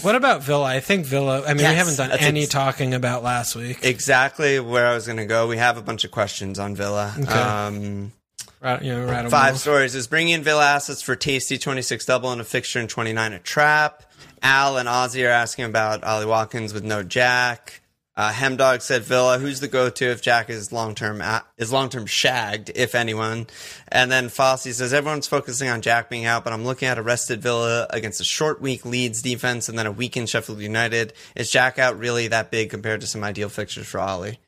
what 0.01 0.15
about 0.15 0.43
Villa? 0.43 0.65
I 0.65 0.79
think 0.79 1.05
Villa. 1.05 1.43
I 1.45 1.49
mean, 1.53 1.59
Yes, 1.61 1.71
we 1.71 1.75
haven't 1.77 1.95
done 1.97 2.11
any 2.19 2.43
ex- 2.43 2.49
talking 2.51 2.93
about 2.93 3.23
last 3.23 3.55
week. 3.55 3.79
exactly 3.83 4.59
where 4.59 4.87
I 4.87 4.93
was 4.93 5.05
going 5.05 5.17
to 5.17 5.25
go. 5.25 5.47
We 5.47 5.57
have 5.57 5.77
a 5.77 5.81
bunch 5.81 6.03
of 6.03 6.11
questions 6.11 6.59
on 6.59 6.75
Villa. 6.75 7.13
Um, 7.27 8.11
Right, 8.59 8.81
you 8.81 8.91
know, 8.91 9.05
right 9.05 9.29
Five 9.29 9.59
stories 9.59 9.93
is 9.93 10.07
bringing 10.07 10.33
in 10.33 10.43
Villa 10.43 10.65
assets 10.65 11.03
for 11.03 11.15
tasty 11.15 11.59
26 11.59 12.05
double 12.05 12.31
and 12.31 12.41
a 12.41 12.43
fixture 12.43 12.79
and 12.79 12.89
29 12.89 13.33
a 13.33 13.39
trap. 13.39 14.03
Al 14.41 14.77
and 14.77 14.89
Ozzy 14.89 15.23
are 15.27 15.29
asking 15.31 15.65
about 15.65 16.03
Ollie 16.03 16.25
Watkins 16.25 16.73
with 16.73 16.83
no 16.83 17.03
Jack. 17.03 17.81
Uh, 18.17 18.31
Hemdog 18.31 18.81
said 18.81 19.03
Villa, 19.03 19.37
who's 19.37 19.59
the 19.59 19.67
go-to 19.67 20.05
if 20.05 20.23
Jack 20.23 20.49
is 20.49 20.71
long-term 20.71 21.21
a- 21.21 21.45
is 21.55 21.71
long-term 21.71 22.07
shagged, 22.07 22.71
if 22.73 22.95
anyone. 22.95 23.45
And 23.89 24.11
then 24.11 24.29
Fossey 24.29 24.73
says 24.73 24.91
everyone's 24.91 25.27
focusing 25.27 25.69
on 25.69 25.83
Jack 25.83 26.09
being 26.09 26.25
out, 26.25 26.43
but 26.43 26.51
I'm 26.51 26.65
looking 26.65 26.87
at 26.87 26.97
a 26.97 27.03
rested 27.03 27.43
Villa 27.43 27.85
against 27.91 28.19
a 28.19 28.23
short 28.23 28.59
week 28.59 28.85
Leeds 28.85 29.21
defense 29.21 29.69
and 29.69 29.77
then 29.77 29.85
a 29.85 29.91
weakened 29.91 30.29
Sheffield 30.29 30.59
United. 30.59 31.13
Is 31.35 31.51
Jack 31.51 31.77
out 31.77 31.99
really 31.99 32.27
that 32.29 32.49
big 32.49 32.71
compared 32.71 33.01
to 33.01 33.07
some 33.07 33.23
ideal 33.23 33.49
fixtures 33.49 33.85
for 33.85 33.99
Ollie? 33.99 34.39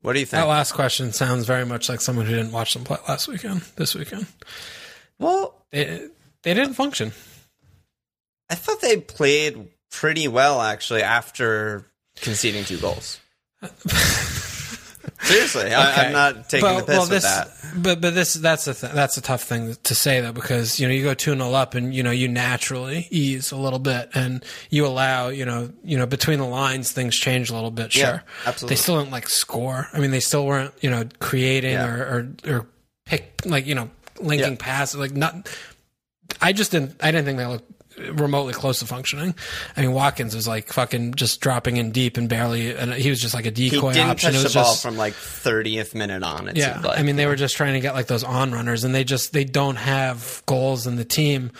What 0.00 0.14
do 0.14 0.20
you 0.20 0.24
think? 0.24 0.40
That 0.40 0.48
last 0.48 0.72
question 0.72 1.12
sounds 1.12 1.44
very 1.44 1.66
much 1.66 1.90
like 1.90 2.00
someone 2.00 2.24
who 2.24 2.34
didn't 2.34 2.52
watch 2.52 2.72
them 2.72 2.84
play 2.84 2.96
last 3.06 3.28
weekend. 3.28 3.60
This 3.76 3.94
weekend, 3.94 4.26
well, 5.18 5.62
they 5.72 6.08
they 6.42 6.54
didn't 6.54 6.72
function. 6.72 7.12
I 8.48 8.54
thought 8.54 8.80
they 8.80 8.96
played 8.96 9.68
pretty 9.90 10.26
well 10.26 10.62
actually 10.62 11.02
after 11.02 11.84
conceding 12.20 12.64
two 12.64 12.78
goals. 12.78 13.20
Seriously, 15.22 15.72
I, 15.74 15.90
Okay. 15.92 16.06
I'm 16.06 16.12
not 16.12 16.48
taking 16.48 16.66
But- 16.68 16.80
the 16.80 16.86
piss 16.86 16.92
well, 16.94 17.00
with 17.02 17.10
this, 17.10 17.22
that. 17.24 17.48
But 17.76 18.00
but 18.00 18.14
this 18.14 18.34
that's 18.34 18.66
a 18.66 18.74
th- 18.74 18.92
that's 18.92 19.16
a 19.16 19.20
tough 19.20 19.42
thing 19.44 19.76
to 19.84 19.94
say 19.94 20.20
though 20.20 20.32
because 20.32 20.80
you 20.80 20.88
know 20.88 20.94
you 20.94 21.04
go 21.04 21.14
two 21.14 21.34
0 21.34 21.52
up 21.52 21.74
and 21.74 21.94
you 21.94 22.02
know 22.02 22.10
you 22.10 22.26
naturally 22.26 23.06
ease 23.10 23.52
a 23.52 23.56
little 23.56 23.78
bit 23.78 24.10
and 24.14 24.44
you 24.70 24.84
allow 24.86 25.28
you 25.28 25.44
know 25.44 25.70
you 25.84 25.96
know 25.96 26.06
between 26.06 26.38
the 26.38 26.46
lines 26.46 26.90
things 26.92 27.16
change 27.16 27.48
a 27.50 27.54
little 27.54 27.70
bit. 27.70 27.94
Yeah, 27.94 28.04
Sure, 28.10 28.22
absolutely. 28.46 28.74
They 28.74 28.80
still 28.80 28.98
didn't 28.98 29.12
like 29.12 29.28
score. 29.28 29.88
I 29.92 30.00
mean, 30.00 30.10
they 30.10 30.20
still 30.20 30.46
weren't 30.46 30.74
you 30.80 30.90
know 30.90 31.04
creating 31.20 31.72
Yeah. 31.74 31.86
or, 31.86 32.32
or 32.46 32.52
or 32.56 32.66
pick 33.06 33.42
like 33.44 33.66
you 33.66 33.74
know 33.74 33.90
linking 34.20 34.52
Yeah. 34.52 34.56
passes 34.58 34.98
like 34.98 35.12
not. 35.12 35.48
I 36.40 36.52
just 36.52 36.72
didn't. 36.72 36.96
I 37.02 37.10
didn't 37.12 37.26
think 37.26 37.38
they 37.38 37.46
looked 37.46 37.70
remotely 38.12 38.52
close 38.52 38.78
to 38.80 38.86
functioning. 38.86 39.34
I 39.76 39.80
mean, 39.82 39.92
Watkins 39.92 40.34
was 40.34 40.48
like 40.48 40.72
fucking 40.72 41.14
just 41.14 41.40
dropping 41.40 41.76
in 41.76 41.90
deep 41.92 42.16
and 42.16 42.28
barely, 42.28 42.74
and 42.74 42.92
he 42.94 43.10
was 43.10 43.20
just 43.20 43.34
like 43.34 43.46
a 43.46 43.50
decoy 43.50 43.88
He 43.88 43.94
didn't 43.94 44.10
option. 44.10 44.32
touch 44.32 44.44
it 44.44 44.48
the 44.48 44.54
ball 44.54 44.64
just, 44.64 44.82
from 44.82 44.96
like 44.96 45.12
30th 45.14 45.94
minute 45.94 46.22
on. 46.22 46.50
Yeah, 46.54 46.80
like. 46.80 46.98
I 46.98 47.02
mean, 47.02 47.16
they 47.16 47.26
were 47.26 47.36
just 47.36 47.56
trying 47.56 47.74
to 47.74 47.80
get 47.80 47.94
like 47.94 48.06
those 48.06 48.24
on 48.24 48.52
runners, 48.52 48.84
and 48.84 48.94
they 48.94 49.04
just 49.04 49.32
they 49.32 49.44
don't 49.44 49.76
have 49.76 50.42
goals 50.46 50.86
in 50.86 50.96
the 50.96 51.04
team. 51.04 51.52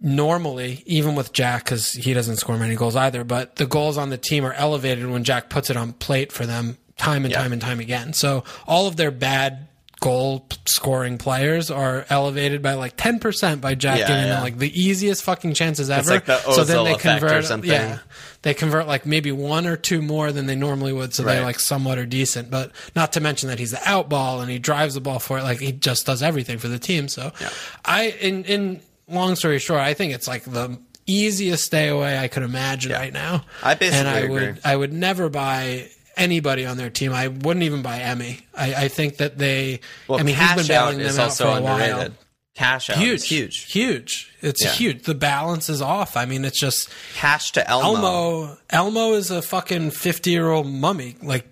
Normally, 0.00 0.82
even 0.84 1.14
with 1.14 1.32
Jack, 1.32 1.64
because 1.64 1.92
he 1.92 2.12
doesn't 2.12 2.36
score 2.36 2.58
many 2.58 2.74
goals 2.74 2.94
either, 2.96 3.24
but 3.24 3.56
the 3.56 3.64
goals 3.64 3.96
on 3.96 4.10
the 4.10 4.18
team 4.18 4.44
are 4.44 4.52
elevated 4.52 5.06
when 5.08 5.24
Jack 5.24 5.48
puts 5.48 5.70
it 5.70 5.76
on 5.78 5.92
plate 5.94 6.30
for 6.30 6.44
them 6.44 6.76
time 6.98 7.24
and 7.24 7.32
Yeah. 7.32 7.40
time 7.40 7.52
and 7.52 7.62
time 7.62 7.80
again. 7.80 8.12
So 8.12 8.44
all 8.66 8.86
of 8.86 8.96
their 8.96 9.10
bad 9.10 9.68
goal 10.04 10.46
scoring 10.66 11.16
players 11.16 11.70
are 11.70 12.04
elevated 12.10 12.60
by 12.60 12.74
like 12.74 12.94
10% 12.94 13.62
by 13.62 13.74
Jack 13.74 14.00
Yeah, 14.00 14.08
giving 14.08 14.26
yeah. 14.26 14.42
like 14.42 14.58
the 14.58 14.68
easiest 14.78 15.22
fucking 15.22 15.54
chances 15.54 15.88
ever. 15.88 16.10
like 16.10 16.26
the 16.26 16.36
so 16.52 16.62
then 16.62 16.84
they 16.84 16.94
convert. 16.96 17.64
Yeah. 17.64 18.00
They 18.42 18.52
convert 18.52 18.86
like 18.86 19.06
maybe 19.06 19.32
one 19.32 19.66
or 19.66 19.78
two 19.78 20.02
more 20.02 20.30
than 20.30 20.44
they 20.44 20.56
normally 20.56 20.92
would, 20.92 21.14
so 21.14 21.24
Right. 21.24 21.36
they're 21.36 21.44
like 21.44 21.58
somewhat 21.58 21.96
are 21.96 22.04
decent. 22.04 22.50
But 22.50 22.72
not 22.94 23.14
to 23.14 23.20
mention 23.22 23.48
that 23.48 23.58
he's 23.58 23.70
the 23.70 23.80
out 23.88 24.10
ball 24.10 24.42
and 24.42 24.50
he 24.50 24.58
drives 24.58 24.92
the 24.92 25.00
ball 25.00 25.18
for 25.20 25.38
it. 25.38 25.42
Like 25.42 25.60
he 25.60 25.72
just 25.72 26.04
does 26.04 26.22
everything 26.22 26.58
for 26.58 26.68
the 26.68 26.78
team. 26.78 27.08
So 27.08 27.32
yeah. 27.40 27.48
I, 27.86 28.08
in 28.20 28.44
in 28.44 28.80
long 29.08 29.36
story 29.36 29.58
short, 29.58 29.80
I 29.80 29.94
think 29.94 30.12
it's 30.12 30.28
like 30.28 30.42
the 30.44 30.78
easiest 31.06 31.64
stay 31.64 31.88
away 31.88 32.18
I 32.18 32.28
could 32.28 32.42
imagine 32.42 32.92
right 32.92 33.12
now. 33.12 33.44
I 33.62 33.72
basically 33.74 34.00
and 34.00 34.08
I 34.08 34.18
agree. 34.18 34.34
would 34.48 34.60
I 34.64 34.76
would 34.76 34.92
never 34.92 35.30
buy 35.30 35.88
anybody 36.16 36.66
on 36.66 36.76
their 36.76 36.90
team. 36.90 37.12
I 37.12 37.28
wouldn't 37.28 37.62
even 37.64 37.82
buy 37.82 37.98
Emmy. 38.00 38.40
I, 38.54 38.74
I 38.84 38.88
think 38.88 39.18
that 39.18 39.38
they. 39.38 39.80
well, 40.08 40.18
I 40.18 40.22
mean, 40.22 40.34
he's 40.34 40.44
cash 40.44 40.56
been 40.56 40.66
bailing 40.66 40.98
them 40.98 41.14
out 41.14 41.18
also 41.18 41.44
for 41.52 41.58
a 41.58 41.62
while 41.62 41.80
underrated. 41.80 42.14
Cash 42.56 42.88
out 42.90 42.98
huge, 42.98 43.14
is 43.14 43.24
huge. 43.24 43.72
huge. 43.72 44.32
It's 44.40 44.62
Yeah. 44.62 44.70
huge. 44.70 45.02
The 45.02 45.14
balance 45.14 45.68
is 45.68 45.82
off. 45.82 46.16
I 46.16 46.24
mean, 46.24 46.44
it's 46.44 46.60
just 46.60 46.88
Cash 47.14 47.50
to 47.52 47.68
Elmo. 47.68 47.96
Elmo. 47.96 48.58
Elmo 48.70 49.12
is 49.14 49.30
a 49.32 49.42
fucking 49.42 49.90
fifty-year-old 49.90 50.66
mummy. 50.68 51.16
Like 51.20 51.46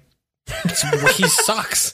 he 1.17 1.27
sucks. 1.29 1.93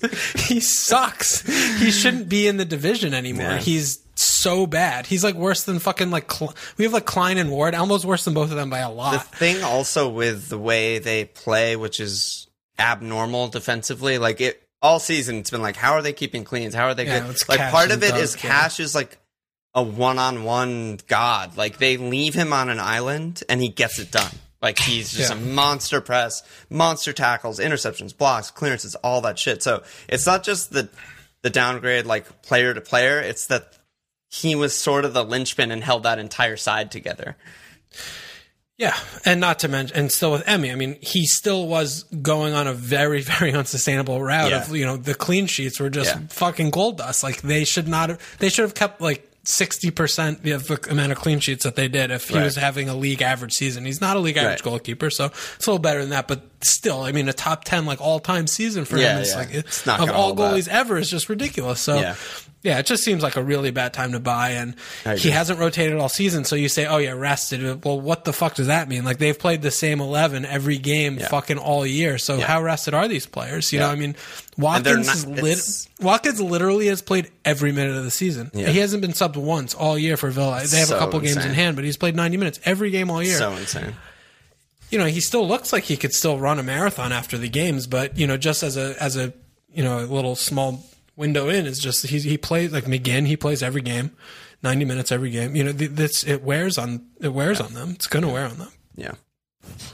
He 0.49 0.61
sucks. 0.61 1.41
He 1.81 1.91
shouldn't 1.91 2.29
be 2.29 2.47
in 2.47 2.57
the 2.59 2.65
division 2.65 3.15
anymore. 3.15 3.45
Yeah. 3.53 3.59
He's 3.59 4.01
so 4.15 4.67
bad. 4.67 5.07
He's 5.07 5.23
like 5.23 5.37
worse 5.37 5.63
than 5.65 5.79
fucking 5.79 6.11
like 6.11 6.31
Cl- 6.31 6.55
we 6.77 6.85
have 6.85 6.93
like 6.93 7.07
Klein 7.07 7.39
and 7.39 7.51
Ward. 7.51 7.75
Elmo's 7.75 8.05
worse 8.05 8.25
than 8.25 8.35
both 8.35 8.51
of 8.51 8.57
them 8.57 8.69
by 8.69 8.81
a 8.81 8.91
lot. 8.91 9.13
The 9.13 9.37
thing 9.37 9.63
also 9.63 10.09
with 10.09 10.49
the 10.49 10.59
way 10.59 10.99
they 10.99 11.25
play, 11.25 11.77
which 11.77 12.01
is 12.01 12.48
abnormal 12.79 13.49
defensively, 13.49 14.19
like 14.19 14.41
it 14.41 14.63
all 14.81 15.01
season, 15.01 15.37
it's 15.37 15.51
been 15.51 15.63
like, 15.63 15.77
how 15.77 15.93
are 15.93 16.03
they 16.03 16.13
keeping 16.13 16.45
cleans? 16.45 16.75
How 16.75 16.87
are 16.87 16.95
they 16.95 17.07
Yeah, 17.07 17.27
good? 17.27 17.37
Like 17.49 17.71
part 17.71 17.91
of 17.91 18.03
it 18.03 18.15
is. 18.17 18.37
Cash 18.37 18.79
is 18.81 18.95
like 18.95 19.19
a 19.75 19.83
one-on-one 19.83 21.01
god. 21.09 21.57
Like 21.57 21.79
they 21.79 21.97
leave 21.97 22.35
him 22.35 22.53
on 22.53 22.69
an 22.69 22.79
island 22.81 23.43
and 23.49 23.61
he 23.61 23.69
gets 23.69 23.99
it 23.99 24.11
done. 24.11 24.33
Like 24.63 24.79
he's 24.79 25.13
just 25.13 25.31
Yeah. 25.33 25.37
a 25.37 25.41
monster 25.41 26.01
press, 26.01 26.43
monster 26.71 27.13
tackles, 27.13 27.59
interceptions, 27.61 28.17
blocks, 28.17 28.51
clearances, 28.51 28.95
all 28.97 29.21
that 29.23 29.39
shit. 29.39 29.63
So 29.63 29.83
it's 30.09 30.27
not 30.27 30.43
just 30.45 30.73
the 30.73 30.89
the 31.43 31.51
downgrade 31.51 32.07
like 32.07 32.43
player 32.43 32.75
to 32.75 32.81
player. 32.81 33.21
It's 33.21 33.47
that 33.47 33.73
he 34.31 34.55
was 34.55 34.77
sort 34.77 35.05
of 35.05 35.15
the 35.15 35.25
linchpin 35.25 35.71
and 35.71 35.83
held 35.85 36.03
that 36.03 36.19
entire 36.19 36.57
side 36.57 36.91
together. 36.91 37.37
Yeah, 38.79 38.97
and 39.25 39.41
not 39.41 39.59
to 39.61 39.69
mention, 39.69 39.97
and 39.97 40.13
still 40.13 40.31
with 40.31 40.47
Emmy, 40.49 40.71
I 40.71 40.77
mean, 40.77 40.97
he 41.01 41.27
still 41.27 41.67
was 41.67 42.05
going 42.23 42.55
on 42.55 42.69
a 42.69 42.73
very, 42.73 43.21
very 43.39 43.53
unsustainable 43.53 44.23
route 44.23 44.51
Yeah. 44.51 44.63
of 44.63 44.75
you 44.75 44.87
know 44.87 44.97
the 44.97 45.15
clean 45.15 45.47
sheets 45.47 45.81
were 45.81 45.91
just 45.91 46.15
Yeah. 46.15 46.21
fucking 46.31 46.71
gold 46.71 46.99
dust. 46.99 47.23
Like 47.25 47.43
they 47.43 47.65
should 47.65 47.89
not 47.89 48.09
have, 48.11 48.37
they 48.39 48.49
should 48.49 48.63
have 48.63 48.75
kept 48.75 49.01
like 49.01 49.25
sixty 49.45 49.91
percent 49.91 50.47
of 50.47 50.69
the 50.69 50.79
amount 50.91 51.11
of 51.11 51.19
clean 51.19 51.41
sheets 51.41 51.65
that 51.65 51.75
they 51.75 51.89
did 51.89 52.11
if 52.13 52.29
he 52.29 52.37
Right. 52.37 52.45
was 52.45 52.55
having 52.55 52.89
a 52.89 52.95
league 52.95 53.23
average 53.23 53.55
season. 53.55 53.85
He's 53.85 54.01
not 54.01 54.17
a 54.17 54.21
league 54.21 54.37
average 54.37 54.61
Right. 54.61 54.63
goalkeeper, 54.63 55.11
so 55.11 55.25
it's 55.57 55.67
a 55.67 55.71
little 55.71 55.79
better 55.79 56.01
than 56.01 56.11
that. 56.11 56.29
But 56.29 56.43
still, 56.63 57.03
I 57.03 57.13
mean, 57.13 57.29
a 57.29 57.33
top 57.33 57.65
ten 57.65 57.87
like 57.87 58.01
all 58.01 58.21
time 58.21 58.47
season 58.47 58.85
for 58.85 58.97
Yeah, 58.97 59.17
him 59.17 59.23
is 59.23 59.31
yeah. 59.31 59.37
like 59.37 59.55
It's 59.55 59.87
not 59.87 60.01
of 60.01 60.11
all 60.11 60.33
up. 60.33 60.37
goalies 60.39 60.69
ever 60.69 60.97
is 60.99 61.11
just 61.11 61.29
ridiculous. 61.29 61.81
So. 61.81 61.99
Yeah. 62.01 62.15
Yeah, 62.61 62.81
it 62.81 62.87
just 62.87 63.05
seems 63.05 63.23
like 63.23 63.37
a 63.37 63.43
really 63.43 63.71
bad 63.71 63.93
time 63.95 64.13
to 64.13 64.21
buy, 64.21 64.51
and 64.51 64.75
he 65.17 65.31
hasn't 65.31 65.61
rotated 65.61 65.97
all 65.97 66.09
season. 66.09 66.45
So 66.45 66.57
you 66.57 66.69
say, 66.69 66.87
"Oh 66.87 66.97
yeah, 66.97 67.13
rested." 67.13 67.85
Well, 67.85 68.01
what 68.01 68.25
the 68.25 68.33
fuck 68.33 68.57
does 68.57 68.67
that 68.67 68.89
mean? 68.89 69.05
Like 69.05 69.19
they've 69.19 69.39
played 69.39 69.63
the 69.63 69.71
same 69.71 70.01
eleven 70.01 70.45
every 70.45 70.77
game, 70.77 71.19
fucking 71.21 71.57
all 71.59 71.87
year. 71.87 72.19
So 72.19 72.41
how 72.41 72.61
rested 72.61 72.95
are 72.95 73.07
these 73.07 73.27
players? 73.27 73.73
You 73.73 73.79
know, 73.79 73.89
I 73.89 73.95
mean, 73.95 74.17
Watkins 74.59 75.25
not- 75.25 75.41
lit- 75.41 75.87
Watkins 76.01 76.41
literally 76.41 76.89
has 76.89 77.01
played 77.01 77.31
every 77.45 77.71
minute 77.71 77.97
of 77.97 78.03
the 78.03 78.11
season. 78.11 78.51
Yeah. 78.53 78.67
He 78.71 78.81
hasn't 78.81 79.03
been 79.03 79.13
subbed 79.13 79.37
once 79.37 79.73
all 79.73 79.97
year 79.97 80.17
for 80.17 80.29
Villa. 80.29 80.61
They 80.67 80.79
have 80.81 80.89
So 80.89 80.97
a 80.97 80.99
couple 80.99 81.21
games 81.21 81.37
in 81.37 81.55
hand, 81.55 81.77
but 81.77 81.85
he's 81.85 81.97
played 81.97 82.17
ninety 82.17 82.39
minutes 82.39 82.59
every 82.65 82.91
game 82.91 83.09
all 83.09 83.23
year 83.23 83.39
So 83.39 83.53
insane. 83.53 83.95
You 84.91 84.99
know, 84.99 85.07
he 85.07 85.21
still 85.21 85.47
looks 85.47 85.73
like 85.73 85.85
he 85.85 85.97
could 85.97 86.13
still 86.13 86.39
run 86.39 86.59
a 86.59 86.63
marathon 86.63 87.13
after 87.13 87.37
the 87.39 87.49
games, 87.49 87.87
but 87.87 88.17
you 88.19 88.27
know, 88.27 88.37
just 88.37 88.63
as 88.63 88.77
a 88.77 89.01
as 89.03 89.17
a 89.17 89.33
you 89.73 89.83
know 89.85 89.99
a 90.01 90.07
little 90.07 90.35
small 90.37 90.85
window 91.17 91.49
in 91.49 91.67
is 91.67 91.79
just 91.79 92.07
he 92.07 92.19
he 92.21 92.39
plays 92.39 92.73
like 92.73 92.85
McGinn. 92.85 93.27
He 93.27 93.37
plays 93.37 93.63
every 93.63 93.83
game, 93.83 94.11
ninety 94.63 94.85
minutes 94.85 95.13
every 95.13 95.31
game. 95.31 95.55
You 95.57 95.65
know, 95.65 95.73
this 95.73 96.25
it 96.25 96.43
wears 96.43 96.79
on 96.79 97.07
it 97.21 97.29
wears 97.33 97.61
on 97.61 97.75
them. 97.75 97.91
It's 97.91 98.07
gonna 98.07 98.31
wear 98.33 98.47
on 98.47 98.59
them. 98.59 98.73
Yeah. 98.97 99.13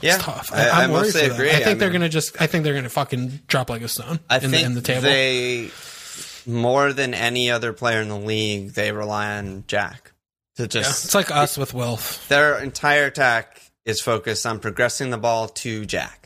Yeah. 0.01 0.17
Tough. 0.17 0.51
I, 0.53 0.67
I, 0.69 0.81
I 0.81 0.83
am 0.85 0.91
worried 0.91 1.01
mostly 1.07 1.21
for 1.23 1.27
them. 1.27 1.35
agree. 1.35 1.51
I 1.51 1.59
think 1.63 1.79
they're 1.79 1.89
gonna 1.89 2.07
just. 2.09 2.41
I 2.41 2.47
think 2.47 2.63
they're 2.63 2.73
gonna 2.75 2.87
fucking 2.89 3.41
drop 3.47 3.69
like 3.69 3.81
a 3.81 3.87
stone 3.89 4.19
I 4.29 4.35
in, 4.37 4.41
think 4.41 4.53
the, 4.53 4.63
in 4.65 4.73
the 4.75 4.81
table. 4.81 5.01
they 5.01 5.69
more 6.47 6.93
than 6.93 7.13
any 7.13 7.49
other 7.51 7.73
player 7.73 8.01
in 8.01 8.07
the 8.07 8.17
league, 8.17 8.71
they 8.73 8.91
rely 8.91 9.35
on 9.37 9.63
Jack 9.67 10.11
to 10.57 10.63
Yeah. 10.63 10.67
just 10.67 11.05
It's 11.05 11.15
like 11.15 11.31
us 11.31 11.57
with 11.57 11.73
Wilf. 11.73 12.25
their 12.29 12.59
entire 12.59 13.05
attack 13.07 13.59
is 13.85 14.01
focused 14.01 14.45
on 14.45 14.59
progressing 14.59 15.09
the 15.11 15.17
ball 15.17 15.47
to 15.47 15.85
Jack. 15.85 16.21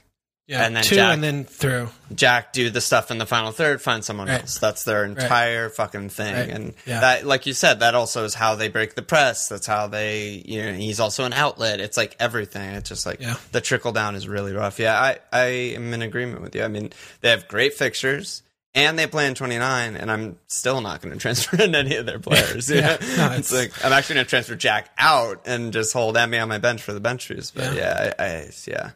Yeah, 0.47 0.65
and 0.65 0.75
then 0.75 0.83
two 0.83 0.95
Jack, 0.95 1.13
and 1.13 1.23
then 1.23 1.43
through. 1.43 1.89
Jack 2.15 2.53
do 2.53 2.71
the 2.71 2.81
stuff 2.81 3.11
in 3.11 3.19
the 3.19 3.27
final 3.27 3.51
third, 3.51 3.83
find 3.83 4.03
someone 4.03 4.27
Right. 4.29 4.41
else. 4.41 4.57
That's 4.57 4.83
their 4.83 5.05
entire 5.05 5.69
fucking 5.69 6.09
thing. 6.09 6.33
Right. 6.33 6.49
And 6.49 6.73
Yeah. 6.87 7.01
that, 7.01 7.23
like 7.27 7.45
you 7.45 7.53
said, 7.53 7.81
that 7.81 7.93
also 7.93 8.23
is 8.25 8.33
how 8.33 8.55
they 8.55 8.67
break 8.67 8.95
the 8.95 9.03
press. 9.03 9.47
That's 9.47 9.67
how 9.67 9.85
they, 9.85 10.41
you 10.47 10.63
know, 10.63 10.73
he's 10.73 10.99
also 10.99 11.23
an 11.25 11.33
outlet. 11.33 11.79
It's 11.79 11.97
like 11.97 12.15
everything. 12.19 12.67
It's 12.71 12.89
just 12.89 13.05
like 13.05 13.21
Yeah. 13.21 13.35
the 13.51 13.61
trickle 13.61 13.91
down 13.91 14.15
is 14.15 14.27
really 14.27 14.53
rough. 14.53 14.79
Yeah, 14.79 14.99
I, 14.99 15.19
I 15.31 15.45
am 15.75 15.93
in 15.93 16.01
agreement 16.01 16.41
with 16.41 16.55
you. 16.55 16.63
I 16.63 16.67
mean, 16.67 16.91
they 17.21 17.29
have 17.29 17.47
great 17.47 17.75
fixtures. 17.75 18.41
And 18.75 18.99
they 18.99 19.07
play 19.07 19.25
in 19.27 19.33
29, 19.33 19.95
and 19.95 20.11
I'm 20.11 20.37
still 20.47 20.79
not 20.79 21.01
going 21.01 21.13
to 21.15 21.19
transfer 21.19 21.61
in 21.61 21.73
any 21.73 21.95
of 21.95 22.05
their 22.05 22.19
players. 22.19 22.69
Yeah. 22.69 22.97
No, 23.17 23.31
it's, 23.33 23.51
it's- 23.51 23.51
like 23.51 23.85
I'm 23.85 23.91
actually 23.93 24.15
going 24.15 24.25
to 24.25 24.29
transfer 24.29 24.55
Jack 24.55 24.89
out 24.97 25.41
and 25.47 25.73
just 25.73 25.91
hold 25.91 26.15
Emmy 26.17 26.37
on 26.37 26.49
my 26.49 26.59
bench 26.59 26.81
for 26.83 26.93
the 26.93 26.99
bench 26.99 27.27
boost. 27.27 27.55
But 27.55 27.73
yeah, 27.75 28.13
I, 28.19 28.23
I, 28.23 28.49
yeah. 28.67 28.91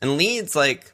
And 0.00 0.16
Leeds, 0.16 0.56
like 0.56 0.92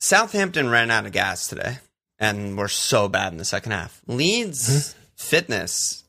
Southampton 0.00 0.68
ran 0.68 0.90
out 0.90 1.06
of 1.06 1.12
gas 1.12 1.48
today 1.48 1.78
and 2.18 2.56
were 2.56 2.68
so 2.68 3.08
bad 3.08 3.32
in 3.32 3.38
the 3.38 3.44
second 3.44 3.72
half. 3.72 4.00
Leeds 4.06 4.68
Mm-hmm. 4.68 4.98
fitness, 5.16 6.04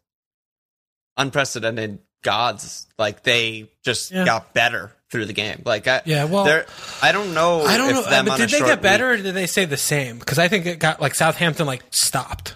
unprecedented 1.18 2.00
gods. 2.24 2.88
Like 2.98 3.24
they 3.24 3.70
just 3.84 4.12
Yeah. 4.12 4.26
got 4.26 4.54
better 4.54 4.92
through 5.12 5.26
the 5.28 5.34
game. 5.34 5.62
Like 5.66 5.88
I, 5.88 6.02
Yeah, 6.06 6.26
well- 6.26 6.64
I 7.02 7.12
don't 7.12 7.34
know. 7.36 7.64
I 7.64 7.78
don't 7.78 7.90
if 7.92 7.96
know, 7.96 8.10
them 8.10 8.26
but 8.26 8.38
did 8.38 8.50
they 8.50 8.60
get 8.60 8.82
better 8.82 9.12
week- 9.12 9.20
or 9.20 9.24
did 9.24 9.36
they 9.36 9.46
say 9.48 9.66
the 9.66 9.78
same? 9.78 10.18
Because 10.18 10.40
I 10.40 10.48
think 10.48 10.66
it 10.66 10.80
got 10.80 11.00
like 11.02 11.14
Southampton 11.14 11.68
like 11.68 11.84
stopped. 11.92 12.56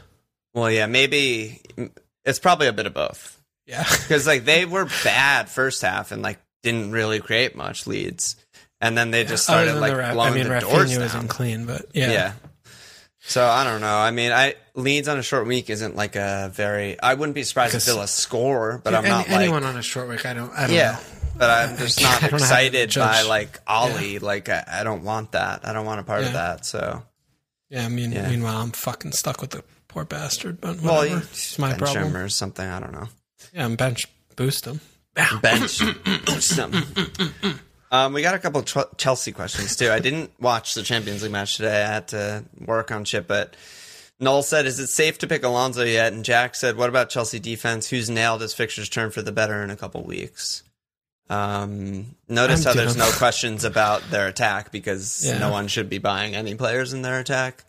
well, 0.56 0.72
yeah, 0.72 0.88
maybe 0.88 1.62
it's 2.26 2.40
probably 2.40 2.66
a 2.68 2.74
bit 2.74 2.88
of 2.88 2.94
both. 2.96 3.40
Yeah, 3.68 3.84
because 4.02 4.26
like 4.26 4.46
they 4.46 4.66
were 4.66 4.88
bad 5.04 5.50
first 5.50 5.82
half 5.84 6.12
and 6.12 6.22
like 6.24 6.40
didn't 6.64 6.92
really 6.92 7.20
create 7.20 7.56
much 7.56 7.86
leads, 7.86 8.36
and 8.82 8.98
then 8.98 9.12
they 9.12 9.24
just 9.26 9.44
started 9.44 9.76
like 9.76 9.92
the 9.96 10.14
blowing 10.14 10.32
I 10.34 10.36
mean, 10.36 10.44
the 10.50 10.60
doors 10.60 10.90
Raphinha 10.92 10.96
down. 10.96 11.02
isn't 11.04 11.28
clean, 11.28 11.66
but 11.66 11.86
yeah, 11.94 12.12
yeah. 12.12 12.32
So 13.28 13.46
I 13.46 13.66
don't 13.66 13.82
know. 13.82 13.98
I 13.98 14.12
mean, 14.12 14.32
I 14.32 14.56
Leeds 14.74 15.10
on 15.10 15.18
a 15.20 15.22
short 15.24 15.48
week 15.48 15.70
isn't 15.70 15.96
like 15.98 16.16
a 16.16 16.50
very. 16.54 17.00
I 17.02 17.14
wouldn't 17.14 17.36
be 17.36 17.44
surprised 17.44 17.76
if 17.76 17.84
Villa 17.86 18.08
score, 18.08 18.80
but 18.84 18.96
I'm 18.96 19.04
Any- 19.04 19.10
not 19.10 19.28
like 19.28 19.40
anyone 19.42 19.64
on 19.66 19.76
a 19.76 19.82
short 19.82 20.08
week. 20.08 20.26
I 20.26 20.34
don't. 20.34 20.52
I 20.54 20.68
don't 20.68 20.76
yeah. 20.76 20.92
know. 20.94 21.00
But 21.38 21.50
I'm 21.50 21.78
just 21.78 22.02
not 22.02 22.22
don't 22.22 22.32
know 22.32 22.38
how 22.46 22.56
to 22.56 22.68
excited 22.68 22.96
by 22.96 23.22
like 23.24 23.60
Ollie. 23.68 24.20
Like 24.20 24.48
I, 24.50 24.64
I 24.66 24.84
don't 24.84 25.04
want 25.04 25.34
that. 25.34 25.68
I 25.68 25.74
don't 25.74 25.86
want 25.86 26.00
a 26.00 26.04
part 26.04 26.24
of 26.24 26.34
that. 26.34 26.66
So 26.66 27.04
Yeah, 27.70 27.86
I 27.86 27.90
mean, 27.90 28.12
Yeah. 28.14 28.30
meanwhile, 28.30 28.62
I'm 28.62 28.72
fucking 28.72 29.12
stuck 29.12 29.42
with 29.42 29.50
the 29.52 29.64
poor 29.90 30.06
bastard. 30.06 30.62
But 30.62 30.82
well, 30.82 30.96
whatever, 31.00 31.16
you 31.16 31.22
it's 31.30 31.60
my 31.60 31.72
bench 31.72 31.82
problem. 31.82 32.06
him 32.06 32.18
or 32.18 32.30
something. 32.30 32.66
I 32.66 32.80
don't 32.80 32.94
know. 32.94 33.10
Yeah, 33.54 33.66
I'm 33.66 33.76
bench 33.76 34.08
boost 34.38 34.66
him. 34.66 34.80
bench 35.42 35.82
some. 36.40 36.72
Um, 37.92 38.14
we 38.14 38.22
got 38.22 38.36
a 38.36 38.40
couple 38.40 38.64
Ch- 38.64 38.78
Chelsea 38.98 39.32
questions 39.32 39.76
too. 39.76 39.90
I 39.92 40.00
didn't 40.00 40.32
watch 40.40 40.74
the 40.74 40.84
Champions 40.84 41.24
League 41.24 41.32
match 41.32 41.56
today. 41.58 41.84
I 41.84 41.88
had 41.88 42.08
to 42.10 42.44
work 42.66 42.92
on 42.92 43.06
shit, 43.06 43.28
but 43.28 43.56
Noel 44.20 44.44
said, 44.44 44.66
"Is 44.66 44.80
it 44.80 44.88
safe 44.88 45.18
to 45.20 45.28
pick 45.28 45.44
Alonso 45.44 45.84
yet?" 45.84 46.12
And 46.14 46.26
Jack 46.26 46.56
said, 46.56 46.76
"What 46.78 46.90
about 46.90 47.10
Chelsea 47.10 47.40
defense? 47.40 47.90
Who's 47.90 48.10
nailed 48.10 48.42
his 48.42 48.54
fixtures 48.54 48.90
turn 48.90 49.12
for 49.12 49.22
the 49.22 49.32
better 49.32 49.64
in 49.64 49.70
a 49.70 49.76
couple 49.78 50.04
weeks?" 50.04 50.64
Um, 51.30 52.16
notice 52.30 52.66
I'm 52.66 52.72
how 52.72 52.76
there's 52.82 52.96
no 52.98 53.10
questions 53.18 53.64
about 53.66 54.02
their 54.12 54.28
attack 54.28 54.72
because 54.72 55.26
Yeah. 55.26 55.38
no 55.40 55.52
one 55.52 55.68
should 55.68 55.90
be 55.90 55.98
buying 55.98 56.36
any 56.36 56.56
players 56.56 56.94
in 56.94 57.02
their 57.02 57.20
attack. 57.20 57.66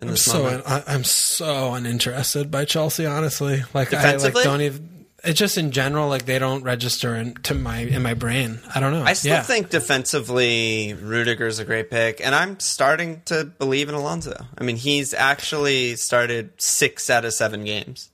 In 0.00 0.08
I'm 0.08 0.12
this 0.14 0.24
so 0.24 0.42
moment. 0.42 0.64
I, 0.66 0.82
I'm 0.88 1.04
so 1.04 1.72
uninterested 1.74 2.50
by 2.50 2.64
Chelsea. 2.64 3.06
Honestly, 3.06 3.62
like 3.72 3.94
I 3.94 4.16
like 4.16 4.34
don't 4.34 4.60
even. 4.60 4.95
It's 5.26 5.38
just 5.38 5.58
in 5.58 5.72
general, 5.72 6.08
like 6.08 6.24
they 6.24 6.38
don't 6.38 6.62
register 6.62 7.14
into 7.16 7.54
my 7.54 7.78
in 7.80 8.02
my 8.02 8.14
brain. 8.14 8.60
I 8.74 8.80
don't 8.80 8.92
know. 8.92 9.02
I 9.02 9.14
still 9.14 9.32
yeah. 9.32 9.42
think 9.42 9.70
defensively, 9.70 10.94
Rudiger's 10.94 11.58
a 11.58 11.64
great 11.64 11.90
pick, 11.90 12.24
and 12.24 12.34
I'm 12.34 12.60
starting 12.60 13.22
to 13.26 13.44
believe 13.44 13.88
in 13.88 13.94
Alonso. 13.94 14.46
I 14.56 14.62
mean, 14.62 14.76
he's 14.76 15.12
actually 15.12 15.96
started 15.96 16.52
six 16.58 17.10
out 17.10 17.24
of 17.24 17.34
seven 17.34 17.64
games 17.64 18.10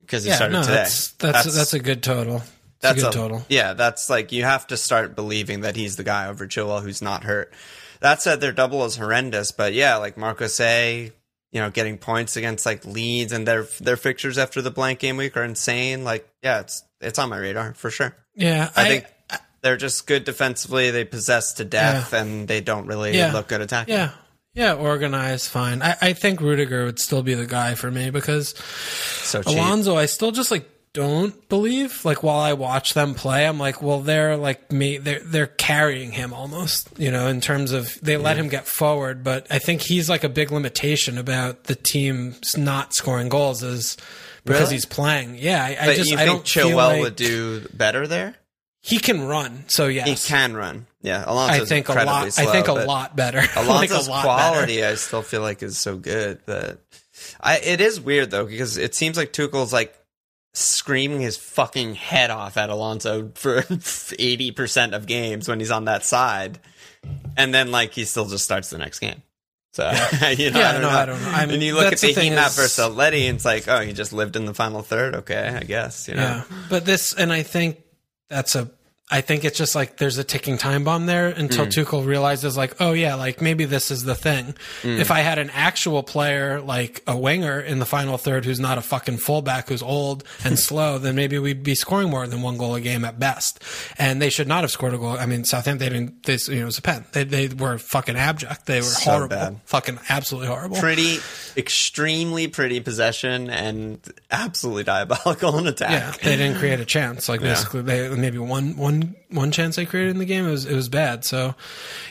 because 0.00 0.24
he 0.24 0.30
yeah, 0.30 0.36
started 0.36 0.52
no, 0.54 0.62
today. 0.62 0.74
that's, 0.74 1.12
that's 1.12 1.54
that's 1.54 1.74
a 1.74 1.78
good 1.78 2.02
total. 2.02 2.42
That's, 2.80 3.00
a 3.00 3.04
good 3.04 3.12
total. 3.12 3.46
Yeah, 3.48 3.72
that's 3.72 4.10
like 4.10 4.32
you 4.32 4.42
have 4.42 4.66
to 4.66 4.76
start 4.76 5.16
believing 5.16 5.60
that 5.60 5.76
he's 5.76 5.96
the 5.96 6.04
guy 6.04 6.28
over 6.28 6.46
Chilwell 6.46 6.82
who's 6.82 7.00
not 7.00 7.24
hurt. 7.24 7.52
That 8.00 8.20
said, 8.20 8.40
their 8.40 8.52
double 8.52 8.84
is 8.84 8.96
horrendous, 8.96 9.52
but 9.52 9.72
yeah, 9.72 9.96
like 9.96 10.18
Marcos 10.18 10.60
A, 10.60 11.12
you 11.54 11.60
know, 11.60 11.70
getting 11.70 11.96
points 11.96 12.36
against 12.36 12.66
like 12.66 12.84
Leeds 12.84 13.32
and 13.32 13.46
their 13.48 13.62
their 13.80 13.96
fixtures 13.96 14.36
after 14.36 14.60
the 14.60 14.70
blank 14.72 14.98
game 14.98 15.16
week 15.16 15.36
are 15.36 15.44
insane. 15.44 16.04
Like, 16.04 16.28
yeah, 16.42 16.60
it's 16.60 16.82
it's 17.00 17.18
on 17.18 17.30
my 17.30 17.38
radar 17.38 17.72
for 17.74 17.90
sure. 17.90 18.14
Yeah, 18.34 18.68
I, 18.76 18.88
think 18.88 19.06
they're 19.62 19.76
just 19.76 20.06
good 20.06 20.24
defensively. 20.24 20.90
They 20.90 21.04
possess 21.04 21.54
to 21.54 21.64
death, 21.64 22.12
Yeah. 22.12 22.20
and 22.22 22.48
they 22.48 22.60
don't 22.60 22.86
really 22.86 23.16
Yeah. 23.16 23.32
look 23.32 23.48
good 23.48 23.60
attacking. 23.62 23.94
Yeah. 23.94 24.10
Yeah, 24.52 24.74
organized, 24.74 25.48
fine. 25.48 25.82
I, 25.82 25.96
I 26.00 26.12
think 26.12 26.40
Rudiger 26.40 26.84
would 26.84 27.00
still 27.00 27.24
be 27.24 27.34
the 27.34 27.46
guy 27.46 27.74
for 27.74 27.90
me 27.90 28.10
because 28.10 28.54
So. 29.22 29.42
Alonso, 29.46 29.96
I 29.96 30.06
still 30.06 30.30
just 30.30 30.52
like 30.52 30.68
don't 30.94 31.46
believe. 31.50 32.04
Like 32.04 32.22
while 32.22 32.40
I 32.40 32.54
watch 32.54 32.94
them 32.94 33.14
play, 33.14 33.46
I'm 33.46 33.58
like, 33.58 33.82
well, 33.82 34.00
they're 34.00 34.36
like 34.38 34.72
me. 34.72 34.96
They're 34.96 35.20
they're 35.20 35.46
carrying 35.46 36.12
him 36.12 36.32
almost, 36.32 36.88
you 36.96 37.10
know, 37.10 37.26
in 37.26 37.40
terms 37.42 37.72
of 37.72 37.92
they 38.00 38.16
let 38.16 38.36
him 38.38 38.48
get 38.48 38.66
forward. 38.66 39.22
But 39.22 39.46
I 39.50 39.58
think 39.58 39.82
he's 39.82 40.08
like 40.08 40.24
a 40.24 40.28
big 40.30 40.50
limitation 40.50 41.18
about 41.18 41.64
the 41.64 41.74
team's 41.74 42.56
not 42.56 42.94
scoring 42.94 43.28
goals 43.28 43.62
is 43.62 43.96
because 44.44 44.62
Really? 44.62 44.74
he's 44.74 44.86
playing. 44.86 45.36
Yeah, 45.38 45.62
I, 45.62 45.90
I 45.90 45.94
just 45.96 46.10
you 46.10 46.16
I 46.16 46.24
don't 46.24 46.46
feel 46.48 46.68
Chilwell 46.70 46.88
like 46.92 47.00
would 47.02 47.16
do 47.16 47.68
better 47.74 48.06
there? 48.06 48.36
he 48.80 48.98
can 48.98 49.22
run. 49.26 49.64
So 49.68 49.86
yes, 49.86 50.06
He 50.06 50.28
can 50.28 50.54
run. 50.54 50.86
Yeah, 51.00 51.24
Alonso's 51.26 51.62
I 51.62 51.64
think 51.74 51.88
a 51.88 51.94
lot. 52.04 52.32
Slow, 52.32 52.44
I 52.44 52.52
think 52.52 52.68
a 52.68 52.72
lot 52.74 53.16
better. 53.16 53.38
like 53.56 53.56
a 53.56 53.60
Alonso's 53.60 54.08
lot 54.08 54.24
better. 54.24 54.50
quality, 54.52 54.84
I 54.84 54.94
still 54.94 55.22
feel 55.22 55.40
like 55.40 55.62
is 55.62 55.76
so 55.78 55.96
good, 55.96 56.40
but 56.46 56.78
I 57.40 57.58
it 57.58 57.80
is 57.80 58.00
weird 58.00 58.30
though 58.30 58.44
because 58.44 58.76
it 58.76 58.94
seems 58.94 59.16
like 59.16 59.32
Tuchel's 59.32 59.72
like 59.72 59.94
screaming 60.54 61.20
his 61.20 61.36
fucking 61.36 61.94
head 61.96 62.30
off 62.30 62.56
at 62.56 62.70
Alonso 62.70 63.30
for 63.34 63.64
eighty 64.18 64.50
percent 64.52 64.94
of 64.94 65.06
games 65.06 65.48
when 65.48 65.58
he's 65.60 65.70
on 65.70 65.84
that 65.86 66.04
side, 66.04 66.58
and 67.36 67.52
then 67.52 67.70
like 67.70 67.92
he 67.92 68.04
still 68.04 68.26
just 68.26 68.44
starts 68.44 68.70
the 68.70 68.78
next 68.78 69.00
game. 69.00 69.22
So 69.72 69.90
you 70.38 70.52
know, 70.52 70.60
Yeah, 70.60 70.68
I 70.68 70.72
don't 70.72 70.82
no, 70.82 70.90
know. 70.90 70.96
I 70.96 71.06
don't 71.06 71.22
know. 71.22 71.30
I'm- 71.30 71.50
and 71.50 71.62
you 71.62 71.74
look 71.74 71.92
at 71.92 71.98
the, 71.98 72.12
the 72.12 72.20
heat 72.20 72.30
map 72.30 72.48
is- 72.48 72.56
versus 72.56 72.84
Atleti, 72.84 73.28
and 73.28 73.36
it's 73.36 73.44
like, 73.44 73.66
oh, 73.68 73.80
he 73.80 73.92
just 73.92 74.12
lived 74.12 74.36
in 74.36 74.44
the 74.46 74.54
final 74.54 74.82
third. 74.82 75.14
Okay, 75.16 75.48
I 75.60 75.64
guess 75.64 76.06
you 76.08 76.14
know. 76.14 76.20
Yeah, 76.22 76.44
but 76.70 76.84
this, 76.86 77.12
and 77.12 77.32
I 77.32 77.42
think 77.42 77.80
that's 78.28 78.54
a. 78.54 78.70
I 79.10 79.20
think 79.20 79.44
it's 79.44 79.58
just 79.58 79.74
like 79.74 79.98
there's 79.98 80.16
a 80.16 80.24
ticking 80.24 80.56
time 80.56 80.82
bomb 80.82 81.04
there 81.04 81.28
until 81.28 81.66
Mm. 81.66 81.72
Tuchel 81.84 82.06
realizes, 82.06 82.56
like, 82.56 82.80
oh 82.80 82.92
yeah, 82.92 83.16
like 83.16 83.42
maybe 83.42 83.66
this 83.66 83.90
is 83.90 84.02
the 84.04 84.14
thing. 84.14 84.54
Mm. 84.82 84.98
If 84.98 85.10
I 85.10 85.20
had 85.20 85.38
an 85.38 85.50
actual 85.50 86.02
player 86.02 86.60
like 86.62 87.02
a 87.06 87.16
winger 87.16 87.60
in 87.60 87.80
the 87.80 87.84
final 87.86 88.16
third 88.16 88.46
who's 88.46 88.58
not 88.58 88.78
a 88.78 88.80
fucking 88.80 89.18
fullback 89.18 89.68
who's 89.68 89.82
old 89.82 90.24
and 90.42 90.58
slow, 90.70 90.96
then 90.98 91.14
maybe 91.16 91.38
we'd 91.38 91.62
be 91.62 91.74
scoring 91.74 92.08
more 92.08 92.26
than 92.26 92.40
one 92.40 92.56
goal 92.56 92.74
a 92.76 92.80
game 92.80 93.04
at 93.04 93.18
best. 93.18 93.62
And 93.98 94.22
they 94.22 94.30
should 94.30 94.48
not 94.48 94.62
have 94.64 94.70
scored 94.70 94.94
a 94.94 94.98
goal. 94.98 95.18
I 95.18 95.26
mean, 95.26 95.44
Southampton 95.44 95.86
they 95.86 95.94
didn't. 95.94 96.22
They, 96.22 96.38
you 96.52 96.56
know, 96.60 96.62
it 96.62 96.66
was 96.66 96.78
a 96.78 96.82
pen. 96.82 97.04
They 97.12 97.24
they 97.24 97.48
were 97.48 97.76
fucking 97.76 98.16
abject. 98.16 98.64
They 98.64 98.78
were 98.78 98.82
So 98.84 99.10
horrible. 99.10 99.36
bad. 99.36 99.60
Fucking 99.66 99.98
absolutely 100.08 100.48
horrible. 100.48 100.78
Pretty, 100.78 101.18
extremely 101.58 102.48
pretty 102.48 102.80
possession 102.80 103.50
and 103.50 104.00
absolutely 104.30 104.84
diabolical 104.84 105.58
in 105.58 105.66
attack. 105.66 105.90
Yeah, 105.90 106.10
they 106.22 106.36
didn't 106.36 106.58
create 106.58 106.80
a 106.80 106.84
chance. 106.84 107.28
Like 107.28 107.40
basically, 107.42 107.82
they 107.82 108.08
maybe 108.08 108.38
one 108.38 108.76
one 108.76 108.93
one 109.30 109.50
chance 109.50 109.78
I 109.78 109.84
created 109.84 110.10
in 110.10 110.18
the 110.18 110.24
game. 110.24 110.46
It 110.46 110.50
was 110.50 110.64
it 110.66 110.74
was 110.74 110.88
bad. 110.88 111.24
So, 111.24 111.54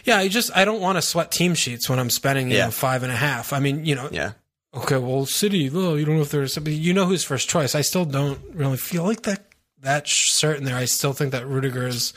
yeah, 0.06 0.18
I 0.18 0.28
just 0.28 0.52
I 0.56 0.66
don't 0.66 0.82
want 0.82 0.98
to 0.98 1.02
sweat 1.02 1.32
team 1.32 1.54
sheets 1.56 1.90
when 1.90 2.00
I'm 2.00 2.10
spending 2.10 2.50
you 2.52 2.58
Yeah. 2.58 2.66
know 2.66 2.72
five 2.72 3.04
and 3.04 3.12
a 3.12 3.16
half. 3.16 3.54
I 3.54 3.60
mean, 3.60 3.86
you 3.86 3.96
know, 3.96 4.10
Yeah. 4.12 4.32
okay, 4.76 4.98
well, 4.98 5.26
City, 5.26 5.70
well, 5.70 5.98
you 5.98 6.06
don't 6.06 6.16
know 6.16 6.22
if 6.22 6.30
there's 6.32 6.54
somebody. 6.54 6.76
You 6.76 6.94
know 6.94 7.06
who's 7.06 7.24
first 7.24 7.50
choice. 7.50 7.76
I 7.76 7.82
still 7.82 8.06
don't 8.06 8.40
really 8.54 8.78
feel 8.78 9.04
like 9.04 9.24
that. 9.24 9.46
That 9.82 10.08
certain 10.08 10.64
there, 10.64 10.78
I 10.78 10.86
still 10.86 11.12
think 11.12 11.34
that 11.34 11.46
Rudiger 11.46 11.86
is 11.86 12.12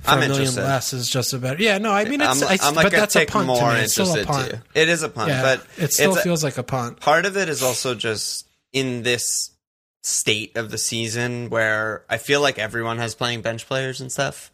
for 0.00 0.10
I'm 0.10 0.18
a 0.18 0.20
million 0.22 0.38
interested. 0.40 0.62
less 0.62 0.92
is 0.92 1.08
just 1.08 1.32
about. 1.32 1.60
Yeah, 1.60 1.78
no, 1.78 1.92
I 1.92 2.04
mean 2.04 2.20
it's. 2.20 2.42
I'm, 2.42 2.48
I, 2.48 2.58
I'm 2.60 2.74
but 2.74 2.82
like 2.84 2.92
a 2.94 2.96
that's 2.96 3.14
a 3.14 3.26
punt 3.26 3.46
more 3.46 3.60
to 3.60 3.74
me. 3.76 3.80
It's 3.82 3.92
still 3.92 4.12
a 4.18 4.24
punt. 4.24 4.54
It 4.74 4.88
is 4.88 5.04
a 5.04 5.08
punt, 5.08 5.28
Yeah, 5.30 5.40
but 5.42 5.64
it 5.78 5.92
still 5.92 6.10
it's 6.14 6.20
a- 6.20 6.22
feels 6.24 6.42
like 6.42 6.58
a 6.58 6.64
punt. 6.64 6.98
part 6.98 7.24
of 7.24 7.36
it 7.36 7.48
is 7.48 7.62
also 7.62 7.94
just 7.94 8.44
in 8.72 9.04
this 9.04 9.51
state 10.02 10.56
of 10.56 10.70
the 10.70 10.78
season 10.78 11.48
where 11.50 12.04
I 12.08 12.18
feel 12.18 12.40
like 12.40 12.58
everyone 12.58 12.98
has 12.98 13.14
playing 13.14 13.42
bench 13.42 13.66
players 13.66 14.00
and 14.00 14.10
stuff. 14.10 14.50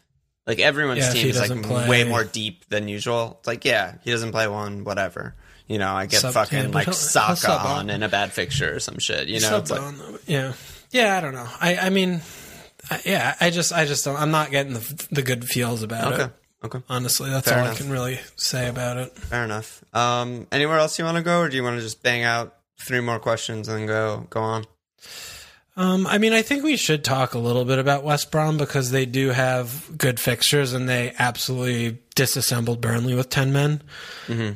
Like 0.46 0.58
everyone's 0.60 1.00
Yeah, 1.06 1.12
team 1.12 1.28
is 1.28 1.38
like 1.50 1.62
play- 1.62 1.88
way 1.88 2.04
more 2.04 2.24
deep 2.24 2.66
than 2.68 2.88
usual. 2.88 3.36
It's 3.40 3.46
like, 3.48 3.64
yeah, 3.64 3.94
he 4.02 4.10
doesn't 4.10 4.32
play 4.32 4.48
one, 4.48 4.84
whatever. 4.84 5.34
You 5.66 5.78
know, 5.78 5.92
I 5.92 6.06
get 6.06 6.20
Sub- 6.20 6.32
fucking 6.32 6.58
yeah, 6.58 6.68
like 6.68 6.92
Saka 6.94 7.52
on 7.52 7.66
on. 7.66 7.90
in 7.90 8.02
a 8.02 8.08
bad 8.08 8.32
fixture 8.32 8.74
or 8.76 8.80
some 8.80 8.98
shit. 8.98 9.28
You 9.28 9.40
know, 9.40 9.62
like, 9.68 9.80
on, 9.82 10.18
yeah, 10.26 10.54
yeah. 10.90 11.16
I 11.16 11.20
don't 11.20 11.34
know. 11.34 11.46
I, 11.60 11.76
I 11.76 11.90
mean, 11.90 12.22
I, 12.90 13.00
yeah. 13.04 13.34
I 13.38 13.50
just, 13.50 13.72
I 13.74 13.84
just 13.84 14.02
don't. 14.06 14.16
I'm 14.16 14.30
not 14.30 14.50
getting 14.50 14.72
the 14.72 15.06
the 15.10 15.20
good 15.22 15.44
feels 15.44 15.82
about 15.82 16.14
okay, 16.14 16.22
it. 16.22 16.24
okay, 16.24 16.32
Okay. 16.64 16.84
Honestly, 16.88 17.28
that's 17.28 17.46
Fair 17.48 17.58
all 17.58 17.64
enough. 17.66 17.76
I 17.76 17.78
can 17.82 17.90
really 17.90 18.18
say 18.36 18.68
about 18.68 18.96
it. 18.96 19.14
fair 19.18 19.44
enough. 19.44 19.84
Um, 19.94 20.46
anywhere 20.50 20.78
else 20.78 20.98
you 20.98 21.04
want 21.04 21.18
to 21.18 21.22
go, 21.22 21.40
or 21.40 21.50
do 21.50 21.56
you 21.56 21.62
want 21.62 21.76
to 21.76 21.82
just 21.82 22.02
bang 22.02 22.24
out 22.24 22.54
three 22.80 23.00
more 23.00 23.18
questions 23.18 23.68
and 23.68 23.78
then 23.80 23.86
go 23.86 24.26
go 24.30 24.40
on? 24.40 24.64
Um, 25.78 26.06
I 26.08 26.18
mean, 26.18 26.32
I 26.32 26.42
think 26.42 26.64
we 26.64 26.76
should 26.76 27.04
talk 27.04 27.34
a 27.34 27.38
little 27.38 27.64
bit 27.64 27.78
about 27.78 28.02
West 28.02 28.30
Brom 28.32 28.56
because 28.58 28.90
they 28.90 29.06
do 29.06 29.28
have 29.28 29.88
good 29.96 30.18
fixtures 30.18 30.72
and 30.72 30.88
they 30.88 31.14
absolutely 31.18 31.98
disassembled 32.16 32.80
Burnley 32.80 33.14
with 33.14 33.30
ten 33.30 33.52
men. 33.52 33.82
Mm-hmm. 34.26 34.54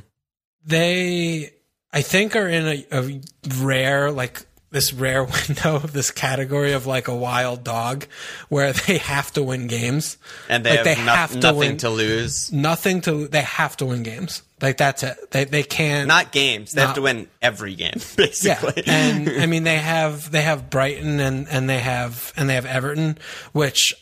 They, 0.64 1.51
I 1.93 2.03
think, 2.03 2.37
are 2.37 2.49
in 2.49 2.66
a, 2.66 2.87
a 2.91 3.20
rare 3.62 4.11
like 4.11 4.43
this 4.70 4.93
rare 4.93 5.23
window 5.49 5.77
of 5.77 5.93
this 5.93 6.11
category 6.11 6.73
of 6.73 6.87
like 6.87 7.07
a 7.09 7.14
wild 7.14 7.62
dog 7.62 8.07
where 8.49 8.73
they 8.87 8.99
have 8.99 9.31
to 9.33 9.43
win 9.43 9.66
games 9.66 10.18
and 10.49 10.64
they 10.64 10.70
Like, 10.70 10.87
have, 10.87 10.97
they 10.97 11.05
no- 11.05 11.12
have 11.12 11.33
to 11.33 11.39
nothing 11.39 11.59
win. 11.59 11.77
to 11.79 11.91
lose. 11.91 12.53
nothing 12.53 13.01
to 13.03 13.29
they 13.29 13.43
have 13.43 13.77
to 13.79 13.87
win 13.87 14.03
games 14.03 14.43
like 14.63 14.77
that's 14.77 15.03
it 15.03 15.17
they 15.33 15.45
they 15.45 15.63
can't 15.63 16.09
Not 16.09 16.33
games. 16.33 16.73
They 16.73 16.81
have 16.83 16.95
to 16.95 17.03
win 17.03 17.29
every 17.43 17.75
game, 17.75 17.95
basically. 18.17 18.83
yeah 18.87 18.93
and 18.95 19.29
i 19.43 19.47
mean 19.47 19.65
they 19.65 19.79
have 19.79 20.31
they 20.31 20.43
have 20.43 20.71
brighton 20.71 21.21
and 21.21 21.49
and 21.49 21.69
they 21.69 21.81
have 21.81 22.33
and 22.37 22.49
they 22.49 22.55
have 22.55 22.65
everton 22.67 23.19
which 23.53 23.93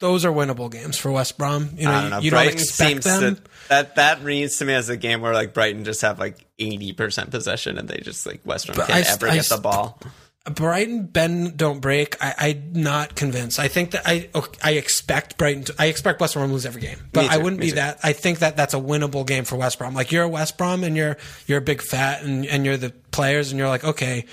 those 0.00 0.24
are 0.24 0.32
winnable 0.32 0.70
games 0.70 0.96
for 0.96 1.10
west 1.12 1.36
brom 1.36 1.70
you 1.76 1.84
know, 1.84 1.90
I 1.92 2.00
don't 2.00 2.10
know. 2.10 2.18
you, 2.18 2.24
you 2.24 2.30
don't 2.30 2.46
expect 2.48 2.88
seems 2.90 3.04
them 3.04 3.36
to 3.36 3.42
that 3.68 3.96
that 3.96 4.22
reads 4.24 4.56
to 4.58 4.64
me 4.64 4.74
as 4.74 4.88
a 4.88 4.96
game 4.96 5.20
where 5.20 5.32
like 5.34 5.54
Brighton 5.54 5.84
just 5.84 6.00
have 6.02 6.18
like 6.18 6.36
eighty 6.58 6.92
percent 6.92 7.30
possession 7.30 7.78
and 7.78 7.88
they 7.88 7.98
just 7.98 8.26
like 8.26 8.40
West 8.44 8.66
Brom 8.66 8.86
can't 8.88 9.06
I- 9.06 9.12
ever 9.12 9.28
I 9.28 9.34
get 9.36 9.44
the 9.44 9.58
ball. 9.58 10.00
Brighton 10.46 11.06
Ben 11.06 11.54
don't 11.54 11.80
break. 11.80 12.16
I, 12.20 12.34
I'm 12.38 12.72
not 12.72 13.14
convinced. 13.14 13.58
I 13.58 13.68
think 13.68 13.90
that 13.90 14.02
I 14.06 14.30
I 14.62 14.72
expect 14.72 15.36
Brighton. 15.36 15.64
To, 15.64 15.74
I 15.78 15.86
expect 15.86 16.20
West 16.20 16.34
Brom 16.34 16.48
to 16.48 16.52
lose 16.52 16.64
every 16.64 16.80
game, 16.80 16.98
but 17.12 17.30
I 17.30 17.36
wouldn't 17.36 17.60
be 17.60 17.70
too. 17.70 17.74
that. 17.76 17.98
I 18.02 18.14
think 18.14 18.38
that 18.38 18.56
that's 18.56 18.72
a 18.72 18.78
winnable 18.78 19.26
game 19.26 19.44
for 19.44 19.56
West 19.56 19.78
Brom. 19.78 19.94
Like 19.94 20.12
you're 20.12 20.24
a 20.24 20.28
West 20.28 20.56
Brom 20.56 20.82
and 20.82 20.96
you're 20.96 21.18
you're 21.46 21.58
a 21.58 21.62
big 21.62 21.82
fat 21.82 22.22
and 22.22 22.46
and 22.46 22.64
you're 22.64 22.78
the 22.78 22.90
players 23.10 23.50
and 23.52 23.58
you're 23.58 23.68
like 23.68 23.84
okay. 23.84 24.24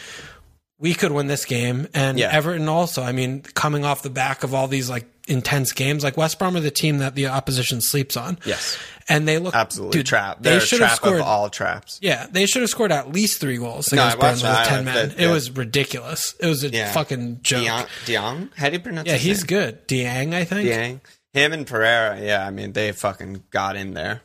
We 0.79 0.93
could 0.93 1.11
win 1.11 1.25
this 1.25 1.45
game, 1.45 1.87
and 1.95 2.19
Yeah. 2.19 2.29
Everton 2.31 2.69
also. 2.69 3.01
I 3.01 3.11
mean, 3.11 3.41
coming 3.41 3.83
off 3.83 4.03
the 4.03 4.11
back 4.11 4.43
of 4.43 4.53
all 4.53 4.67
these 4.67 4.89
like 4.91 5.07
intense 5.27 5.71
games, 5.71 6.03
like 6.03 6.17
West 6.17 6.39
Brom 6.39 6.55
are 6.55 6.59
the 6.61 6.71
team 6.71 6.97
that 6.99 7.15
the 7.15 7.27
opposition 7.27 7.81
sleeps 7.81 8.17
on. 8.17 8.39
Yes. 8.45 8.77
and 9.09 9.27
they 9.27 9.37
look 9.39 9.55
Absolutely 9.55 9.99
dude, 9.99 10.05
trap. 10.05 10.41
They 10.41 10.49
They're 10.51 10.57
a 10.59 10.61
should 10.61 10.81
have 10.81 10.91
scored 10.95 11.21
all 11.21 11.49
traps. 11.49 11.99
yeah, 12.01 12.27
they 12.31 12.45
should 12.45 12.61
have 12.61 12.69
scored 12.69 12.91
at 12.91 13.11
least 13.11 13.39
three 13.39 13.57
goals 13.57 13.91
No, 13.93 14.01
against 14.01 14.17
I 14.17 14.19
watched 14.31 14.41
Burnley 14.43 14.57
with 14.59 14.67
ten 14.67 14.85
men. 14.85 15.09
That- 15.09 15.19
it 15.19 15.27
was 15.27 15.51
ridiculous. 15.51 16.35
It 16.39 16.47
was 16.47 16.63
a 16.63 16.69
Yeah. 16.69 16.91
fucking 16.91 17.39
joke. 17.41 17.63
Diagne, 17.63 17.87
Dion? 18.05 18.51
How 18.57 18.67
do 18.69 18.73
you 18.73 18.79
pronounce 18.81 19.07
it? 19.07 19.11
yeah, 19.11 19.17
he's 19.17 19.39
name? 19.39 19.47
good. 19.47 19.87
Diagne, 19.87 20.35
I 20.35 20.43
think. 20.43 20.67
Diagne. 20.67 20.99
Him 21.33 21.53
and 21.53 21.67
Pereira, 21.67 22.19
yeah, 22.21 22.45
I 22.45 22.49
mean 22.51 22.73
they 22.73 22.91
fucking 22.91 23.43
got 23.51 23.75
in 23.75 23.93
there. 23.93 24.21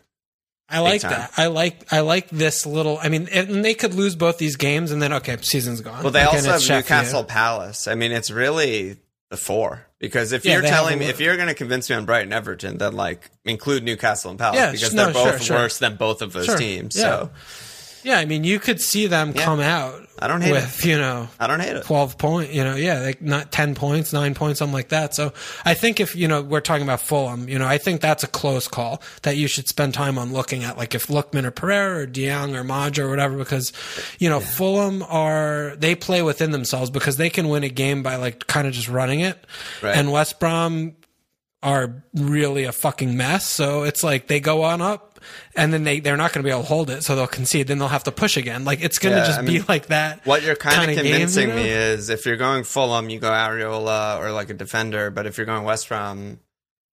I 0.68 0.78
like 0.78 1.02
that. 1.02 1.32
I 1.36 1.48
like 1.48 1.92
I 1.92 2.00
like 2.00 2.30
this 2.30 2.64
little. 2.64 2.98
I 3.02 3.10
mean, 3.10 3.28
and 3.30 3.62
they 3.62 3.74
could 3.74 3.92
lose 3.92 4.16
both 4.16 4.38
these 4.38 4.56
games, 4.56 4.90
and 4.90 5.02
then 5.02 5.12
okay, 5.12 5.36
season's 5.42 5.82
gone. 5.82 6.02
Well, 6.02 6.12
they 6.12 6.24
Like, 6.24 6.34
also 6.34 6.52
have. 6.52 6.66
Newcastle 6.68 7.24
Palace. 7.24 7.86
I 7.86 7.94
mean, 7.94 8.10
it's 8.10 8.30
really 8.30 8.96
the 9.32 9.36
four. 9.36 9.84
Because 9.98 10.30
if 10.32 10.44
Yeah, 10.44 10.52
you're 10.54 10.62
telling 10.62 10.98
me, 10.98 11.06
if 11.06 11.18
you're 11.20 11.36
going 11.36 11.48
to 11.48 11.54
convince 11.54 11.88
me 11.90 11.96
on 11.96 12.04
Brighton 12.04 12.32
Everton, 12.32 12.78
then 12.78 12.92
like 12.92 13.30
include 13.44 13.82
Newcastle 13.82 14.30
and 14.30 14.38
Palace 14.38 14.58
Yeah, 14.60 14.70
because 14.70 14.94
no, 14.94 15.06
they're 15.06 15.14
both 15.14 15.30
sure, 15.38 15.40
sure. 15.40 15.56
worse 15.56 15.78
than 15.78 15.96
both 15.96 16.22
of 16.22 16.32
those 16.32 16.44
Sure, 16.46 16.56
teams. 16.56 16.94
yeah. 16.96 17.02
So 17.02 17.30
Yeah, 18.04 18.18
I 18.18 18.24
mean, 18.24 18.44
you 18.44 18.58
could 18.58 18.80
see 18.80 19.06
them 19.06 19.32
come 19.32 19.60
out. 19.60 20.08
I 20.18 20.28
don't 20.28 20.40
hate 20.40 20.52
with 20.52 20.84
you 20.84 20.96
know 20.98 21.28
I 21.40 21.48
don't 21.48 21.58
hate 21.58 21.74
it. 21.74 21.84
twelve 21.84 22.16
point. 22.16 22.52
You 22.52 22.62
know, 22.62 22.76
yeah, 22.76 23.00
like 23.00 23.20
not 23.22 23.50
ten 23.50 23.74
points, 23.74 24.12
nine 24.12 24.34
points, 24.34 24.60
something 24.60 24.72
like 24.74 24.90
that. 24.90 25.14
So 25.14 25.32
I 25.64 25.74
think 25.74 25.98
if 25.98 26.14
you 26.14 26.28
know 26.28 26.42
we're 26.42 26.60
talking 26.60 26.84
about 26.84 27.00
Fulham, 27.00 27.48
you 27.48 27.58
know, 27.58 27.66
I 27.66 27.78
think 27.78 28.00
that's 28.00 28.22
a 28.22 28.28
close 28.28 28.68
call 28.68 29.02
that 29.22 29.36
you 29.36 29.48
should 29.48 29.66
spend 29.68 29.94
time 29.94 30.18
on 30.18 30.32
looking 30.32 30.62
at, 30.62 30.78
like 30.78 30.94
if 30.94 31.08
Lookman 31.08 31.44
or 31.44 31.50
Pereira 31.50 32.02
or 32.02 32.06
Diagne 32.06 32.56
or 32.56 32.62
Maja 32.62 33.04
or 33.04 33.08
whatever, 33.10 33.36
because 33.36 33.72
you 34.20 34.28
know 34.28 34.38
Fulham 34.38 35.02
are 35.08 35.74
they 35.76 35.96
play 35.96 36.22
within 36.22 36.52
themselves 36.52 36.90
because 36.90 37.16
they 37.16 37.30
can 37.30 37.48
win 37.48 37.64
a 37.64 37.68
game 37.68 38.04
by 38.04 38.14
like 38.16 38.46
kind 38.46 38.68
of 38.68 38.72
just 38.74 38.88
running 38.88 39.20
it, 39.20 39.44
Right. 39.82 39.96
and 39.96 40.12
West 40.12 40.38
Brom 40.38 40.94
are 41.64 42.02
really 42.14 42.64
a 42.64 42.72
fucking 42.72 43.16
mess. 43.16 43.46
So 43.48 43.82
it's 43.84 44.02
like 44.04 44.26
they 44.28 44.40
go 44.40 44.62
on 44.62 44.80
up. 44.80 45.11
And 45.56 45.72
then 45.72 45.84
they, 45.84 46.00
they're 46.00 46.16
not 46.16 46.32
going 46.32 46.42
to 46.42 46.46
be 46.48 46.50
able 46.50 46.62
to 46.62 46.68
hold 46.68 46.90
it, 46.90 47.02
so 47.04 47.14
they'll 47.16 47.26
concede. 47.26 47.66
Then 47.68 47.78
they'll 47.78 47.88
have 47.88 48.04
to 48.04 48.12
push 48.12 48.36
again. 48.36 48.64
Like 48.64 48.82
it's 48.82 48.98
going 48.98 49.14
to 49.14 49.20
Yeah, 49.20 49.26
just 49.26 49.38
I 49.40 49.42
be 49.42 49.60
like 49.62 49.86
that. 49.86 50.24
What 50.26 50.42
you're 50.42 50.56
kind 50.56 50.90
of 50.90 50.96
game, 50.96 51.04
convincing 51.04 51.48
you 51.48 51.54
know? 51.56 51.62
me 51.62 51.68
is 51.68 52.08
if 52.08 52.26
you're 52.26 52.36
going 52.36 52.64
Fulham, 52.64 53.10
you 53.10 53.18
go 53.18 53.30
Areola 53.30 54.18
or 54.18 54.32
like 54.32 54.50
a 54.50 54.54
defender. 54.54 55.10
But 55.10 55.26
if 55.26 55.36
you're 55.36 55.46
going 55.46 55.64
West 55.64 55.88
Brom, 55.88 56.38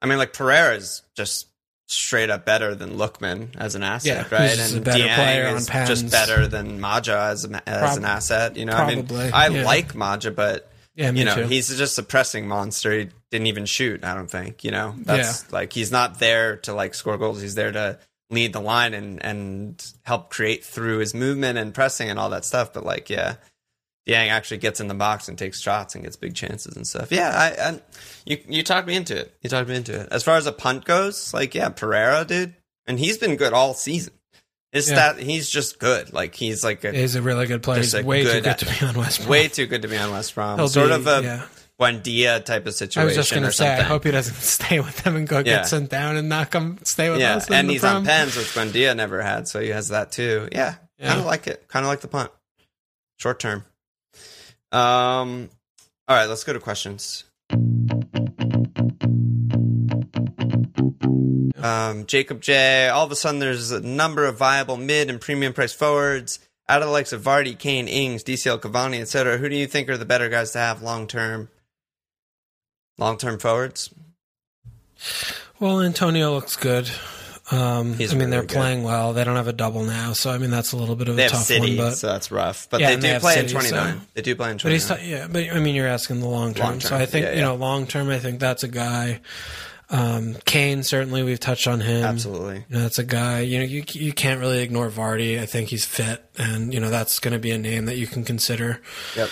I 0.02 0.06
mean, 0.08 0.18
like 0.18 0.34
Pereira 0.34 0.76
is 0.76 1.02
just 1.16 1.48
straight 1.88 2.30
up 2.30 2.46
better 2.46 2.76
than 2.76 2.92
Lookman 2.98 3.56
as 3.58 3.74
an 3.74 3.82
asset, 3.82 4.28
Yeah, 4.32 4.38
right? 4.38 4.60
and 4.60 4.78
a 4.78 4.82
better 4.82 5.00
Diagne 5.00 5.16
player 5.16 5.48
on 5.48 5.56
is 5.58 5.66
just 5.68 6.12
better 6.12 6.48
than 6.48 6.80
Maja 6.80 7.30
as, 7.32 7.46
an 7.46 7.56
as 7.66 7.80
Prob- 7.82 7.98
an 7.98 8.06
asset. 8.06 8.58
You 8.58 8.66
know, 8.66 8.74
I 8.74 8.96
mean, 8.96 9.08
I 9.34 9.48
yeah. 9.48 9.64
like 9.66 9.96
Maja, 9.96 10.30
but 10.30 10.72
Yeah, 10.96 11.10
you 11.12 11.26
know, 11.26 11.34
too. 11.34 11.44
he's 11.48 11.76
just 11.76 11.98
a 11.98 12.04
pressing 12.04 12.48
monster. 12.48 12.92
He 12.92 13.10
didn't 13.32 13.48
even 13.48 13.66
shoot. 13.66 14.04
I 14.04 14.14
don't 14.14 14.30
think. 14.30 14.64
You 14.64 14.70
know, 14.70 14.94
that's 15.00 15.52
like 15.52 15.74
he's 15.74 15.92
not 15.92 16.20
there 16.20 16.58
to 16.58 16.74
like 16.74 16.94
score 16.94 17.18
goals. 17.18 17.42
He's 17.42 17.56
there 17.56 17.72
to 17.72 17.98
lead 18.30 18.54
the 18.54 18.60
line 18.62 18.94
and 18.94 19.24
and 19.24 19.94
help 20.04 20.30
create 20.30 20.64
through 20.64 21.00
his 21.00 21.14
movement 21.14 21.58
and 21.58 21.74
pressing 21.74 22.10
and 22.10 22.20
all 22.20 22.30
that 22.30 22.46
stuff. 22.46 22.74
But 22.74 22.86
like, 22.86 23.10
yeah, 23.10 23.36
Yang 24.06 24.30
actually 24.30 24.58
gets 24.58 24.80
in 24.80 24.88
the 24.88 24.94
box 24.96 25.28
and 25.28 25.38
takes 25.38 25.60
shots 25.62 25.96
and 25.96 26.04
gets 26.04 26.16
big 26.16 26.36
chances 26.36 26.76
and 26.76 26.86
stuff. 26.88 27.12
Yeah, 27.12 27.30
I, 27.30 27.70
I 27.72 27.82
you 28.26 28.38
you 28.48 28.64
talked 28.64 28.88
me 28.88 28.96
into 28.96 29.16
it. 29.18 29.34
You 29.42 29.50
talked 29.50 29.70
me 29.70 29.76
into 29.76 30.00
it. 30.02 30.08
As 30.12 30.24
far 30.24 30.36
as 30.38 30.46
a 30.46 30.52
punt 30.52 30.86
goes, 30.86 31.34
like 31.34 31.54
yeah, 31.56 31.70
Pereira, 31.70 32.26
dude, 32.26 32.56
and 32.88 33.00
he's 33.00 33.18
been 33.18 33.36
good 33.36 33.54
all 33.54 33.74
season. 33.74 34.14
Is 34.72 34.88
Yeah. 34.88 35.14
stat, 35.14 35.20
he's 35.24 35.50
just 35.50 35.80
good. 35.80 36.14
Like 36.14 36.36
he's 36.36 36.64
like 36.64 36.84
a 36.84 36.92
He's 36.92 37.16
a 37.16 37.24
really 37.24 37.48
good 37.48 37.64
player. 37.64 37.80
He's 37.82 37.96
way 38.04 38.24
too 38.24 38.34
good- 38.34 38.44
good 38.44 38.58
to 38.60 38.66
be 38.66 38.86
on 38.86 38.96
West 38.96 39.18
Brom. 39.22 39.30
way 39.30 39.48
too 39.48 39.66
good 39.66 39.82
to 39.82 39.88
be 39.88 39.98
on 39.98 40.12
West 40.12 40.36
Brom. 40.36 40.60
He'll 40.60 40.68
sort 40.68 40.90
be- 40.90 40.94
of 40.94 41.08
a 41.08 41.22
yeah. 41.24 41.46
Buendia 41.80 42.44
type 42.44 42.66
of 42.68 42.74
situation. 42.74 43.02
I 43.02 43.06
was 43.06 43.16
just 43.16 43.32
going 43.32 43.44
to 43.44 43.52
say, 43.52 43.74
I 43.74 43.82
hope 43.84 44.04
he 44.04 44.12
doesn't 44.12 44.36
stay 44.42 44.80
with 44.80 44.98
them 45.04 45.16
and 45.16 45.28
go 45.28 45.38
Yeah. 45.38 45.44
get 45.44 45.68
sent 45.68 45.90
down 45.90 46.18
and 46.18 46.28
not 46.28 46.52
come 46.52 46.80
stay 46.84 47.10
with 47.10 47.20
Yeah, 47.22 47.38
us. 47.38 47.50
and 47.50 47.70
he's 47.70 47.84
on 47.84 48.06
pens, 48.06 48.36
which 48.36 48.48
Buendia 48.48 48.96
never 48.96 49.22
had, 49.22 49.48
so 49.48 49.60
he 49.62 49.70
has 49.70 49.88
that 49.90 50.12
too. 50.12 50.50
Yeah, 50.52 50.76
Yeah. 50.98 51.08
kind 51.08 51.20
of 51.22 51.26
like 51.26 51.48
it. 51.48 51.68
Kind 51.68 51.86
of 51.86 51.90
like 51.90 52.02
the 52.02 52.08
punt. 52.10 52.32
Short 53.18 53.40
term. 53.40 53.64
Um. 54.72 55.50
All 56.08 56.16
right, 56.16 56.26
let's 56.28 56.44
go 56.44 56.54
to 56.54 56.60
questions. 56.60 57.24
Um, 61.62 62.06
Jacob 62.06 62.42
J. 62.42 62.88
All 62.90 63.06
of 63.06 63.12
a 63.12 63.16
sudden, 63.16 63.40
there's 63.40 63.72
a 63.72 63.82
number 63.82 64.26
of 64.26 64.38
viable 64.38 64.78
mid 64.78 65.10
and 65.10 65.20
premium 65.20 65.54
price 65.54 65.74
forwards. 65.74 66.40
Out 66.68 66.82
of 66.82 66.88
the 66.88 66.92
likes 66.94 67.12
of 67.14 67.22
Vardy, 67.24 67.58
Kane, 67.58 67.88
Ings, 67.88 68.24
DCL, 68.24 68.60
Cavani, 68.62 69.02
etc., 69.02 69.38
who 69.38 69.50
do 69.50 69.56
you 69.56 69.66
think 69.68 69.90
are 69.90 69.98
the 69.98 70.06
better 70.06 70.30
guys 70.30 70.52
to 70.52 70.60
have 70.60 70.82
long 70.84 71.08
term? 71.08 71.50
Long 73.00 73.18
term 73.18 73.40
forwards. 73.40 73.90
Well, 75.60 75.82
Antonio 75.82 76.34
looks 76.34 76.56
good. 76.56 76.90
Um, 77.52 77.94
I 77.94 77.98
mean, 77.98 77.98
they're 77.98 78.18
really 78.20 78.30
good. 78.42 78.50
playing 78.50 78.84
well. 78.84 79.14
They 79.14 79.24
don't 79.24 79.36
have 79.36 79.48
a 79.48 79.54
double 79.54 79.84
now, 79.84 80.14
so 80.14 80.30
I 80.30 80.38
mean 80.38 80.52
that's 80.52 80.72
a 80.72 80.78
little 80.78 80.96
bit 80.96 81.08
of 81.08 81.16
They 81.16 81.24
a 81.24 81.26
have 81.26 81.32
tough 81.32 81.46
City, 81.46 81.78
one. 81.78 81.88
But 81.90 81.96
so 81.96 82.08
that's 82.08 82.30
rough. 82.32 82.68
But 82.70 82.80
Yeah, 82.82 82.90
they 82.90 82.96
do 82.98 83.02
they 83.02 83.20
play 83.20 83.34
City, 83.36 83.48
in 83.48 83.52
29. 83.54 83.94
so- 84.00 84.06
They 84.14 84.22
do 84.22 84.36
play 84.36 84.52
in 84.52 84.58
but 84.58 84.62
29. 84.62 84.74
he's 85.00 85.04
t- 85.06 85.12
yeah. 85.12 85.28
But 85.32 85.56
I 85.56 85.60
mean, 85.60 85.74
you're 85.74 85.88
asking 85.88 86.20
the 86.20 86.28
long 86.28 86.54
term. 86.54 86.66
Long 86.68 86.80
So 86.80 86.96
I 86.96 87.08
think 87.08 87.26
yeah, 87.26 87.34
you 87.36 87.42
know, 87.42 87.56
long 87.56 87.88
term, 87.88 88.10
I 88.10 88.20
think 88.20 88.40
that's 88.40 88.62
a 88.64 88.68
guy. 88.68 89.22
Um, 89.90 90.36
Kane 90.46 90.84
certainly 90.84 91.24
we've 91.24 91.40
touched 91.40 91.68
on 91.68 91.82
him. 91.82 92.04
Absolutely. 92.06 92.58
You 92.70 92.76
know, 92.76 92.82
that's 92.84 93.00
a 93.00 93.04
guy. 93.04 93.40
You 93.40 93.58
know, 93.58 93.66
you 93.66 93.84
you 93.94 94.14
can't 94.14 94.40
really 94.40 94.60
ignore 94.60 94.88
Vardy. 94.92 95.40
I 95.40 95.48
think 95.48 95.70
he's 95.70 95.86
fit, 95.86 96.24
and 96.38 96.72
you 96.72 96.80
know 96.80 96.92
that's 96.92 97.18
going 97.18 97.34
to 97.34 97.40
be 97.40 97.50
a 97.50 97.58
name 97.58 97.86
that 97.86 97.98
you 97.98 98.06
can 98.06 98.24
consider. 98.24 98.80
Yep. 99.16 99.30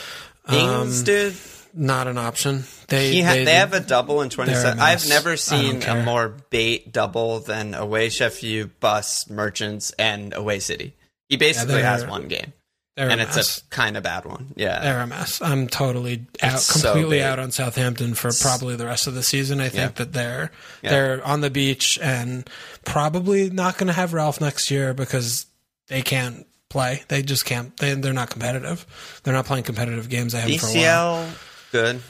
Um, 0.48 1.04
dude. 1.04 1.36
Not 1.80 2.08
an 2.08 2.18
option. 2.18 2.64
They 2.88 3.12
He 3.12 3.22
ha- 3.22 3.34
they, 3.34 3.46
they 3.46 3.54
have 3.56 3.74
a 3.74 3.80
double 3.80 4.22
in 4.22 4.30
27. 4.30 4.78
they're 4.78 4.86
a 4.86 4.90
I've 4.90 5.08
never 5.08 5.38
seen 5.38 5.84
a 5.84 6.04
more 6.04 6.30
bait 6.50 6.92
double 6.92 7.40
than 7.40 7.74
away 7.76 8.10
Sheffield, 8.10 8.80
Bus, 8.80 9.30
Merchants, 9.30 9.92
and 10.00 10.34
away 10.34 10.60
City. 10.60 10.94
He 11.30 11.38
basically 11.38 11.76
they're- 11.76 11.84
has 11.86 12.06
one 12.06 12.28
game, 12.28 12.54
and 12.96 13.20
a 13.20 13.24
it's 13.26 13.36
mess. 13.36 13.60
a 13.60 13.70
kind 13.70 13.96
of 13.96 14.02
bad 14.04 14.26
one. 14.26 14.54
Yeah. 14.56 14.80
They're 14.80 15.02
a 15.02 15.08
mess. 15.08 15.40
I'm 15.42 15.68
totally 15.68 16.26
out, 16.42 16.54
It's 16.56 16.82
completely 16.82 17.18
big. 17.18 17.24
out 17.26 17.38
on 17.38 17.52
Southampton 17.52 18.16
for 18.16 18.32
probably 18.42 18.76
the 18.76 18.86
rest 18.88 19.06
of 19.08 19.14
the 19.14 19.22
season. 19.24 19.60
I 19.60 19.70
think 19.70 19.92
Yeah. 19.92 20.04
that 20.04 20.14
they're 20.14 20.52
Yeah. 20.82 20.90
they're 20.90 21.26
on 21.28 21.42
the 21.42 21.50
beach 21.52 22.00
and 22.02 22.50
probably 22.86 23.50
not 23.50 23.78
going 23.78 23.88
to 23.88 23.94
have 23.94 24.14
Ralph 24.14 24.42
next 24.42 24.72
year 24.72 24.94
because 24.94 25.46
they 25.90 26.02
can't 26.02 26.48
play. 26.70 27.04
They 27.08 27.22
just 27.22 27.46
can't. 27.46 27.76
They 27.78 27.94
they're 27.94 28.14
not 28.14 28.30
competitive. 28.30 28.86
They're 29.24 29.34
not 29.34 29.46
playing 29.46 29.64
competitive 29.66 30.10
games. 30.10 30.34
They 30.34 30.40
haven't 30.42 30.60
for 30.60 30.68
a 30.68 30.82
while. 30.82 31.28
Good. 31.72 32.02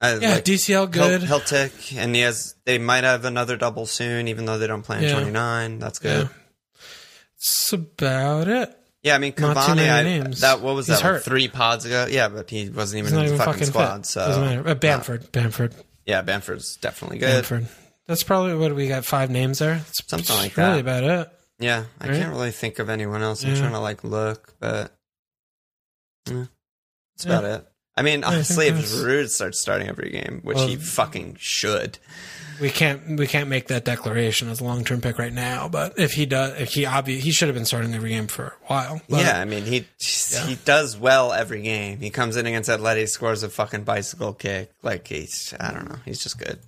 I 0.00 0.16
Yeah, 0.16 0.34
like- 0.34 0.44
DCL 0.44 0.90
good. 0.90 1.22
He'll 1.22 1.40
tick, 1.40 1.72
and 1.94 2.14
he 2.14 2.22
has. 2.22 2.54
They 2.64 2.78
might 2.78 3.04
have 3.04 3.24
another 3.24 3.56
double 3.56 3.86
soon, 3.86 4.26
even 4.28 4.44
though 4.46 4.58
they 4.58 4.66
don't 4.66 4.82
play 4.82 4.98
in 4.98 5.04
Yeah. 5.04 5.12
29. 5.12 5.78
That's 5.78 5.98
good. 5.98 6.28
That's 7.38 7.72
about 7.72 8.48
it. 8.48 8.76
Yeah, 9.02 9.16
I 9.16 9.18
mean 9.18 9.32
Cavani. 9.32 9.90
I, 9.92 10.02
names. 10.04 10.40
that 10.42 10.60
what 10.60 10.74
was 10.76 10.86
He's 10.86 11.00
that? 11.00 11.12
like 11.14 11.22
three 11.22 11.48
pods 11.48 11.84
ago. 11.84 12.06
Yeah, 12.08 12.28
but 12.28 12.48
he 12.50 12.68
wasn't 12.68 13.00
even 13.00 13.10
He's 13.10 13.12
in 13.12 13.18
the 13.18 13.24
even 13.34 13.38
fucking, 13.38 13.52
fucking 13.52 13.66
squad. 13.66 13.96
fit. 13.98 14.06
So 14.06 14.20
Doesn't 14.26 14.44
matter. 14.44 14.68
Uh, 14.68 14.74
Bamford, 14.76 15.32
Bamford, 15.32 15.74
yeah, 16.06 16.22
Bamford's 16.22 16.76
definitely 16.76 17.18
good. 17.18 17.26
Bamford. 17.32 17.66
That's 18.06 18.22
probably 18.22 18.54
what 18.54 18.74
we 18.76 18.86
got. 18.88 19.04
Five 19.04 19.30
names 19.30 19.58
there. 19.58 19.82
It's 19.88 20.02
Something 20.08 20.36
like 20.36 20.56
really 20.56 20.82
that. 20.82 21.04
about 21.04 21.04
it. 21.04 21.30
Yeah, 21.58 21.84
I 22.00 22.08
Right? 22.08 22.16
can't 22.18 22.30
really 22.30 22.50
think 22.52 22.78
of 22.78 22.88
anyone 22.88 23.22
else. 23.22 23.42
I'm 23.44 23.50
Yeah. 23.54 23.58
trying 23.60 23.72
to 23.72 23.80
like 23.80 24.04
look, 24.04 24.54
but 24.60 24.92
yeah, 26.28 26.44
that's 27.16 27.26
Yeah. 27.26 27.38
about 27.38 27.44
it. 27.50 27.66
I 27.96 28.02
mean, 28.02 28.24
honestly, 28.24 28.68
if 28.68 28.74
that's- 28.76 28.94
Giroud 28.94 29.28
starts 29.28 29.60
starting 29.60 29.88
every 29.88 30.10
game, 30.10 30.40
which 30.42 30.60
he 30.60 30.76
fucking 30.76 31.36
should, 31.38 31.98
We 32.60 32.70
can't 32.70 33.18
we 33.18 33.26
can't 33.26 33.48
make 33.48 33.68
that 33.68 33.84
declaration 33.84 34.48
as 34.48 34.60
a 34.60 34.64
long 34.64 34.84
term 34.84 35.00
pick 35.00 35.18
right 35.18 35.32
now. 35.32 35.68
But 35.68 35.98
if 35.98 36.12
he 36.12 36.26
does, 36.26 36.60
if 36.60 36.70
he 36.74 36.84
obvi- 36.84 37.18
he 37.18 37.30
should 37.32 37.48
have 37.48 37.54
been 37.54 37.64
starting 37.64 37.92
every 37.94 38.10
game 38.10 38.28
for 38.28 38.44
a 38.44 38.52
while. 38.66 39.00
But 39.08 39.20
yeah, 39.24 39.40
I 39.40 39.44
mean, 39.44 39.64
he 39.64 39.86
he 39.98 40.54
does 40.64 40.96
well 40.96 41.32
every 41.32 41.62
game. 41.62 41.98
He 41.98 42.10
comes 42.10 42.36
in 42.36 42.46
against 42.46 42.70
Atleti, 42.70 43.08
scores 43.08 43.42
a 43.42 43.48
fucking 43.48 43.84
bicycle 43.84 44.32
kick. 44.32 44.70
Like 44.82 45.08
he's, 45.08 45.52
I 45.58 45.72
don't 45.72 45.88
know, 45.88 45.98
he's 46.04 46.22
just 46.22 46.38
good. 46.38 46.60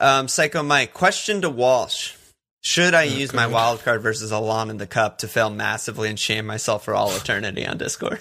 Um, 0.00 0.28
Psycho 0.28 0.62
Mike, 0.62 0.92
question 0.94 1.40
to 1.42 1.50
Walsh: 1.50 2.14
Should 2.62 2.94
I 2.94 3.02
use 3.04 3.32
my 3.32 3.44
God. 3.44 3.52
wild 3.52 3.82
card 3.84 4.02
versus 4.02 4.30
Alon 4.32 4.70
in 4.70 4.76
the 4.78 4.86
cup 4.86 5.18
to 5.18 5.28
fail 5.28 5.50
massively 5.50 6.08
and 6.08 6.18
shame 6.18 6.46
myself 6.46 6.84
for 6.84 6.94
all 6.94 7.14
eternity 7.16 7.66
on 7.66 7.78
Discord? 7.78 8.20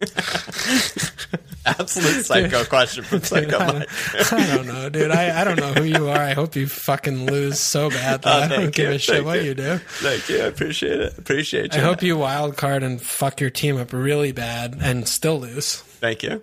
Absolute 1.66 2.24
psycho 2.24 2.64
question 2.64 3.04
from 3.04 3.22
Psycho 3.22 3.58
I 3.58 3.66
Mike. 3.72 3.88
don't, 4.30 4.32
I 4.32 4.56
don't 4.56 4.66
know, 4.66 4.88
dude. 4.88 5.10
I, 5.10 5.40
I 5.40 5.44
don't 5.44 5.58
know 5.60 5.72
who 5.74 5.84
you 5.84 6.08
are. 6.08 6.16
I 6.18 6.32
hope 6.32 6.56
you 6.56 6.66
fucking 6.66 7.26
lose 7.26 7.60
so 7.60 7.90
bad 7.90 8.22
that 8.22 8.26
Oh, 8.34 8.44
I 8.44 8.48
don't 8.48 8.60
thank 8.62 8.74
give 8.74 8.88
you, 8.88 8.94
a 8.94 8.98
shit 8.98 9.14
thank 9.16 9.26
what 9.26 9.40
you. 9.42 9.48
you 9.50 9.54
do. 9.54 9.76
Thank 9.78 10.28
you, 10.30 10.38
I 10.38 10.46
appreciate 10.46 11.00
it. 11.00 11.18
Appreciate 11.18 11.74
I 11.74 11.78
you. 11.78 11.84
hope 11.84 12.02
you 12.02 12.16
wild 12.16 12.56
card 12.56 12.82
and 12.82 13.00
fuck 13.00 13.40
your 13.40 13.50
team 13.50 13.76
up 13.76 13.92
really 13.92 14.32
bad 14.32 14.78
and 14.80 15.06
still 15.06 15.38
lose. 15.38 15.76
Thank 15.76 16.22
you. 16.22 16.42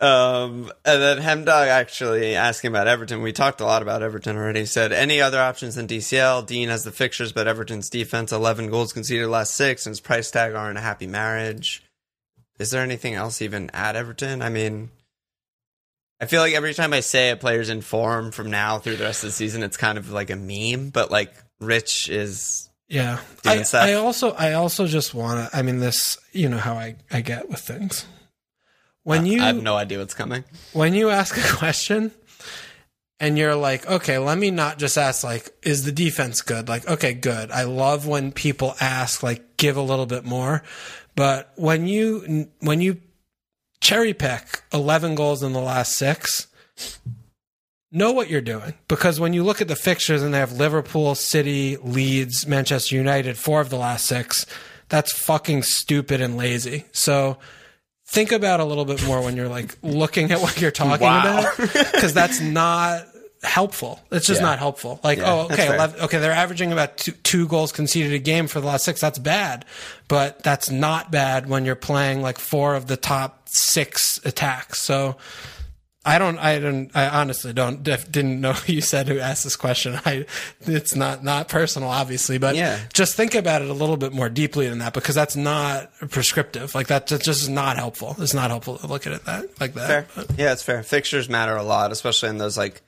Um, 0.00 0.70
and 0.84 1.02
then 1.02 1.18
Hemdog 1.18 1.66
actually 1.66 2.36
asking 2.36 2.68
about 2.68 2.86
Everton. 2.86 3.20
We 3.22 3.32
talked 3.32 3.60
a 3.60 3.64
lot 3.64 3.82
about 3.82 4.04
Everton 4.04 4.36
already. 4.36 4.60
He 4.60 4.66
said 4.66 4.92
any 4.92 5.20
other 5.20 5.40
options 5.40 5.74
than 5.74 5.88
DCL. 5.88 6.46
Digne 6.46 6.68
has 6.70 6.84
the 6.84 6.92
fixtures, 6.92 7.32
but 7.32 7.48
Everton's 7.48 7.90
defense, 7.90 8.30
eleven 8.30 8.70
goals 8.70 8.92
conceded 8.92 9.26
last 9.28 9.56
six, 9.56 9.84
and 9.84 9.90
his 9.90 10.00
price 10.00 10.30
tag 10.30 10.54
aren't 10.54 10.78
a 10.78 10.80
happy 10.82 11.08
marriage. 11.08 11.82
Is 12.58 12.70
there 12.70 12.82
anything 12.82 13.14
else 13.14 13.40
even 13.40 13.70
at 13.70 13.96
Everton? 13.96 14.42
I 14.42 14.48
mean, 14.48 14.90
I 16.20 16.26
feel 16.26 16.40
like 16.40 16.54
every 16.54 16.74
time 16.74 16.92
I 16.92 17.00
say 17.00 17.30
a 17.30 17.36
player's 17.36 17.68
in 17.68 17.80
form 17.80 18.32
from 18.32 18.50
now 18.50 18.78
through 18.78 18.96
the 18.96 19.04
rest 19.04 19.22
of 19.22 19.28
the 19.28 19.32
season, 19.32 19.62
it's 19.62 19.76
kind 19.76 19.98
of 19.98 20.10
like 20.10 20.30
a 20.30 20.36
meme. 20.36 20.90
But 20.90 21.10
like 21.10 21.32
Rich 21.60 22.08
is 22.08 22.68
Yeah. 22.88 23.20
I. 23.44 23.64
I 23.74 23.92
also 23.94 24.32
I 24.32 24.54
also 24.54 24.86
just 24.86 25.14
want 25.14 25.50
to. 25.50 25.56
I 25.56 25.62
mean, 25.62 25.78
this. 25.78 26.18
You 26.32 26.48
know 26.48 26.58
how 26.58 26.74
I 26.74 26.96
I 27.10 27.20
get 27.20 27.48
with 27.48 27.60
things. 27.60 28.04
When 29.04 29.24
you 29.24 29.40
I 29.40 29.46
have 29.46 29.62
no 29.62 29.76
idea 29.76 29.98
what's 30.00 30.14
coming. 30.14 30.44
when 30.72 30.92
you 30.92 31.08
ask 31.10 31.36
a 31.36 31.56
question 31.56 32.12
and 33.20 33.38
you're 33.38 33.54
like, 33.54 33.86
okay, 33.86 34.18
let 34.18 34.36
me 34.36 34.50
not 34.50 34.78
just 34.78 34.98
ask 34.98 35.24
like, 35.24 35.50
is 35.62 35.84
the 35.84 35.92
defense 35.92 36.42
good? 36.42 36.68
Like, 36.68 36.86
okay, 36.86 37.14
good. 37.14 37.50
I 37.50 37.62
love 37.64 38.06
when 38.06 38.32
people 38.32 38.74
ask 38.80 39.22
like, 39.22 39.56
give 39.56 39.76
a 39.76 39.82
little 39.82 40.06
bit 40.06 40.24
more. 40.24 40.62
But 41.18 41.50
when 41.56 41.88
you 41.88 42.46
when 42.60 42.80
you 42.80 42.98
cherry 43.80 44.14
pick 44.14 44.62
11 44.72 45.16
goals 45.16 45.42
in 45.42 45.52
the 45.52 45.58
last 45.60 45.94
six, 45.94 46.46
know 47.90 48.12
what 48.12 48.30
you're 48.30 48.40
doing 48.40 48.74
because 48.86 49.18
when 49.18 49.32
you 49.32 49.42
look 49.42 49.60
at 49.60 49.66
the 49.66 49.74
fixtures 49.74 50.22
and 50.22 50.32
they 50.32 50.38
have 50.38 50.52
Liverpool, 50.52 51.16
City, 51.16 51.76
Leeds, 51.78 52.46
Manchester 52.46 52.94
United, 52.94 53.36
four 53.36 53.60
of 53.60 53.68
the 53.68 53.76
last 53.78 54.06
six, 54.06 54.46
that's 54.88 55.12
fucking 55.12 55.64
stupid 55.64 56.20
and 56.20 56.36
lazy. 56.36 56.84
So 56.92 57.38
think 58.06 58.30
about 58.30 58.60
a 58.60 58.64
little 58.64 58.84
bit 58.84 59.04
more 59.04 59.20
when 59.20 59.34
you're 59.36 59.48
like 59.48 59.76
looking 59.82 60.30
at 60.30 60.40
what 60.40 60.60
you're 60.60 60.70
talking 60.70 61.04
Wow. 61.04 61.40
about 61.40 61.56
because 61.56 62.14
that's 62.14 62.40
not 62.40 63.04
helpful. 63.42 64.00
It's 64.10 64.26
just 64.26 64.40
Yeah. 64.40 64.46
not 64.48 64.58
helpful. 64.58 65.00
Like, 65.04 65.18
Yeah, 65.18 65.32
oh, 65.32 65.38
okay, 65.50 65.66
11, 65.74 66.00
okay, 66.02 66.18
they're 66.18 66.32
averaging 66.32 66.72
about 66.72 66.96
two, 66.96 67.12
two 67.12 67.46
goals 67.48 67.72
conceded 67.72 68.12
a 68.12 68.18
game 68.18 68.48
for 68.48 68.60
the 68.60 68.66
last 68.66 68.84
six. 68.84 69.00
That's 69.00 69.18
bad, 69.18 69.64
but 70.08 70.42
that's 70.42 70.70
not 70.70 71.10
bad 71.10 71.48
when 71.48 71.64
you're 71.64 71.74
playing 71.76 72.20
like 72.22 72.38
four 72.38 72.74
of 72.74 72.86
the 72.86 72.96
top 72.96 73.48
six 73.48 74.20
attacks. 74.24 74.80
So. 74.80 75.16
I 76.04 76.16
don't. 76.18 76.38
I 76.38 76.58
don't. 76.58 76.90
I 76.94 77.06
honestly 77.20 77.52
don't. 77.52 77.82
Didn't 77.82 78.40
know 78.40 78.54
who 78.54 78.72
you 78.72 78.80
said 78.80 79.08
who 79.08 79.18
asked 79.18 79.44
this 79.44 79.56
question. 79.56 80.00
I. 80.06 80.24
It's 80.62 80.94
not 80.94 81.22
not 81.22 81.48
personal, 81.48 81.90
obviously, 81.90 82.38
but 82.38 82.54
Yeah. 82.54 82.78
just 82.94 83.14
think 83.14 83.34
about 83.34 83.60
it 83.60 83.68
a 83.68 83.74
little 83.74 83.98
bit 83.98 84.14
more 84.14 84.30
deeply 84.30 84.68
than 84.70 84.78
that 84.78 84.94
because 84.94 85.14
that's 85.14 85.36
not 85.36 85.90
prescriptive. 86.08 86.74
Like 86.74 86.86
that, 86.86 87.08
that's 87.08 87.26
just 87.26 87.50
not 87.50 87.76
helpful. 87.76 88.16
It's 88.20 88.32
not 88.32 88.48
helpful 88.48 88.78
to 88.78 88.86
look 88.86 89.06
at 89.06 89.12
it 89.12 89.24
that 89.26 89.60
like 89.60 89.74
that. 89.74 90.10
Fair. 90.10 90.24
Yeah, 90.38 90.52
it's 90.52 90.62
fair. 90.62 90.82
Fixtures 90.82 91.28
matter 91.28 91.56
a 91.56 91.64
lot, 91.64 91.92
especially 91.92 92.30
in 92.30 92.38
those 92.38 92.56
like 92.56 92.80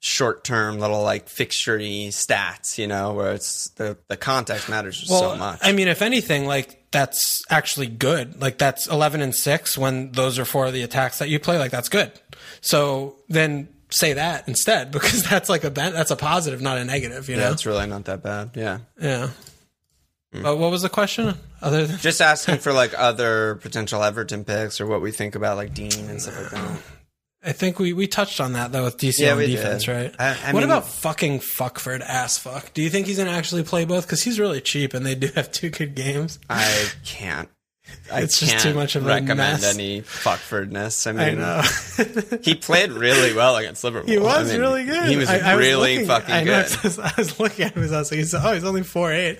short 0.00 0.44
term 0.44 0.78
little 0.78 1.02
like 1.02 1.26
fixturey 1.26 2.08
stats, 2.08 2.78
you 2.78 2.86
know, 2.86 3.12
where 3.14 3.32
it's 3.32 3.70
the 3.70 3.96
the 4.08 4.16
context 4.16 4.68
matters 4.68 4.98
just 4.98 5.10
so 5.10 5.36
much. 5.36 5.60
I 5.62 5.72
mean, 5.72 5.88
if 5.88 6.02
anything, 6.02 6.46
like 6.46 6.90
that's 6.90 7.42
actually 7.50 7.88
good. 7.88 8.40
Like 8.40 8.58
that's 8.58 8.86
eleven 8.86 9.20
and 9.20 9.34
six 9.34 9.76
when 9.76 10.12
those 10.12 10.38
are 10.38 10.44
four 10.44 10.66
of 10.66 10.72
the 10.72 10.82
attacks 10.82 11.18
that 11.18 11.28
you 11.28 11.38
play. 11.38 11.58
Like 11.58 11.70
that's 11.70 11.88
good. 11.88 12.12
So 12.60 13.16
then 13.28 13.68
say 13.90 14.12
that 14.14 14.46
instead 14.48 14.90
because 14.92 15.22
that's 15.24 15.48
like 15.48 15.64
a 15.64 15.70
that's 15.70 16.10
a 16.10 16.16
positive, 16.16 16.60
not 16.60 16.78
a 16.78 16.84
negative. 16.84 17.28
You 17.28 17.36
yeah, 17.36 17.44
know? 17.44 17.52
it's 17.52 17.66
really 17.66 17.86
not 17.86 18.04
that 18.06 18.22
bad. 18.22 18.50
Yeah. 18.54 18.78
Yeah. 19.00 19.30
Hmm. 20.32 20.42
But 20.42 20.58
what 20.58 20.70
was 20.70 20.82
the 20.82 20.90
question? 20.90 21.34
Other 21.62 21.86
than 21.86 21.98
Just 21.98 22.20
asking 22.20 22.58
for 22.58 22.72
like 22.72 22.92
other 22.96 23.56
potential 23.56 24.04
Everton 24.04 24.44
picks 24.44 24.80
or 24.80 24.86
what 24.86 25.00
we 25.00 25.10
think 25.10 25.34
about 25.34 25.56
like 25.56 25.74
Digne 25.74 26.08
and 26.08 26.20
stuff 26.20 26.40
like 26.40 26.50
that. 26.50 26.80
I 27.44 27.52
think 27.52 27.78
we, 27.78 27.92
we 27.92 28.06
touched 28.08 28.40
on 28.40 28.54
that 28.54 28.72
though 28.72 28.84
with 28.84 28.96
DCL 28.98 29.18
Yeah, 29.20 29.36
we 29.36 29.46
defense, 29.46 29.84
did. 29.84 29.92
right? 29.92 30.14
I- 30.18 30.30
I 30.48 30.52
what 30.52 30.60
mean- 30.60 30.64
about 30.64 30.88
fucking 30.88 31.38
Fuckford 31.40 32.00
ass 32.00 32.36
fuck? 32.38 32.74
Do 32.74 32.82
you 32.82 32.90
think 32.90 33.06
he's 33.06 33.18
gonna 33.18 33.30
actually 33.30 33.62
play 33.62 33.84
both? 33.84 34.06
Because 34.06 34.22
he's 34.22 34.40
really 34.40 34.60
cheap 34.60 34.92
and 34.94 35.06
they 35.06 35.14
do 35.14 35.28
have 35.36 35.52
two 35.52 35.70
good 35.70 35.94
games. 35.94 36.38
I 36.50 36.86
can't. 37.04 37.48
I 38.12 38.20
It's 38.20 38.38
just 38.38 38.52
can't 38.52 38.62
too 38.64 38.74
much 38.74 38.96
of 38.96 39.04
a 39.06 39.08
recommend 39.08 39.62
mess. 39.62 39.74
any 39.74 40.02
fuckfordness. 40.02 41.06
I 41.06 41.12
mean, 41.12 41.40
I 41.40 42.32
know. 42.32 42.38
he 42.42 42.54
played 42.54 42.92
really 42.92 43.32
well 43.34 43.56
against 43.56 43.82
Liverpool. 43.82 44.10
He 44.10 44.18
was 44.18 44.48
I 44.50 44.52
mean, 44.52 44.60
really 44.60 44.84
good. 44.84 45.08
He 45.08 45.16
was 45.16 45.30
I, 45.30 45.38
I 45.38 45.56
was 45.56 45.66
really 45.66 45.92
looking- 45.94 46.06
fucking 46.06 46.34
I 46.34 46.44
know, 46.44 46.66
good. 46.82 46.98
I 47.02 47.12
was 47.16 47.40
looking 47.40 47.64
at 47.64 47.72
him. 47.74 47.82
I 47.90 47.98
was 47.98 48.10
like, 48.12 48.44
oh, 48.44 48.52
he's 48.52 48.64
only 48.64 48.82
four 48.82 49.10
eight, 49.10 49.38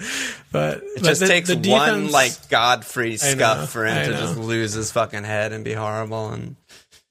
but 0.50 0.82
It 0.96 1.02
just 1.02 1.26
takes 1.26 1.52
one 1.54 2.10
like 2.10 2.48
Godfrey 2.48 3.10
know, 3.10 3.16
scuff 3.16 3.68
for 3.70 3.84
him 3.84 4.12
to 4.12 4.16
just 4.18 4.38
lose 4.38 4.72
his 4.72 4.92
fucking 4.92 5.24
head 5.24 5.52
and 5.52 5.62
be 5.62 5.74
horrible, 5.74 6.30
and 6.30 6.56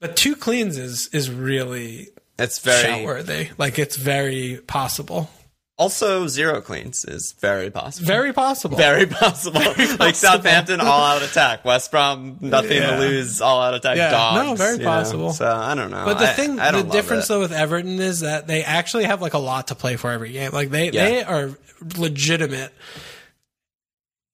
But 0.00 0.16
two 0.16 0.36
cleans 0.36 0.76
is 0.78 1.08
is 1.12 1.30
really 1.30 2.08
it's 2.38 2.60
very 2.60 2.82
shout 2.82 3.04
worthy. 3.04 3.48
Like 3.58 3.78
it's 3.78 3.96
very 3.96 4.60
possible, 4.66 5.28
also 5.76 6.28
zero 6.28 6.60
cleans 6.60 7.04
is 7.04 7.32
very 7.40 7.68
possible. 7.70 8.06
very 8.06 8.32
possible. 8.32 8.76
Very 8.76 9.06
possible. 9.06 9.60
like 9.98 10.14
Southampton, 10.14 10.80
all 10.80 11.02
out 11.02 11.22
attack. 11.22 11.64
West 11.64 11.90
Brom, 11.90 12.36
nothing 12.40 12.76
Yeah. 12.76 12.96
to 12.96 12.98
lose, 13.00 13.40
all 13.40 13.60
out 13.60 13.74
attack. 13.74 13.96
Yeah. 13.96 14.10
Dogs. 14.10 14.46
No, 14.46 14.54
very 14.54 14.72
you 14.78 14.84
know? 14.84 14.88
possible. 14.88 15.32
So 15.32 15.50
I 15.50 15.74
don't 15.74 15.90
know. 15.90 16.04
But 16.04 16.18
the 16.18 16.30
I- 16.30 16.32
thing, 16.34 16.60
I 16.60 16.70
the 16.70 16.82
difference 16.84 17.24
it. 17.24 17.28
though 17.30 17.40
with 17.40 17.52
Everton 17.52 17.98
is 17.98 18.20
that 18.20 18.46
they 18.46 18.62
actually 18.62 19.04
have 19.04 19.20
like 19.20 19.34
a 19.34 19.38
lot 19.38 19.66
to 19.68 19.74
play 19.74 19.96
for 19.96 20.10
every 20.12 20.30
game. 20.32 20.52
Like 20.52 20.70
they, 20.70 20.90
Yeah. 20.90 21.04
they 21.08 21.22
are 21.24 21.50
legitimate. 21.96 22.72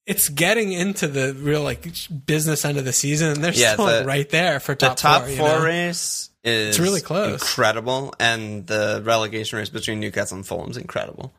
It's 0.06 0.28
getting 0.28 0.72
into 0.72 1.08
the 1.08 1.32
real 1.34 1.62
like 1.62 1.86
business 2.26 2.64
end 2.64 2.76
of 2.78 2.84
the 2.84 2.92
season, 2.92 3.30
and 3.32 3.42
they're 3.44 3.52
Yeah, 3.54 3.72
still 3.74 3.86
the- 3.86 4.04
right 4.04 4.28
there 4.28 4.60
for 4.60 4.72
the 4.74 4.86
top, 4.88 4.96
top 4.98 5.22
four. 5.22 5.30
you 5.30 5.38
know? 5.38 5.62
race 5.64 6.28
is 6.44 6.78
really 6.78 7.00
close. 7.00 7.40
incredible, 7.40 8.14
and 8.20 8.66
the 8.66 9.00
relegation 9.04 9.58
race 9.58 9.70
between 9.70 10.00
Newcastle 10.00 10.36
and 10.36 10.46
Fulham's 10.46 10.76
incredible. 10.76 11.32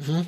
Mhm. 0.00 0.26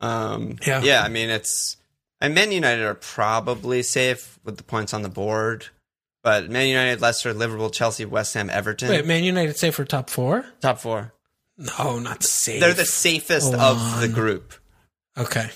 Um, 0.00 0.58
Yeah. 0.66 0.82
yeah, 0.82 1.02
I 1.02 1.08
mean 1.08 1.30
it's. 1.30 1.76
And 2.20 2.34
Man 2.34 2.50
United 2.52 2.82
are 2.84 2.94
probably 2.94 3.82
safe 3.82 4.38
with 4.44 4.56
the 4.58 4.62
points 4.62 4.92
on 4.94 5.02
the 5.02 5.08
board, 5.08 5.66
but 6.22 6.48
Man 6.50 6.66
United, 6.68 7.00
Leicester, 7.00 7.32
Liverpool, 7.34 7.68
Chelsea, 7.70 8.04
West 8.06 8.34
Ham, 8.34 8.48
Everton, 8.50 8.88
Wait, 8.90 9.04
Man 9.06 9.22
United 9.24 9.56
safe 9.58 9.74
for 9.74 9.84
top 9.84 10.08
four? 10.10 10.44
top 10.60 10.80
four. 10.80 11.12
No, 11.58 11.98
not 11.98 12.22
safe. 12.22 12.60
They're 12.60 12.74
the 12.74 12.84
safest 12.86 13.52
Hold 13.54 13.78
of 13.78 14.00
the 14.00 14.08
group. 14.08 14.52
okay. 15.16 15.50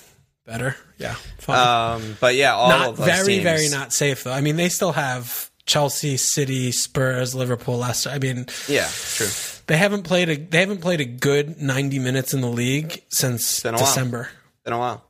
Better, 0.51 0.75
yeah. 0.99 1.15
Fine. 1.39 2.01
Um, 2.03 2.17
but 2.21 2.35
yeah, 2.35 2.55
all 2.57 2.69
not 2.69 2.89
of 2.89 2.97
those 2.97 3.07
very, 3.07 3.35
teams, 3.35 3.43
very 3.45 3.69
not 3.69 3.93
safe 3.93 4.25
though. 4.25 4.33
I 4.33 4.41
mean, 4.41 4.57
they 4.57 4.69
still 4.69 4.91
have 4.91 5.49
Chelsea, 5.65 6.17
City, 6.17 6.73
Spurs, 6.73 7.37
Liverpool, 7.37 7.79
Leicester. 7.79 8.11
I 8.11 8.19
mean, 8.19 8.47
Yeah, 8.67 8.89
true. 9.15 9.29
they 9.69 9.77
haven't 9.77 10.03
played 10.03 10.29
a 10.29 10.35
they 10.37 10.59
haven't 10.59 10.81
played 10.81 11.01
a 11.01 11.05
good 11.05 11.61
ninety 11.63 12.01
minutes 12.01 12.35
in 12.35 12.41
the 12.41 12.49
league 12.49 13.01
since 13.11 13.65
a 13.65 13.71
while. 13.71 13.79
December. 13.79 14.29
Been 14.65 14.73
a 14.75 14.79
while. 14.79 15.09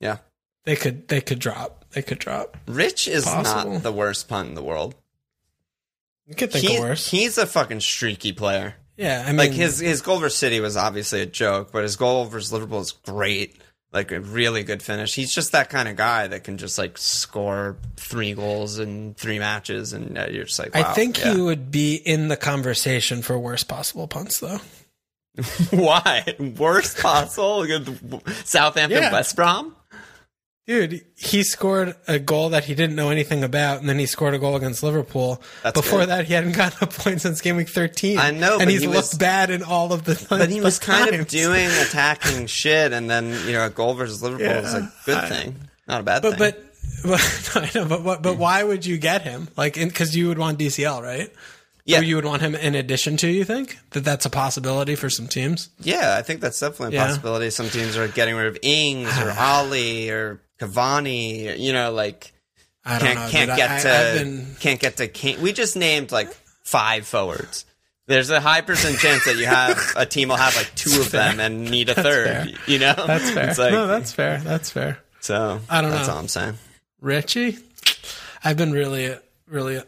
Yeah, 0.00 0.16
They 0.64 0.74
could 0.76 1.08
they 1.08 1.20
could 1.20 1.38
drop. 1.38 1.84
They 1.90 2.00
could 2.00 2.18
drop. 2.18 2.56
Rich 2.66 3.08
is 3.08 3.24
Possible. 3.24 3.72
not 3.72 3.82
the 3.82 3.92
worst 3.92 4.26
punt 4.28 4.48
in 4.48 4.54
the 4.54 4.62
world. 4.62 4.94
You 6.26 6.34
could 6.34 6.50
think 6.52 6.64
He- 6.66 6.76
of 6.76 6.82
worse. 6.82 7.10
He's 7.10 7.36
a 7.36 7.46
fucking 7.46 7.80
streaky 7.80 8.32
player. 8.32 8.76
yeah, 8.96 9.22
I 9.26 9.28
mean, 9.32 9.36
Like 9.36 9.52
his 9.52 9.80
his 9.80 10.00
goal 10.00 10.18
versus 10.18 10.38
City 10.38 10.60
was 10.60 10.76
obviously 10.78 11.20
a 11.20 11.26
joke, 11.26 11.72
but 11.72 11.82
his 11.82 11.96
goal 11.96 12.24
versus 12.24 12.52
Liverpool 12.52 12.80
is 12.80 12.92
great. 12.92 13.56
Like 13.92 14.12
a 14.12 14.20
really 14.20 14.62
good 14.62 14.82
finish. 14.82 15.14
He's 15.16 15.34
just 15.34 15.50
that 15.50 15.68
kind 15.68 15.88
of 15.88 15.96
guy 15.96 16.28
that 16.28 16.44
can 16.44 16.58
just 16.58 16.78
like 16.78 16.96
score 16.96 17.76
three 17.96 18.34
goals 18.34 18.78
in 18.78 19.14
three 19.14 19.40
matches, 19.40 19.92
and 19.92 20.16
uh, 20.16 20.26
you're 20.30 20.44
just 20.44 20.60
like, 20.60 20.74
wow, 20.74 20.82
I 20.82 20.92
think 20.94 21.18
yeah. 21.18 21.34
he 21.34 21.40
would 21.40 21.72
be 21.72 21.96
in 21.96 22.28
the 22.28 22.36
conversation 22.36 23.20
for 23.20 23.36
worst 23.36 23.66
possible 23.66 24.06
punts 24.06 24.38
though. 24.38 24.60
Why 25.70 26.24
worst 26.56 26.98
possible? 26.98 27.64
Southampton, 28.44 29.02
Yeah. 29.02 29.12
West 29.12 29.34
Brom. 29.34 29.74
Dude, 30.66 31.04
he 31.16 31.42
scored 31.42 31.96
a 32.06 32.18
goal 32.20 32.50
that 32.50 32.64
he 32.64 32.74
didn't 32.76 32.94
know 32.94 33.10
anything 33.10 33.42
about, 33.42 33.80
and 33.80 33.88
then 33.88 33.98
he 33.98 34.06
scored 34.06 34.34
a 34.34 34.38
goal 34.38 34.54
against 34.54 34.82
Liverpool. 34.84 35.42
That's 35.64 35.74
Before 35.80 36.00
good. 36.00 36.10
that, 36.10 36.26
he 36.26 36.34
hadn't 36.34 36.52
gotten 36.52 36.78
a 36.82 36.86
point 36.86 37.20
since 37.20 37.40
game 37.40 37.56
week 37.56 37.68
13. 37.68 38.18
I 38.18 38.30
know, 38.30 38.52
and 38.54 38.60
but 38.60 38.68
he's 38.68 38.82
he 38.82 38.86
looked 38.86 38.98
was- 38.98 39.14
bad 39.14 39.50
in 39.50 39.62
all 39.64 39.92
of 39.92 40.04
the 40.04 40.24
But 40.28 40.48
he 40.50 40.60
was 40.60 40.78
kind 40.78 41.12
of 41.14 41.26
doing 41.28 41.66
attacking 41.66 42.46
shit, 42.46 42.92
and 42.92 43.10
then 43.10 43.30
you 43.46 43.52
know 43.52 43.66
a 43.66 43.70
goal 43.70 43.94
versus 43.94 44.22
Liverpool 44.22 44.46
is 44.46 44.74
a 44.74 44.92
good 45.06 45.16
I- 45.16 45.28
thing, 45.28 45.56
not 45.88 46.00
a 46.02 46.04
bad 46.04 46.22
But 46.22 46.38
thing. 46.38 46.52
but, 46.52 46.64
but 47.04 47.56
I 47.56 47.70
know, 47.74 47.86
but 47.86 48.02
what? 48.04 48.22
But 48.22 48.36
why 48.38 48.62
would 48.62 48.86
you 48.86 48.96
get 48.98 49.22
him? 49.22 49.48
Like, 49.56 49.74
because 49.74 50.14
you 50.16 50.28
would 50.28 50.38
want 50.38 50.58
DCL, 50.58 51.02
right? 51.02 51.32
Yeah. 51.84 52.00
Or 52.00 52.02
you 52.02 52.14
would 52.16 52.26
want 52.26 52.42
him 52.42 52.54
in 52.54 52.76
addition 52.76 53.16
to. 53.16 53.26
You 53.28 53.44
think 53.44 53.76
that 53.92 54.04
that's 54.04 54.24
a 54.26 54.30
possibility 54.30 54.94
for 54.94 55.10
some 55.10 55.26
teams? 55.26 55.70
yeah, 55.80 56.14
I 56.16 56.22
think 56.22 56.40
that's 56.42 56.60
definitely 56.60 56.96
a 56.96 57.00
Yeah. 57.00 57.06
possibility. 57.06 57.50
Some 57.50 57.70
teams 57.70 57.96
are 57.96 58.06
getting 58.06 58.36
rid 58.36 58.46
of 58.46 58.58
Ings 58.62 59.08
or 59.18 59.32
Ollie 59.38 60.10
or 60.10 60.40
Cavani. 60.60 61.58
You 61.58 61.72
know, 61.72 61.92
like 61.92 62.32
I 62.84 62.98
don't 62.98 63.08
can't 63.08 63.18
know. 63.18 63.28
can't 63.28 63.56
get 63.56 63.70
I, 63.70 63.78
to 63.80 64.24
been 64.24 64.56
can't 64.60 64.80
get 64.80 64.96
to. 64.98 65.08
King. 65.08 65.40
We 65.40 65.52
just 65.52 65.76
named 65.76 66.12
like 66.12 66.28
five 66.62 67.06
forwards. 67.06 67.64
There's 68.06 68.30
a 68.30 68.40
high 68.40 68.60
percent 68.60 68.98
chance 68.98 69.24
that 69.24 69.36
you 69.36 69.46
have 69.46 69.78
a 69.96 70.04
team 70.04 70.28
will 70.28 70.36
have 70.36 70.56
like 70.56 70.74
two 70.74 71.00
of 71.00 71.10
them 71.10 71.38
and 71.38 71.70
need 71.70 71.88
a 71.88 71.94
third. 71.94 72.26
fair. 72.26 72.46
You 72.66 72.78
know, 72.80 72.94
that's 72.94 73.30
fair. 73.30 73.50
It's 73.50 73.58
like, 73.58 73.72
no, 73.72 73.86
that's 73.86 74.12
fair. 74.12 74.38
That's 74.38 74.70
fair. 74.70 74.98
so 75.20 75.60
I 75.68 75.80
don't 75.80 75.90
that's 75.90 75.92
know. 75.92 75.96
That's 75.98 76.08
all 76.08 76.18
I'm 76.18 76.28
saying. 76.28 76.58
Richie, 77.00 77.58
I've 78.44 78.56
been 78.56 78.72
really, 78.72 79.16
really 79.46 79.80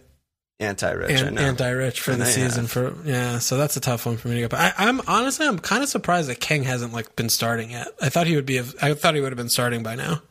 Anti-rich. 0.63 1.21
An, 1.21 1.39
anti-rich 1.39 2.01
for 2.01 2.13
the 2.13 2.19
know 2.19 2.25
season. 2.25 2.63
have. 2.67 2.71
For 2.71 2.95
yeah, 3.05 3.41
so 3.41 3.57
that's 3.57 3.77
a 3.77 3.81
tough 3.81 4.07
one 4.07 4.17
for 4.17 4.29
me 4.29 4.35
to 4.35 4.41
get. 4.43 4.51
But 4.51 4.61
I, 4.61 4.73
I'm 4.79 5.01
honestly, 5.09 5.45
I'm 5.45 5.59
kind 5.59 5.83
of 5.83 5.89
surprised 5.89 6.29
that 6.29 6.39
King 6.39 6.63
hasn't 6.63 6.93
like 6.93 7.17
been 7.17 7.29
starting 7.29 7.73
yet. 7.73 7.89
I 8.01 8.11
thought 8.11 8.29
he 8.29 8.37
would 8.37 8.47
be. 8.47 8.61
I 8.61 8.95
thought 8.95 9.17
he 9.17 9.21
would 9.21 9.33
have 9.33 9.37
been 9.37 9.49
starting 9.49 9.83
by 9.83 9.97
now. 9.97 10.23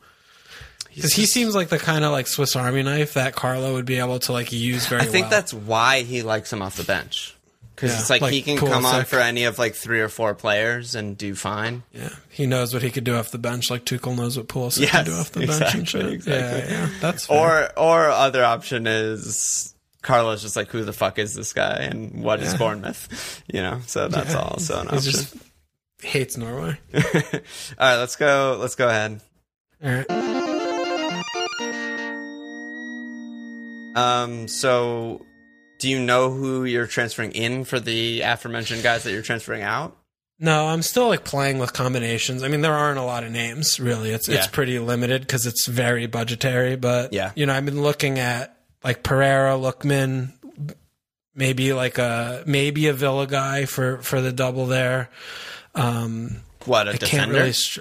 Because 0.94 1.12
he 1.14 1.26
seems 1.26 1.54
like 1.54 1.68
the 1.68 1.78
kind 1.78 2.04
of 2.04 2.12
like 2.12 2.26
Swiss 2.26 2.54
Army 2.56 2.82
knife 2.82 3.14
that 3.14 3.34
Carlo 3.34 3.74
would 3.74 3.86
be 3.86 3.96
able 3.98 4.18
to 4.20 4.32
like 4.32 4.52
use 4.52 4.86
very 4.86 5.02
I 5.02 5.04
think 5.06 5.24
well. 5.24 5.30
that's 5.30 5.54
why 5.54 6.02
he 6.02 6.22
likes 6.22 6.52
him 6.52 6.62
off 6.62 6.76
the 6.76 6.84
bench. 6.84 7.34
Because 7.74 7.92
Yeah, 7.92 8.00
it's 8.00 8.10
like, 8.10 8.20
like 8.20 8.32
he 8.34 8.42
can 8.42 8.58
come 8.58 8.84
on 8.84 9.04
for 9.06 9.18
any 9.18 9.44
of 9.44 9.58
like 9.58 9.74
three 9.74 10.00
or 10.00 10.08
four 10.10 10.34
players 10.34 10.94
and 10.94 11.16
do 11.16 11.34
fine. 11.34 11.82
yeah. 11.92 12.10
He 12.28 12.46
knows 12.46 12.74
what 12.74 12.82
he 12.82 12.90
could 12.90 13.04
do 13.04 13.16
off 13.16 13.30
the 13.30 13.38
bench, 13.38 13.70
like 13.70 13.84
Tuchel 13.84 14.14
knows 14.16 14.36
what 14.36 14.46
Pulisic 14.48 14.82
Yes, 14.82 14.90
can 14.90 15.04
do 15.06 15.12
off 15.14 15.32
the 15.32 15.40
bench 15.46 15.50
and 15.50 15.80
exactly, 15.80 15.84
shit. 16.02 16.12
exactly. 16.12 16.60
Yeah, 16.74 16.80
yeah, 16.82 16.88
that's 17.00 17.26
fair. 17.26 17.72
Or 17.76 17.78
or 17.78 18.08
other 18.10 18.44
option 18.44 18.86
is 18.86 19.74
Carlos 20.02 20.42
just 20.42 20.54
like 20.56 20.68
who 20.68 20.84
the 20.84 20.92
fuck 20.92 21.18
is 21.18 21.34
this 21.34 21.52
guy 21.54 21.76
and 21.90 22.22
what 22.22 22.40
is 22.40 22.52
Yeah. 22.52 22.58
Bournemouth? 22.58 23.42
You 23.52 23.62
know, 23.62 23.80
so 23.86 24.08
that's 24.08 24.32
Yeah. 24.34 24.40
also 24.40 24.80
an 24.80 24.88
He 24.88 24.96
option. 24.96 25.12
just 25.12 25.34
hates 26.02 26.36
Norway. 26.36 26.76
All 26.94 27.00
right, 27.80 27.96
let's 27.96 28.16
go. 28.16 28.58
Let's 28.60 28.74
go 28.74 28.88
ahead. 28.88 29.20
All 29.82 29.90
right. 29.90 30.06
Um, 33.94 34.48
so 34.48 35.24
do 35.78 35.88
you 35.88 35.98
know 36.00 36.30
who 36.30 36.64
you're 36.64 36.86
transferring 36.86 37.32
in 37.32 37.64
for 37.64 37.80
the 37.80 38.20
aforementioned 38.22 38.82
guys 38.82 39.02
that 39.04 39.12
you're 39.12 39.22
transferring 39.22 39.62
out? 39.62 39.96
No, 40.38 40.66
I'm 40.66 40.82
still 40.82 41.08
like 41.08 41.24
playing 41.24 41.58
with 41.58 41.72
combinations. 41.72 42.42
I 42.42 42.48
mean, 42.48 42.62
there 42.62 42.74
aren't 42.74 42.98
a 42.98 43.02
lot 43.04 43.22
of 43.22 43.30
names 43.30 43.78
really. 43.78 44.10
It's 44.10 44.28
it's 44.28 44.46
pretty 44.48 44.78
limited 44.80 45.20
because 45.22 45.46
it's 45.46 45.66
very 45.66 46.06
budgetary. 46.06 46.74
But 46.76 47.12
Yeah. 47.12 47.30
you 47.36 47.46
know, 47.46 47.54
I've 47.54 47.64
been 47.64 47.82
looking 47.82 48.18
at 48.18 48.56
like 48.82 49.04
Pereira, 49.04 49.52
Lookman, 49.52 50.32
maybe 51.34 51.72
like 51.72 51.98
a 51.98 52.42
maybe 52.46 52.88
a 52.88 52.92
Villa 52.92 53.26
guy 53.28 53.66
for 53.66 53.98
for 53.98 54.20
the 54.20 54.32
double 54.32 54.66
there. 54.66 55.10
Um, 55.76 56.40
What 56.64 56.88
a 56.88 56.92
I 56.92 56.96
can't 56.96 57.10
defender. 57.10 57.34
really. 57.34 57.52
Str- 57.52 57.80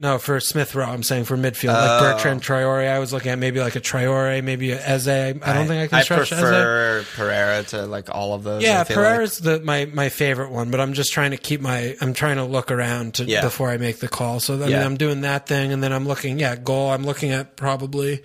no, 0.00 0.18
for 0.18 0.40
Smith 0.40 0.74
Rowe, 0.74 0.86
I'm 0.86 1.02
saying 1.02 1.24
for 1.24 1.36
midfield, 1.36 1.74
Oh. 1.74 2.02
like 2.02 2.16
Bertrand 2.16 2.42
Traore. 2.42 2.88
I 2.90 2.98
was 2.98 3.12
looking 3.12 3.30
at 3.32 3.38
maybe 3.38 3.60
like 3.60 3.76
a 3.76 3.80
Traore, 3.80 4.42
maybe 4.42 4.72
a 4.72 4.80
Eze. 4.82 5.06
I 5.08 5.32
don't 5.32 5.66
think 5.66 5.82
I 5.82 5.86
can 5.88 6.02
stretch 6.02 6.32
Eze. 6.32 6.40
prefer 6.40 7.04
Pereira 7.16 7.62
to 7.64 7.86
like 7.86 8.08
all 8.14 8.32
of 8.34 8.42
those. 8.42 8.62
Yeah, 8.62 8.80
I 8.80 8.84
feel 8.84 8.96
like. 8.96 9.06
Pereira's 9.06 9.38
the 9.38 9.60
my 9.60 9.84
my 9.92 10.08
favorite 10.08 10.50
one, 10.50 10.70
but 10.70 10.80
I'm 10.80 10.94
just 10.94 11.12
trying 11.12 11.32
to 11.32 11.36
keep 11.36 11.60
my 11.60 11.94
I'm 12.00 12.14
trying 12.14 12.36
to 12.36 12.44
look 12.44 12.70
around 12.70 13.14
to 13.14 13.24
Yeah. 13.24 13.42
before 13.42 13.68
I 13.70 13.76
make 13.76 13.98
the 13.98 14.08
call. 14.08 14.40
So 14.40 14.54
I 14.54 14.58
mean, 14.58 14.70
Yeah. 14.70 14.84
I'm 14.86 14.96
doing 14.96 15.20
that 15.20 15.46
thing, 15.46 15.72
and 15.72 15.82
then 15.82 15.92
I'm 15.92 16.08
looking. 16.08 16.38
Yeah, 16.38 16.56
goal. 16.56 16.90
I'm 16.90 17.04
looking 17.04 17.32
at 17.32 17.56
probably 17.56 18.22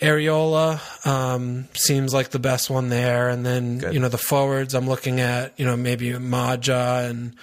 Areola. 0.00 0.80
Um, 1.06 1.68
seems 1.74 2.14
like 2.14 2.30
the 2.30 2.38
best 2.38 2.70
one 2.70 2.88
there, 2.88 3.28
and 3.28 3.44
then 3.44 3.84
you 3.92 3.98
know 3.98 4.08
the 4.08 4.18
forwards. 4.18 4.74
I'm 4.74 4.88
looking 4.88 5.20
at 5.20 5.52
you 5.58 5.64
know 5.66 5.76
maybe 5.76 6.16
Maja 6.18 7.06
and 7.08 7.34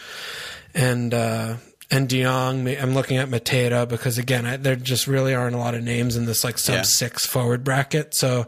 and 0.74 1.14
uh, 1.14 1.56
and 1.92 2.10
De 2.10 2.24
Jong. 2.24 2.68
I'm 2.68 2.94
looking 2.94 3.18
at 3.18 3.30
Mateta 3.30 3.88
because 3.88 4.18
again, 4.18 4.46
I, 4.46 4.58
there 4.58 4.76
just 4.76 5.08
really 5.08 5.34
aren't 5.36 5.56
a 5.56 5.60
lot 5.60 5.76
of 5.76 5.84
names 5.84 6.16
in 6.16 6.26
this 6.26 6.44
like 6.44 6.58
sub 6.58 6.76
Yeah. 6.76 6.82
six 6.84 7.26
forward 7.26 7.64
bracket. 7.64 8.16
So 8.16 8.48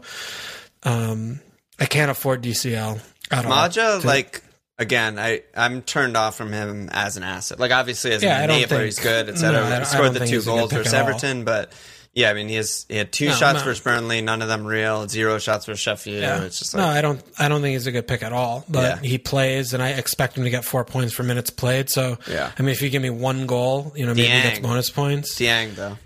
um, 0.82 1.40
I 1.78 1.86
can't 1.86 2.10
afford 2.10 2.42
DCL 2.42 3.00
at 3.30 3.44
all. 3.44 3.50
Maja, 3.50 4.00
to- 4.00 4.06
like 4.06 4.42
again, 4.78 5.18
I 5.18 5.42
I'm 5.56 5.82
turned 5.82 6.16
off 6.16 6.36
from 6.36 6.52
him 6.52 6.88
as 6.92 7.16
an 7.16 7.22
asset. 7.22 7.58
Like 7.58 7.72
obviously 7.72 8.12
as 8.12 8.22
Yeah, 8.22 8.40
an 8.42 8.50
enabler, 8.50 8.68
think- 8.68 8.84
he's 8.84 8.98
good, 8.98 9.26
no, 9.26 9.32
etc. 9.32 9.50
I 9.58 9.60
don't- 9.60 9.70
he 9.72 9.76
I 9.78 9.82
scored 9.84 10.14
the 10.14 10.18
two 10.20 10.24
he's 10.26 10.46
a 10.46 10.50
good 10.50 10.56
goals 10.58 10.72
versus 10.72 10.94
all. 10.94 11.00
Everton, 11.00 11.44
but 11.44 11.72
yeah, 12.14 12.30
I 12.30 12.34
mean 12.34 12.48
he 12.48 12.54
has 12.56 12.84
he 12.88 12.96
had 12.96 13.12
two 13.12 13.26
No, 13.26 13.32
shots 13.32 13.58
no. 13.60 13.64
versus 13.64 13.82
Burnley, 13.82 14.20
none 14.20 14.42
of 14.42 14.48
them 14.48 14.66
real, 14.66 15.06
zero 15.08 15.38
shots 15.38 15.66
for 15.66 15.76
Sheffield. 15.76 16.20
Yeah. 16.22 16.42
It's 16.42 16.58
just 16.58 16.74
no, 16.74 16.84
I 16.86 17.00
don't. 17.00 17.22
I 17.38 17.48
don't 17.48 17.60
think 17.62 17.74
he's 17.74 17.86
a 17.86 17.92
good 17.92 18.08
pick 18.08 18.22
at 18.22 18.32
all. 18.32 18.64
But 18.68 19.02
Yeah. 19.02 19.08
he 19.08 19.18
plays, 19.18 19.72
and 19.74 19.82
I 19.82 19.90
expect 19.90 20.36
him 20.36 20.44
to 20.44 20.50
get 20.50 20.64
four 20.64 20.84
points 20.84 21.12
for 21.14 21.22
minutes 21.22 21.50
played. 21.50 21.90
So, 21.90 22.18
Yeah. 22.28 22.50
I 22.58 22.62
mean, 22.62 22.70
if 22.72 22.82
you 22.82 22.90
give 22.90 23.02
me 23.02 23.10
one 23.10 23.46
goal, 23.46 23.92
you 23.94 24.04
know, 24.06 24.14
maybe 24.14 24.28
he 24.28 24.42
gets 24.42 24.58
bonus 24.60 24.90
points. 24.90 25.36
Diagne 25.36 25.72
though. 25.74 25.98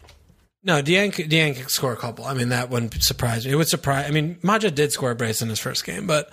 No, 0.65 0.81
Diagne, 0.81 1.25
Diagne 1.27 1.55
could 1.55 1.71
score 1.71 1.93
a 1.93 1.97
couple. 1.97 2.25
I 2.25 2.35
mean, 2.35 2.51
that 2.51 2.71
wouldn't 2.71 3.03
surprise 3.03 3.45
me. 3.45 3.51
It 3.53 3.57
would 3.57 3.69
surprise. 3.69 4.07
I 4.07 4.13
mean, 4.13 4.39
Maja 4.43 4.71
did 4.71 4.93
score 4.93 5.11
a 5.11 5.15
brace 5.17 5.43
in 5.43 5.49
his 5.49 5.59
first 5.59 5.85
game, 5.85 6.07
but 6.07 6.31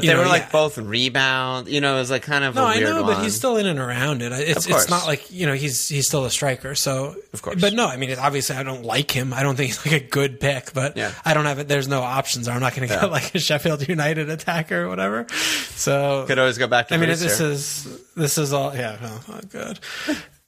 But 0.00 0.06
they 0.06 0.12
know, 0.14 0.20
were 0.20 0.26
like 0.26 0.42
yeah. 0.44 0.48
both 0.52 0.78
rebound. 0.78 1.68
You 1.68 1.80
know, 1.80 1.96
it 1.96 1.98
was 2.00 2.10
like 2.10 2.22
kind 2.22 2.44
of 2.44 2.54
no, 2.54 2.62
a 2.64 2.66
I 2.66 2.78
know, 2.80 3.02
one. 3.02 3.14
but 3.14 3.22
he's 3.22 3.34
still 3.34 3.56
in 3.56 3.66
and 3.66 3.78
around 3.78 4.22
it. 4.22 4.32
It's 4.32 4.64
Of 4.64 4.70
course. 4.70 4.82
it's 4.84 4.90
not 4.90 5.06
like 5.06 5.30
you 5.30 5.46
know 5.46 5.54
he's 5.54 5.88
he's 5.88 6.06
still 6.06 6.24
a 6.24 6.30
striker. 6.30 6.74
So 6.74 7.16
Of 7.32 7.42
course. 7.42 7.60
but 7.60 7.72
no, 7.74 7.86
I 7.86 7.96
mean, 7.96 8.14
obviously, 8.18 8.56
I 8.56 8.62
don't 8.62 8.84
like 8.84 9.10
him. 9.10 9.32
I 9.32 9.42
don't 9.42 9.56
think 9.56 9.68
he's 9.68 9.84
like 9.84 10.02
a 10.02 10.06
good 10.06 10.40
pick. 10.40 10.72
But 10.72 10.96
Yeah. 10.96 11.12
I 11.24 11.34
don't 11.34 11.44
have 11.46 11.58
it. 11.58 11.68
There's 11.68 11.88
no 11.88 12.00
options. 12.02 12.48
I'm 12.48 12.60
not 12.60 12.74
going 12.74 12.88
to 12.88 12.94
Yeah. 12.94 13.00
get 13.02 13.10
like 13.10 13.34
a 13.34 13.38
Sheffield 13.38 13.86
United 13.88 14.30
attacker 14.30 14.84
or 14.84 14.88
whatever. 14.88 15.26
So 15.74 16.24
could 16.26 16.38
always 16.38 16.58
go 16.58 16.66
back 16.66 16.88
to 16.88 16.94
I 16.94 16.96
mean, 16.98 17.08
this 17.08 17.40
is 17.40 17.88
this 18.14 18.38
is 18.38 18.52
all 18.52 18.74
yeah, 18.74 18.96
oh, 19.02 19.24
oh, 19.28 19.40
good. 19.50 19.78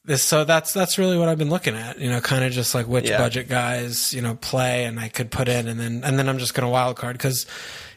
This 0.03 0.23
so 0.23 0.45
that's 0.45 0.73
that's 0.73 0.97
really 0.97 1.17
what 1.17 1.29
I've 1.29 1.37
been 1.37 1.51
looking 1.51 1.75
at. 1.75 1.99
You 1.99 2.09
know, 2.09 2.19
kind 2.21 2.43
of 2.43 2.51
just 2.51 2.73
like 2.73 2.87
which 2.87 3.07
Yeah. 3.07 3.19
budget 3.19 3.47
guys 3.47 4.13
you 4.13 4.21
know 4.21 4.33
play, 4.35 4.85
and 4.85 4.99
I 4.99 5.09
could 5.09 5.29
put 5.29 5.47
in, 5.47 5.67
and 5.67 5.79
then 5.79 6.01
and 6.03 6.17
then 6.17 6.27
I'm 6.27 6.39
just 6.39 6.53
going 6.55 6.65
to 6.65 6.69
wild 6.71 6.97
card 6.97 7.17
because. 7.17 7.45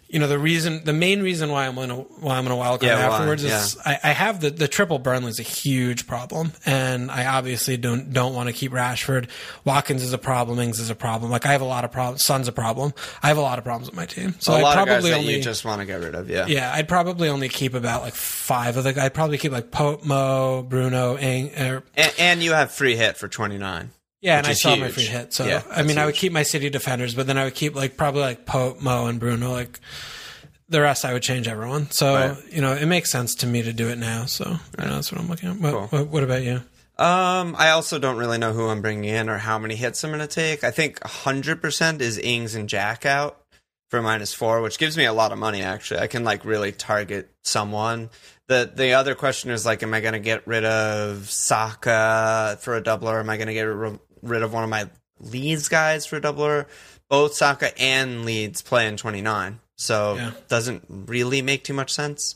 You 0.09 0.21
know 0.21 0.29
the 0.29 0.39
reason, 0.39 0.85
the 0.85 0.93
main 0.93 1.23
reason 1.23 1.51
why 1.51 1.67
I'm 1.67 1.75
gonna 1.75 1.97
why 1.97 2.37
I'm 2.37 2.45
gonna 2.45 2.57
wild 2.57 2.81
card 2.81 2.91
Yeah, 2.91 3.09
why? 3.09 3.17
afterwards 3.17 3.43
is 3.43 3.77
I, 3.85 3.99
I 4.05 4.11
have 4.11 4.41
the 4.41 4.51
the 4.51 4.69
triple 4.69 4.99
Burnley 4.99 5.31
is 5.31 5.41
a 5.41 5.43
huge 5.43 6.07
problem, 6.07 6.53
and 6.65 7.11
I 7.11 7.27
obviously 7.27 7.77
don't 7.77 8.13
don't 8.13 8.35
want 8.35 8.49
to 8.49 8.53
keep 8.53 8.71
Rashford. 8.73 9.29
Watkins 9.65 10.03
is 10.03 10.13
a 10.13 10.19
problem. 10.19 10.61
Ings 10.61 10.79
is 10.79 10.91
a 10.91 10.95
problem. 10.95 11.31
Like 11.31 11.47
I 11.47 11.53
have 11.53 11.63
a 11.63 11.67
lot 11.67 11.85
of 11.85 11.91
problems. 11.91 12.25
Son's 12.25 12.47
a 12.47 12.53
problem. 12.53 12.93
I 13.23 13.29
have 13.29 13.39
a 13.39 13.43
lot 13.43 13.59
of 13.59 13.65
problems 13.65 13.89
with 13.89 13.97
my 13.97 14.07
team. 14.07 14.35
So 14.39 14.53
a 14.53 14.59
I 14.59 14.63
lot 14.63 14.79
of 14.79 14.87
guys 14.87 14.95
probably 14.95 15.11
that 15.11 15.19
only 15.19 15.37
you 15.37 15.43
just 15.43 15.65
want 15.65 15.81
to 15.81 15.87
get 15.87 16.01
rid 16.01 16.15
of. 16.15 16.31
Yeah. 16.31 16.47
yeah, 16.47 16.73
I'd 16.73 16.87
probably 16.89 17.29
only 17.29 17.49
keep 17.49 17.75
about 17.75 18.03
like 18.03 18.15
five 18.15 18.77
of 18.77 18.85
the. 18.85 19.03
I'd 19.03 19.15
probably 19.15 19.39
keep 19.39 19.53
like 19.53 19.71
Pope, 19.71 20.05
Mo, 20.05 20.63
Bruno, 20.63 21.19
Ing, 21.19 21.51
er, 21.59 21.83
And, 21.97 22.13
and 22.19 22.43
you 22.43 22.53
have 22.53 22.71
free 22.71 22.95
hit 22.95 23.17
for 23.17 23.27
twenty 23.27 23.59
nine. 23.59 23.91
Yeah, 24.25 24.39
and 24.39 24.47
I 24.47 24.55
saw 24.55 24.71
my 24.77 24.87
huge. 24.87 24.95
free 24.95 25.05
hit. 25.05 25.33
So 25.35 25.47
Yeah, 25.47 25.63
I 25.71 25.79
mean, 25.83 25.89
that's 25.89 25.99
I 25.99 26.07
would 26.07 26.15
keep 26.15 26.33
my 26.33 26.43
city 26.43 26.71
defenders, 26.71 27.15
but 27.15 27.27
then 27.27 27.37
I 27.39 27.45
would 27.45 27.55
keep 27.55 27.75
like 27.77 27.97
probably 27.97 28.23
like 28.23 28.47
Pope, 28.47 28.81
Mo, 28.81 29.07
and 29.07 29.21
Bruno. 29.21 29.51
Like 29.53 29.79
the 30.69 30.81
rest, 30.81 31.05
I 31.05 31.13
would 31.13 31.23
change 31.23 31.47
everyone. 31.47 31.91
So 31.91 32.15
Right. 32.15 32.37
you 32.53 32.61
know, 32.63 32.73
it 32.73 32.87
makes 32.87 33.11
sense 33.11 33.35
to 33.37 33.47
me 33.47 33.63
to 33.63 33.73
do 33.73 33.89
it 33.89 33.99
now. 33.99 34.25
So 34.25 34.45
you 34.49 34.85
know, 34.85 34.95
that's 34.95 35.13
what 35.13 35.21
I'm 35.21 35.29
looking 35.29 35.51
at. 35.51 35.61
What, 35.61 35.73
Cool. 35.73 35.87
what, 35.89 36.09
what 36.09 36.23
about 36.25 36.43
you? 36.43 36.63
Um, 36.97 37.57
I 37.59 37.71
also 37.71 37.99
don't 37.99 38.17
really 38.19 38.39
know 38.39 38.53
who 38.53 38.69
I'm 38.69 38.81
bringing 38.81 39.05
in 39.05 39.29
or 39.29 39.37
how 39.39 39.59
many 39.59 39.75
hits 39.75 40.05
I'm 40.05 40.11
going 40.11 40.21
to 40.21 40.29
take. 40.29 40.63
I 40.63 40.71
think 40.71 41.01
100% 41.01 42.01
is 42.01 42.19
Ings 42.19 42.55
and 42.55 42.69
Jack 42.69 43.05
out 43.05 43.41
for 43.91 44.01
minus 44.01 44.33
four, 44.33 44.63
which 44.63 44.79
gives 44.79 44.97
me 44.97 45.05
a 45.05 45.13
lot 45.13 45.33
of 45.33 45.39
money. 45.39 45.61
Actually, 45.63 46.01
I 46.01 46.07
can 46.07 46.23
like 46.23 46.45
really 46.45 46.71
target 46.71 47.31
someone. 47.43 48.11
the 48.47 48.71
The 48.73 48.93
other 48.93 49.17
question 49.17 49.51
is 49.51 49.67
like, 49.67 49.83
am 49.83 49.93
I 49.93 50.01
going 50.01 50.13
to 50.15 50.21
get 50.21 50.47
rid 50.47 50.65
of 50.65 51.29
Saka 51.31 52.59
for 52.61 52.77
a 52.77 52.81
doubler? 52.83 53.19
Am 53.21 53.29
I 53.29 53.37
going 53.39 53.49
to 53.49 53.55
get 53.55 53.67
rid 54.25 54.43
of 54.43 54.53
one 54.53 54.65
of 54.65 54.71
my 54.71 54.89
Leeds 55.21 55.69
guys 55.69 56.07
for 56.07 56.17
a 56.17 56.21
doubler? 56.21 56.67
Both 57.09 57.35
Saka 57.35 57.79
and 57.81 58.25
Leeds 58.25 58.63
play 58.63 58.87
in 58.89 58.97
29, 58.97 59.61
so 59.77 60.17
Yeah. 60.17 60.31
doesn't 60.49 60.85
really 60.89 61.43
make 61.43 61.63
too 61.65 61.75
much 61.75 61.93
sense. 61.93 62.35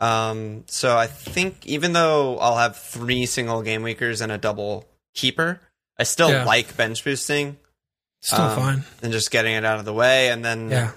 Um, 0.00 0.64
so 0.66 0.96
I 0.96 1.06
think 1.06 1.64
even 1.66 1.92
though 1.92 2.38
I'll 2.38 2.56
have 2.56 2.76
three 2.78 3.26
single 3.26 3.62
game 3.62 3.82
weekers 3.82 4.20
and 4.20 4.30
a 4.32 4.38
double 4.38 4.86
keeper, 5.14 5.60
I 5.98 6.02
still 6.04 6.30
Yeah. 6.30 6.44
like 6.44 6.76
bench 6.76 7.04
boosting 7.04 7.58
Still 8.20 8.40
um, 8.42 8.56
fine. 8.56 8.84
and 9.02 9.12
just 9.12 9.30
getting 9.30 9.54
it 9.54 9.64
out 9.64 9.78
of 9.78 9.84
the 9.84 9.92
way, 9.94 10.30
and 10.30 10.44
then 10.44 10.70
Yeah, 10.70 10.90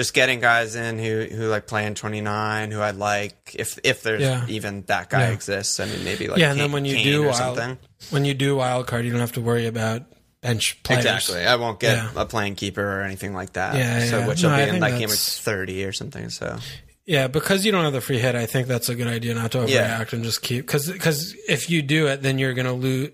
just 0.00 0.14
getting 0.14 0.40
guys 0.40 0.76
in 0.76 0.98
who 0.98 1.24
who 1.24 1.46
like 1.48 1.66
play 1.66 1.84
in 1.84 1.94
twenty 1.94 2.22
nine, 2.22 2.70
who 2.70 2.80
I'd 2.80 2.96
like 2.96 3.54
if 3.58 3.78
if 3.84 4.02
there's 4.02 4.22
Yeah. 4.22 4.46
even 4.48 4.82
that 4.86 5.10
guy 5.10 5.24
Yeah. 5.28 5.32
exists. 5.32 5.78
I 5.78 5.84
mean, 5.84 6.04
maybe 6.04 6.26
like 6.26 6.38
Yeah, 6.38 6.52
and 6.52 6.58
then 6.58 6.72
when 6.72 6.86
you 6.86 6.96
Kane 6.96 7.04
do 7.04 7.22
wild- 7.24 7.36
something. 7.36 7.76
when 8.08 8.24
you 8.24 8.32
do 8.32 8.56
wild 8.56 8.86
card, 8.86 9.04
you 9.04 9.10
don't 9.10 9.20
have 9.20 9.32
to 9.32 9.42
worry 9.42 9.66
about 9.66 10.04
bench 10.40 10.82
players. 10.84 11.04
Exactly. 11.04 11.44
I 11.44 11.56
won't 11.56 11.78
get 11.80 11.96
Yeah. 11.98 12.08
a 12.16 12.24
playing 12.24 12.54
keeper 12.54 12.82
or 12.82 13.02
anything 13.02 13.34
like 13.34 13.52
that. 13.52 13.74
Yeah, 13.76 14.06
So 14.08 14.26
which 14.26 14.42
No, 14.42 14.48
will 14.48 14.54
I 14.54 14.58
be 14.58 14.62
in 14.62 14.70
think 14.70 14.84
that 14.84 14.98
game 14.98 15.10
at 15.10 15.18
thirty 15.18 15.84
or 15.84 15.92
something. 15.92 16.30
So 16.30 16.58
Yeah, 17.04 17.26
because 17.26 17.66
you 17.66 17.72
don't 17.72 17.84
have 17.84 17.92
the 17.92 18.00
free 18.00 18.18
hit, 18.18 18.34
I 18.34 18.46
think 18.46 18.68
that's 18.68 18.88
a 18.88 18.94
good 18.94 19.08
idea 19.08 19.34
not 19.34 19.50
to 19.52 19.58
overreact 19.58 20.14
and 20.14 20.24
just 20.24 20.40
keep 20.40 20.64
because 20.66 20.90
because 20.90 21.34
if 21.46 21.68
you 21.68 21.82
do 21.82 22.06
it, 22.06 22.22
then 22.22 22.38
you're 22.38 22.54
going 22.54 22.66
to 22.66 22.72
lose. 22.88 23.10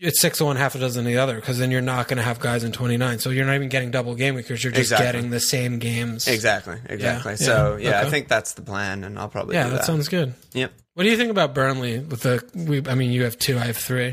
It's 0.00 0.20
six 0.20 0.38
to 0.38 0.44
one, 0.44 0.56
half 0.56 0.74
a 0.74 0.78
dozen 0.78 1.04
the 1.04 1.18
other, 1.18 1.36
because 1.36 1.58
then 1.58 1.70
you're 1.70 1.80
not 1.80 2.08
going 2.08 2.16
to 2.16 2.22
have 2.24 2.40
guys 2.40 2.64
in 2.64 2.72
29. 2.72 3.20
So 3.20 3.30
you're 3.30 3.46
not 3.46 3.54
even 3.54 3.68
getting 3.68 3.90
double 3.92 4.14
game 4.16 4.34
weekers. 4.34 4.62
You're 4.62 4.72
just 4.72 4.90
Exactly. 4.92 5.06
getting 5.06 5.30
the 5.30 5.38
same 5.40 5.78
games. 5.78 6.26
exactly, 6.26 6.78
exactly. 6.86 7.32
yeah. 7.32 7.36
So 7.36 7.76
yeah, 7.80 7.98
I 7.98 8.00
Okay. 8.02 8.10
think 8.10 8.28
that's 8.28 8.54
the 8.54 8.62
plan, 8.62 9.04
and 9.04 9.18
I'll 9.18 9.28
probably 9.28 9.54
Yeah, 9.54 9.64
do 9.64 9.70
that, 9.70 9.76
that. 9.78 9.84
sounds 9.86 10.08
good. 10.08 10.34
Yep. 10.52 10.72
What 10.94 11.04
do 11.04 11.10
you 11.10 11.16
think 11.16 11.30
about 11.30 11.54
Burnley? 11.54 12.00
With 12.00 12.20
the, 12.22 12.44
we, 12.54 12.82
I 12.88 12.94
mean, 12.94 13.12
you 13.12 13.22
have 13.24 13.38
two, 13.38 13.56
I 13.56 13.64
have 13.66 13.76
three. 13.76 14.10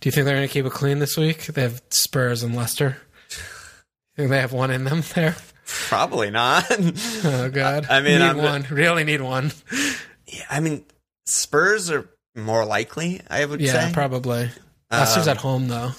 Do 0.00 0.06
you 0.08 0.12
think 0.12 0.24
they're 0.26 0.36
going 0.36 0.46
to 0.48 0.52
keep 0.52 0.64
it 0.64 0.72
clean 0.72 1.00
this 1.00 1.16
week? 1.16 1.46
They 1.46 1.62
have 1.62 1.82
Spurs 1.90 2.42
and 2.42 2.54
Leicester. 2.56 2.96
think 4.16 4.30
they 4.30 4.40
have 4.40 4.52
one 4.52 4.70
in 4.70 4.84
them 4.84 5.02
there? 5.14 5.36
Probably 5.66 6.30
not. 6.30 6.64
Oh 7.24 7.50
God! 7.50 7.86
I 7.90 8.00
mean, 8.00 8.20
need 8.20 8.24
I'm- 8.24 8.36
one. 8.38 8.66
Really 8.70 9.02
need 9.04 9.20
one. 9.20 9.50
Yeah, 10.28 10.44
I 10.50 10.60
mean, 10.60 10.84
Spurs 11.26 11.90
are 11.90 12.08
more 12.36 12.64
likely. 12.64 13.20
I 13.28 13.44
would 13.44 13.58
say. 13.60 13.66
Yeah, 13.66 13.88
say. 13.88 13.92
probably. 13.92 14.50
Leicester's 14.98 15.28
Um, 15.28 15.30
at 15.32 15.36
home 15.38 15.68
though. 15.68 15.92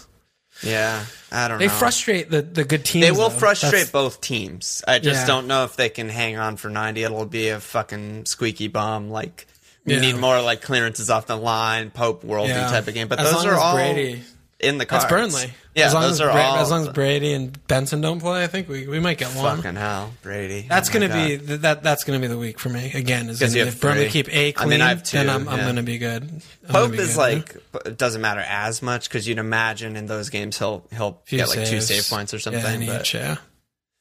Yeah, 0.63 1.05
I 1.31 1.47
don't 1.47 1.59
They 1.59 1.67
know. 1.67 1.73
frustrate 1.73 2.31
the, 2.31 2.41
the 2.41 2.63
good 2.63 2.83
teams. 2.83 3.05
They 3.05 3.11
will 3.11 3.29
though. 3.29 3.37
frustrate 3.37 3.71
That's- 3.73 3.91
both 3.91 4.21
teams. 4.21 4.83
I 4.87 4.97
just 4.99 5.21
Yeah. 5.21 5.27
don't 5.27 5.45
know 5.47 5.63
if 5.65 5.75
they 5.75 5.89
can 5.89 6.09
hang 6.09 6.37
on 6.37 6.57
for 6.57 6.69
90. 6.69 7.03
It'll 7.03 7.25
be 7.27 7.49
a 7.49 7.59
fucking 7.59 8.25
squeaky 8.25 8.67
bomb. 8.67 9.09
Like, 9.11 9.45
you 9.85 9.95
Yeah. 9.95 10.01
need 10.01 10.15
more 10.15 10.41
like 10.41 10.63
clearances 10.63 11.11
off 11.11 11.27
the 11.27 11.35
line, 11.37 11.91
Pope 11.91 12.23
worldy 12.25 12.47
Yeah. 12.49 12.69
type 12.71 12.87
of 12.87 12.93
game. 12.95 13.07
But 13.07 13.19
As 13.19 13.31
those 13.31 13.45
are 13.45 13.53
all 13.55 13.75
Brady. 13.75 14.23
In 14.59 14.77
the 14.79 14.85
cards. 14.85 15.05
That's 15.05 15.11
Burnley. 15.13 15.53
Yeah, 15.75 15.85
as 15.87 15.93
long 15.93 16.01
those 16.03 16.11
as, 16.13 16.21
are 16.21 16.31
Bra- 16.31 16.41
all. 16.41 16.57
as 16.57 16.71
long 16.71 16.81
as 16.87 16.89
Brady 16.89 17.33
and 17.33 17.67
Benson 17.67 18.01
don't 18.01 18.19
play, 18.19 18.43
I 18.43 18.47
think 18.47 18.67
we, 18.67 18.87
we 18.87 18.99
might 18.99 19.19
get 19.19 19.27
one. 19.35 19.57
fucking 19.57 19.75
hell, 19.75 20.11
Brady. 20.23 20.63
Oh 20.65 20.69
that's 20.69 20.89
Oh 20.89 20.93
gonna 20.93 21.09
be 21.13 21.35
that. 21.57 21.83
That's 21.83 22.03
gonna 22.03 22.19
be 22.19 22.25
the 22.27 22.37
week 22.37 22.57
for 22.59 22.69
me 22.69 22.91
again. 22.93 23.29
Is 23.29 23.39
'Cause 23.39 23.53
gonna 23.53 23.65
be 23.65 23.69
if 23.69 23.79
Burnley 23.81 24.09
keep 24.09 24.27
a 24.33 24.51
clean, 24.53 24.69
mean, 24.69 24.81
I 24.81 24.89
have 24.89 25.03
then 25.11 25.25
two, 25.27 25.31
I'm, 25.31 25.47
I'm 25.47 25.59
gonna 25.59 25.83
be 25.83 25.99
good. 25.99 26.23
I'm 26.67 26.73
Pope 26.73 26.93
be 26.93 26.97
is 26.97 27.09
good. 27.09 27.17
like 27.17 27.55
it 27.85 27.97
doesn't 27.97 28.21
matter 28.21 28.41
as 28.47 28.81
much 28.81 29.07
because 29.07 29.27
you'd 29.27 29.37
imagine 29.37 29.95
in 29.95 30.07
those 30.07 30.29
games 30.31 30.57
he'll 30.57 30.87
he'll 30.91 31.21
Few 31.25 31.37
get 31.37 31.49
like 31.49 31.59
two 31.59 31.79
saves. 31.79 31.87
save 32.07 32.09
points 32.09 32.33
or 32.33 32.39
something. 32.39 32.81
Yeah, 32.81 32.87
but 32.93 33.01
each, 33.01 33.13
yeah. 33.13 33.37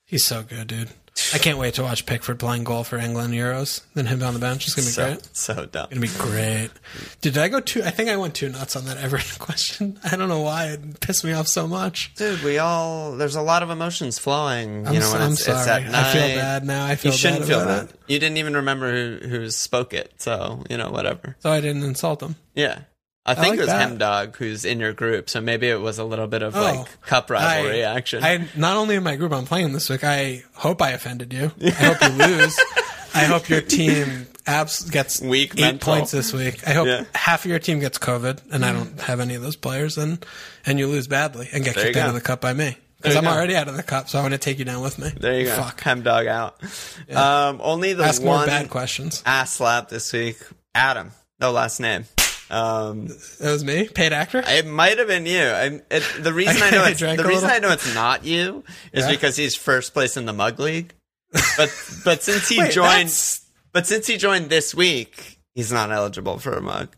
He's 0.07 0.25
so 0.25 0.43
good, 0.43 0.69
dude. 0.69 0.89
I 1.35 1.39
can't 1.39 1.59
wait 1.59 1.75
to 1.75 1.83
watch 1.83 2.05
Pickford 2.05 2.39
playing 2.39 2.65
goal 2.65 2.85
for 2.85 2.99
England 2.99 3.33
Euros. 3.35 3.81
Then 3.95 4.07
him 4.07 4.23
on 4.23 4.35
the 4.35 4.39
bench. 4.41 4.67
It's 4.67 4.75
gonna 4.75 4.87
be 4.87 4.91
so 4.93 5.05
great. 5.07 5.37
so 5.37 5.67
dumb. 5.67 5.89
It's 5.91 5.99
Gonna 5.99 6.01
be 6.29 6.31
great. 6.31 6.71
Did 7.23 7.39
I 7.39 7.49
go 7.49 7.59
too? 7.61 7.83
I 7.83 7.91
think 7.91 8.11
I 8.11 8.17
went 8.17 8.35
too 8.35 8.49
nuts 8.51 8.77
on 8.77 8.85
that 8.85 8.99
Everton 8.99 9.39
question. 9.39 9.99
I 10.05 10.17
don't 10.17 10.29
know 10.29 10.43
why 10.43 10.67
it 10.67 11.01
pissed 11.01 11.25
me 11.25 11.33
off 11.33 11.49
so 11.49 11.67
much. 11.67 12.15
Dude, 12.17 12.43
we 12.43 12.59
all 12.59 13.13
there's 13.17 13.35
a 13.37 13.41
lot 13.43 13.63
of 13.63 13.71
emotions 13.71 14.19
flowing. 14.19 14.87
I'm, 14.87 14.95
you 14.95 15.01
know, 15.01 15.07
so- 15.07 15.19
I'm 15.19 15.33
it's, 15.33 15.45
sorry. 15.45 15.59
it's 15.59 15.69
at 15.69 15.83
night. 15.91 15.95
I 15.95 16.13
feel 16.13 16.37
bad 16.37 16.65
now. 16.67 16.85
I 16.87 16.97
feel 16.97 17.13
You 17.13 17.19
shouldn't 17.19 17.45
feel 17.47 17.65
bad. 17.65 17.85
it. 17.89 17.97
You 18.09 18.19
didn't 18.19 18.37
even 18.37 18.55
remember 18.57 18.93
who 18.93 19.27
who 19.29 19.51
spoke 19.51 19.95
it, 19.95 20.13
so 20.19 20.65
you 20.69 20.77
know 20.77 20.91
whatever. 20.91 21.37
So 21.41 21.51
I 21.51 21.61
didn't 21.61 21.83
insult 21.83 22.23
him. 22.23 22.37
Yeah, 22.55 22.81
I 23.29 23.35
think 23.35 23.51
like 23.51 23.59
it 23.59 23.63
was 23.63 23.69
that. 23.71 23.91
M 23.91 23.99
Dog 23.99 24.37
who's 24.37 24.65
in 24.65 24.79
your 24.81 24.93
group, 24.93 25.29
so 25.29 25.41
maybe 25.41 25.69
it 25.69 25.81
was 25.81 25.99
a 25.99 26.05
little 26.05 26.27
bit 26.29 26.43
of 26.43 26.55
Oh, 26.57 26.63
like 26.63 27.03
cup 27.03 27.29
rivalry 27.31 27.85
I, 27.85 27.97
action. 27.97 28.23
I 28.25 28.47
not 28.57 28.77
only 28.77 28.95
in 28.95 29.03
my 29.03 29.17
group 29.17 29.33
I'm 29.33 29.45
playing 29.47 29.73
this 29.73 29.91
week. 29.91 30.05
I 30.05 30.45
hope 30.55 30.81
I 30.81 30.91
offended 30.93 31.33
you. 31.33 31.51
I 31.65 31.71
hope 31.71 32.01
you 32.03 32.09
lose. 32.27 32.59
I 33.15 33.25
hope 33.25 33.49
your 33.49 33.63
team 33.63 34.27
abs 34.47 34.89
gets 34.91 35.21
Weak 35.21 35.55
eight 35.55 35.61
mental. 35.61 35.95
points 35.95 36.11
this 36.13 36.33
week. 36.33 36.67
I 36.69 36.73
hope 36.73 36.87
Yeah. 36.87 37.05
half 37.15 37.45
of 37.45 37.51
your 37.51 37.59
team 37.59 37.81
gets 37.81 37.99
COVID, 37.99 38.53
and 38.53 38.65
I 38.65 38.73
don't 38.73 39.01
have 39.01 39.21
any 39.21 39.35
of 39.35 39.43
those 39.43 39.57
players, 39.57 39.99
and 39.99 40.25
and 40.65 40.79
you 40.79 40.87
lose 40.87 41.07
badly 41.09 41.49
and 41.53 41.65
get 41.65 41.75
There 41.75 41.85
kicked 41.87 41.97
out 41.97 42.09
of 42.09 42.15
the 42.15 42.21
cup 42.21 42.41
by 42.43 42.53
me 42.53 42.77
because 42.99 43.17
I'm 43.17 43.25
go. 43.25 43.31
already 43.31 43.57
out 43.57 43.69
of 43.69 43.77
the 43.77 43.83
cup. 43.83 44.09
So 44.09 44.19
I 44.19 44.23
want 44.23 44.35
to 44.35 44.39
take 44.39 44.59
you 44.59 44.65
down 44.65 44.83
with 44.83 44.99
me. 44.99 45.11
there 45.19 45.41
you 45.41 45.47
go. 45.47 45.57
Fuck. 45.57 45.85
M 45.87 46.03
Dog 46.03 46.27
out. 46.27 46.61
Um, 47.13 47.61
only 47.63 47.93
the 47.95 48.05
Ask 48.05 48.23
more 48.23 48.35
one 48.37 48.47
bad 48.47 48.69
questions. 48.71 49.23
ass 49.27 49.55
slap 49.55 49.89
this 49.89 50.13
week. 50.13 50.37
Adam, 50.75 51.11
no 51.41 51.51
last 51.53 51.81
name. 51.81 52.05
Um, 52.51 53.07
It 53.07 53.41
was 53.51 53.65
me, 53.65 53.89
paid 53.89 54.13
actor. 54.13 54.43
it 54.47 54.67
might 54.67 54.99
have 54.99 55.09
been 55.09 55.27
you. 55.27 55.41
I, 55.43 55.81
it, 55.91 56.03
the 56.21 56.33
reason 56.35 56.63
I 56.63 56.71
know 56.71 56.85
it's 56.85 57.01
the 57.01 57.07
reason 57.09 57.25
little. 57.27 57.51
I 57.51 57.59
know 57.59 57.73
it's 57.73 57.95
not 57.95 58.25
you 58.25 58.63
is 58.93 59.05
Yeah. 59.05 59.11
because 59.11 59.37
he's 59.37 59.57
first 59.57 59.93
place 59.93 60.17
in 60.17 60.27
the 60.27 60.33
mug 60.33 60.59
league. 60.61 60.93
But 61.57 61.71
but 62.05 62.23
since 62.23 62.49
he 62.49 62.59
Wait, 62.61 62.73
joined, 62.73 63.09
that's- 63.09 63.41
but 63.73 63.87
since 63.87 64.07
he 64.07 64.17
joined 64.17 64.49
this 64.49 64.75
week, 64.75 65.39
he's 65.55 65.73
not 65.73 65.91
eligible 65.91 66.39
for 66.39 66.53
a 66.53 66.61
mug. 66.63 66.95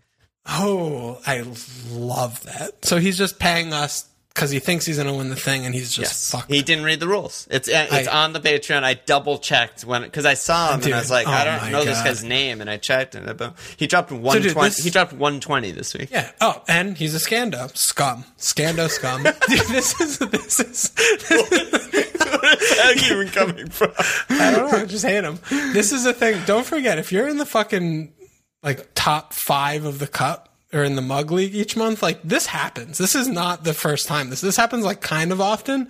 Oh, 0.47 1.21
I 1.27 1.45
love 1.91 2.43
that. 2.45 2.85
So 2.85 2.99
he's 2.99 3.19
just 3.19 3.39
paying 3.39 3.73
us 3.73 4.07
because 4.35 4.51
he 4.51 4.59
thinks 4.61 4.87
he's 4.87 4.97
going 4.97 5.09
to 5.09 5.15
win 5.15 5.31
the 5.31 5.37
thing, 5.37 5.67
and 5.67 5.75
he's 5.75 5.91
just 5.91 5.99
Yes, 6.13 6.31
fucked. 6.31 6.51
he 6.53 6.63
didn't 6.63 6.85
read 6.85 7.01
the 7.01 7.09
rules. 7.09 7.49
It's 7.51 7.69
uh, 7.69 7.89
it's 7.91 8.07
I- 8.09 8.25
on 8.25 8.33
the 8.33 8.41
Patreon. 8.41 8.85
I 8.85 8.95
double 8.95 9.39
checked 9.39 9.85
when 9.85 10.03
because 10.03 10.25
I 10.27 10.35
saw 10.35 10.73
him 10.75 10.79
Dude, 10.81 10.87
and 10.87 10.95
I 10.95 10.99
was 11.01 11.11
like, 11.11 11.27
oh 11.27 11.31
I 11.31 11.45
don't 11.45 11.73
know 11.73 11.85
this 11.85 12.01
guy's 12.03 12.23
name, 12.23 12.61
and 12.61 12.71
I 12.71 12.77
checked 12.77 13.15
and 13.15 13.29
it- 13.29 13.53
he 13.77 13.87
dropped 13.87 14.13
one 14.13 14.41
twenty. 14.43 14.83
He 14.83 14.91
dropped 14.91 15.13
one 15.13 15.41
twenty 15.41 15.71
this 15.73 15.95
week. 15.95 16.11
Yeah. 16.11 16.31
Oh, 16.41 16.63
and 16.69 16.97
he's 16.97 17.15
a 17.15 17.19
scando 17.19 17.77
scum. 17.77 18.25
Scando 18.39 18.89
scum. 18.89 19.23
Dude, 19.49 19.61
this 19.69 20.01
is 20.01 20.19
this 20.19 20.61
is. 20.61 20.93
Where's 21.29 22.77
that 22.77 23.11
even 23.11 23.29
coming 23.33 23.69
from? 23.71 23.93
I 24.31 24.53
don't 24.55 24.71
know. 24.73 24.79
I 24.79 24.85
just 24.85 25.05
hate 25.05 25.25
him. 25.25 25.39
This 25.73 25.93
is 25.93 26.05
the 26.05 26.13
thing. 26.13 26.41
Don't 26.47 26.67
forget 26.67 26.99
if 26.99 27.13
you're 27.13 27.29
in 27.29 27.39
the 27.39 27.47
fucking 27.47 28.13
like 28.63 28.89
top 28.95 29.33
five 29.33 29.85
of 29.85 29.99
the 29.99 30.07
cup 30.07 30.48
or 30.73 30.85
in 30.85 30.97
the 30.97 31.03
mug 31.03 31.31
league 31.31 31.55
each 31.55 31.77
month, 31.77 32.03
like 32.03 32.21
this 32.23 32.47
happens. 32.47 32.99
This 32.99 33.15
is 33.15 33.29
not 33.29 33.65
the 33.65 33.75
first 33.75 34.07
time. 34.07 34.31
This 34.31 34.41
this 34.41 34.57
happens 34.57 34.85
like 34.85 35.01
kind 35.01 35.33
of 35.33 35.41
often. 35.41 35.89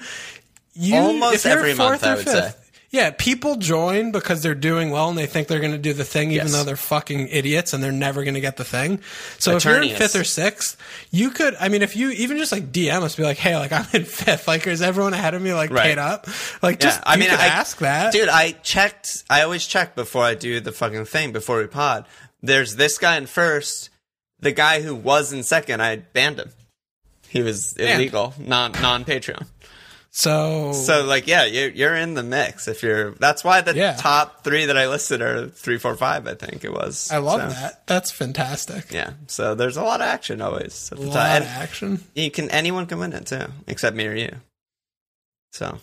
You 0.75 0.97
Almost 0.97 1.45
every 1.47 1.75
month, 1.75 2.05
I 2.05 2.15
would 2.15 2.25
fifth- 2.25 2.33
say. 2.53 2.53
Yeah, 2.91 3.11
people 3.11 3.57
join 3.57 4.13
because 4.13 4.43
they're 4.43 4.55
doing 4.55 4.89
well 4.91 5.11
and 5.11 5.19
they 5.19 5.27
think 5.27 5.47
they're 5.47 5.61
going 5.61 5.73
to 5.73 5.77
do 5.79 5.93
the 5.93 6.05
thing, 6.05 6.31
even 6.31 6.47
Yes. 6.47 6.53
though 6.57 6.65
they're 6.65 6.75
fucking 6.75 7.29
idiots 7.29 7.75
and 7.75 7.85
they're 7.85 7.93
never 7.93 8.25
going 8.25 8.33
to 8.33 8.41
get 8.41 8.57
the 8.57 8.65
thing. 8.65 9.01
So 9.39 9.57
if 9.57 9.65
you're 9.67 9.83
in 9.83 9.95
fifth 9.95 10.17
or 10.17 10.25
sixth, 10.25 10.79
you 11.11 11.29
could. 11.29 11.55
I 11.61 11.69
mean, 11.69 11.83
if 11.83 11.97
you 11.97 12.09
even 12.13 12.39
just 12.39 12.51
like 12.51 12.73
DM 12.73 13.03
us, 13.03 13.15
be 13.15 13.25
like, 13.25 13.37
"Hey, 13.37 13.57
like 13.59 13.73
I'm 13.79 13.85
in 13.93 14.07
fifth. 14.07 14.49
Like, 14.49 14.67
is 14.67 14.81
everyone 14.81 15.13
ahead 15.13 15.35
of 15.35 15.43
me 15.43 15.53
like 15.53 15.69
Right. 15.71 15.83
paid 15.83 15.99
up? 15.99 16.29
Like, 16.63 16.81
just 16.81 16.99
I 17.05 17.15
you 17.15 17.21
mean, 17.21 17.29
could 17.29 17.41
I 17.41 17.49
ask 17.49 17.77
that, 17.81 18.11
dude. 18.13 18.31
I 18.31 18.53
checked. 18.53 19.23
I 19.29 19.43
always 19.43 19.67
check 19.67 19.95
before 19.95 20.23
I 20.25 20.35
do 20.35 20.59
the 20.61 20.73
fucking 20.73 21.05
thing 21.05 21.33
before 21.33 21.59
we 21.59 21.67
pod. 21.67 22.07
There's 22.43 22.77
this 22.77 22.97
guy 22.97 23.17
in 23.19 23.27
first. 23.27 23.91
The 24.41 24.53
guy 24.53 24.83
who 24.83 24.95
was 24.95 25.33
in 25.33 25.43
second, 25.43 25.83
I 25.83 25.97
banned 25.97 26.39
him. 26.39 26.51
He 27.29 27.43
was 27.43 27.77
illegal, 27.77 28.35
non 28.39 28.73
non 28.73 29.05
Patreon. 29.05 29.47
So, 30.11 30.73
So 30.73 31.05
like, 31.05 31.27
yeah, 31.27 31.45
you're 31.45 31.69
you're 31.69 31.95
in 31.95 32.15
the 32.15 32.23
mix. 32.23 32.67
If 32.67 32.83
you're, 32.83 33.11
that's 33.13 33.45
why 33.45 33.61
the 33.61 33.75
Yeah. 33.75 33.95
top 33.97 34.43
three 34.43 34.65
that 34.67 34.77
I 34.79 34.89
listed 34.89 35.21
are 35.21 35.49
three, 35.49 35.77
four, 35.79 35.95
five. 35.97 36.27
I 36.27 36.35
think 36.35 36.65
it 36.65 36.73
was. 36.73 37.11
I 37.13 37.19
love 37.19 37.41
So, 37.43 37.49
that. 37.61 37.87
That's 37.87 38.11
fantastic. 38.11 38.91
Yeah. 38.91 39.13
So 39.27 39.55
there's 39.55 39.77
a 39.77 39.83
lot 39.83 40.01
of 40.01 40.07
action 40.07 40.41
always. 40.41 40.91
At 40.91 40.99
A 40.99 41.01
the 41.03 41.07
lot 41.09 41.15
top. 41.15 41.27
of 41.27 41.33
And 41.37 41.45
action. 41.63 42.05
you 42.15 42.31
can 42.31 42.51
anyone 42.51 42.87
can 42.87 42.99
win 42.99 43.13
it 43.13 43.27
too, 43.27 43.47
except 43.67 43.95
me 43.97 44.07
or 44.07 44.15
you. 44.15 44.35
So. 45.53 45.79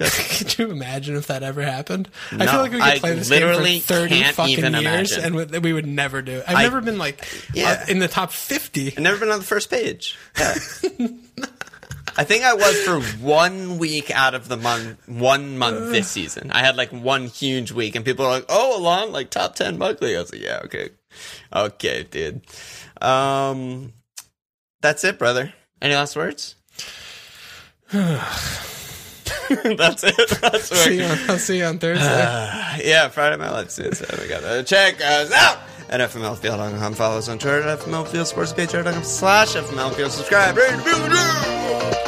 Could 0.38 0.58
you 0.58 0.70
imagine 0.70 1.16
if 1.16 1.26
that 1.26 1.42
ever 1.42 1.62
happened? 1.62 2.08
I 2.32 2.46
feel 2.46 2.60
like 2.62 2.72
we 2.72 2.78
could 2.78 2.86
I 2.86 2.98
play 2.98 3.14
this 3.14 3.28
game 3.28 3.80
for 3.80 3.94
30 3.94 4.22
fucking 4.32 4.56
years 4.58 5.12
imagine. 5.12 5.24
and 5.24 5.62
we- 5.62 5.72
would 5.74 5.86
never 5.86 6.22
do 6.22 6.32
it. 6.38 6.44
I've 6.48 6.56
I- 6.56 6.62
never 6.62 6.80
been 6.80 6.96
like 6.98 7.26
Yeah. 7.52 7.82
uh, 7.82 7.90
in 7.90 7.98
the 7.98 8.08
top 8.08 8.32
50. 8.32 8.88
I've 8.88 8.98
never 8.98 9.18
been 9.18 9.30
on 9.30 9.38
the 9.40 9.44
first 9.44 9.70
page. 9.70 10.16
Yeah. 10.38 10.54
I 12.16 12.24
think 12.24 12.44
I 12.44 12.54
was 12.54 12.76
for 12.82 13.00
one 13.22 13.78
week 13.78 14.10
out 14.10 14.34
of 14.34 14.48
the 14.48 14.56
month, 14.56 15.06
one 15.08 15.56
month 15.58 15.92
this 15.92 16.08
season. 16.08 16.50
I 16.50 16.60
had 16.60 16.76
like 16.76 16.90
one 16.90 17.26
huge 17.28 17.70
week, 17.72 17.94
and 17.94 18.04
people 18.04 18.24
were 18.24 18.32
like, 18.32 18.46
"Oh, 18.48 18.78
Alon, 18.80 19.12
like 19.12 19.30
top 19.30 19.54
ten 19.54 19.78
Buckley." 19.78 20.16
I 20.16 20.20
was 20.20 20.32
like, 20.32 20.42
"Yeah, 20.42 20.60
okay, 20.64 20.90
okay, 21.54 22.02
dude." 22.02 22.42
Um, 23.00 23.92
that's 24.82 25.04
it, 25.04 25.18
brother. 25.18 25.54
Any 25.80 25.94
last 25.94 26.16
words? 26.16 26.56
that's 29.76 30.04
it. 30.04 30.40
That's 30.40 30.68
See 30.68 30.98
you 30.98 31.04
on, 31.04 31.18
I'll 31.28 31.38
see 31.38 31.58
you 31.58 31.64
on 31.64 31.78
Thursday. 31.78 32.06
Yeah, 32.84 33.08
Friday 33.08 33.36
night. 33.36 33.52
Let's 33.52 33.76
do 33.76 33.84
this. 33.84 34.02
Uh, 34.02 34.18
we 34.20 34.28
got 34.28 34.40
to 34.40 34.62
check 34.62 35.00
us 35.02 35.32
out 35.32 35.58
at 35.88 36.00
FMLfield.com. 36.00 36.94
Follow 36.94 37.18
us 37.18 37.28
on 37.28 37.38
Twitter 37.38 37.62
at 37.62 37.78
FMLfield 37.80 38.26
Sports 38.26 38.52
page, 38.52 38.70
slash 39.04 39.54
FMLfield. 39.54 40.10
Subscribe, 40.10 40.56
rate, 40.56 40.76
review, 40.76 41.02
review. 41.04 41.99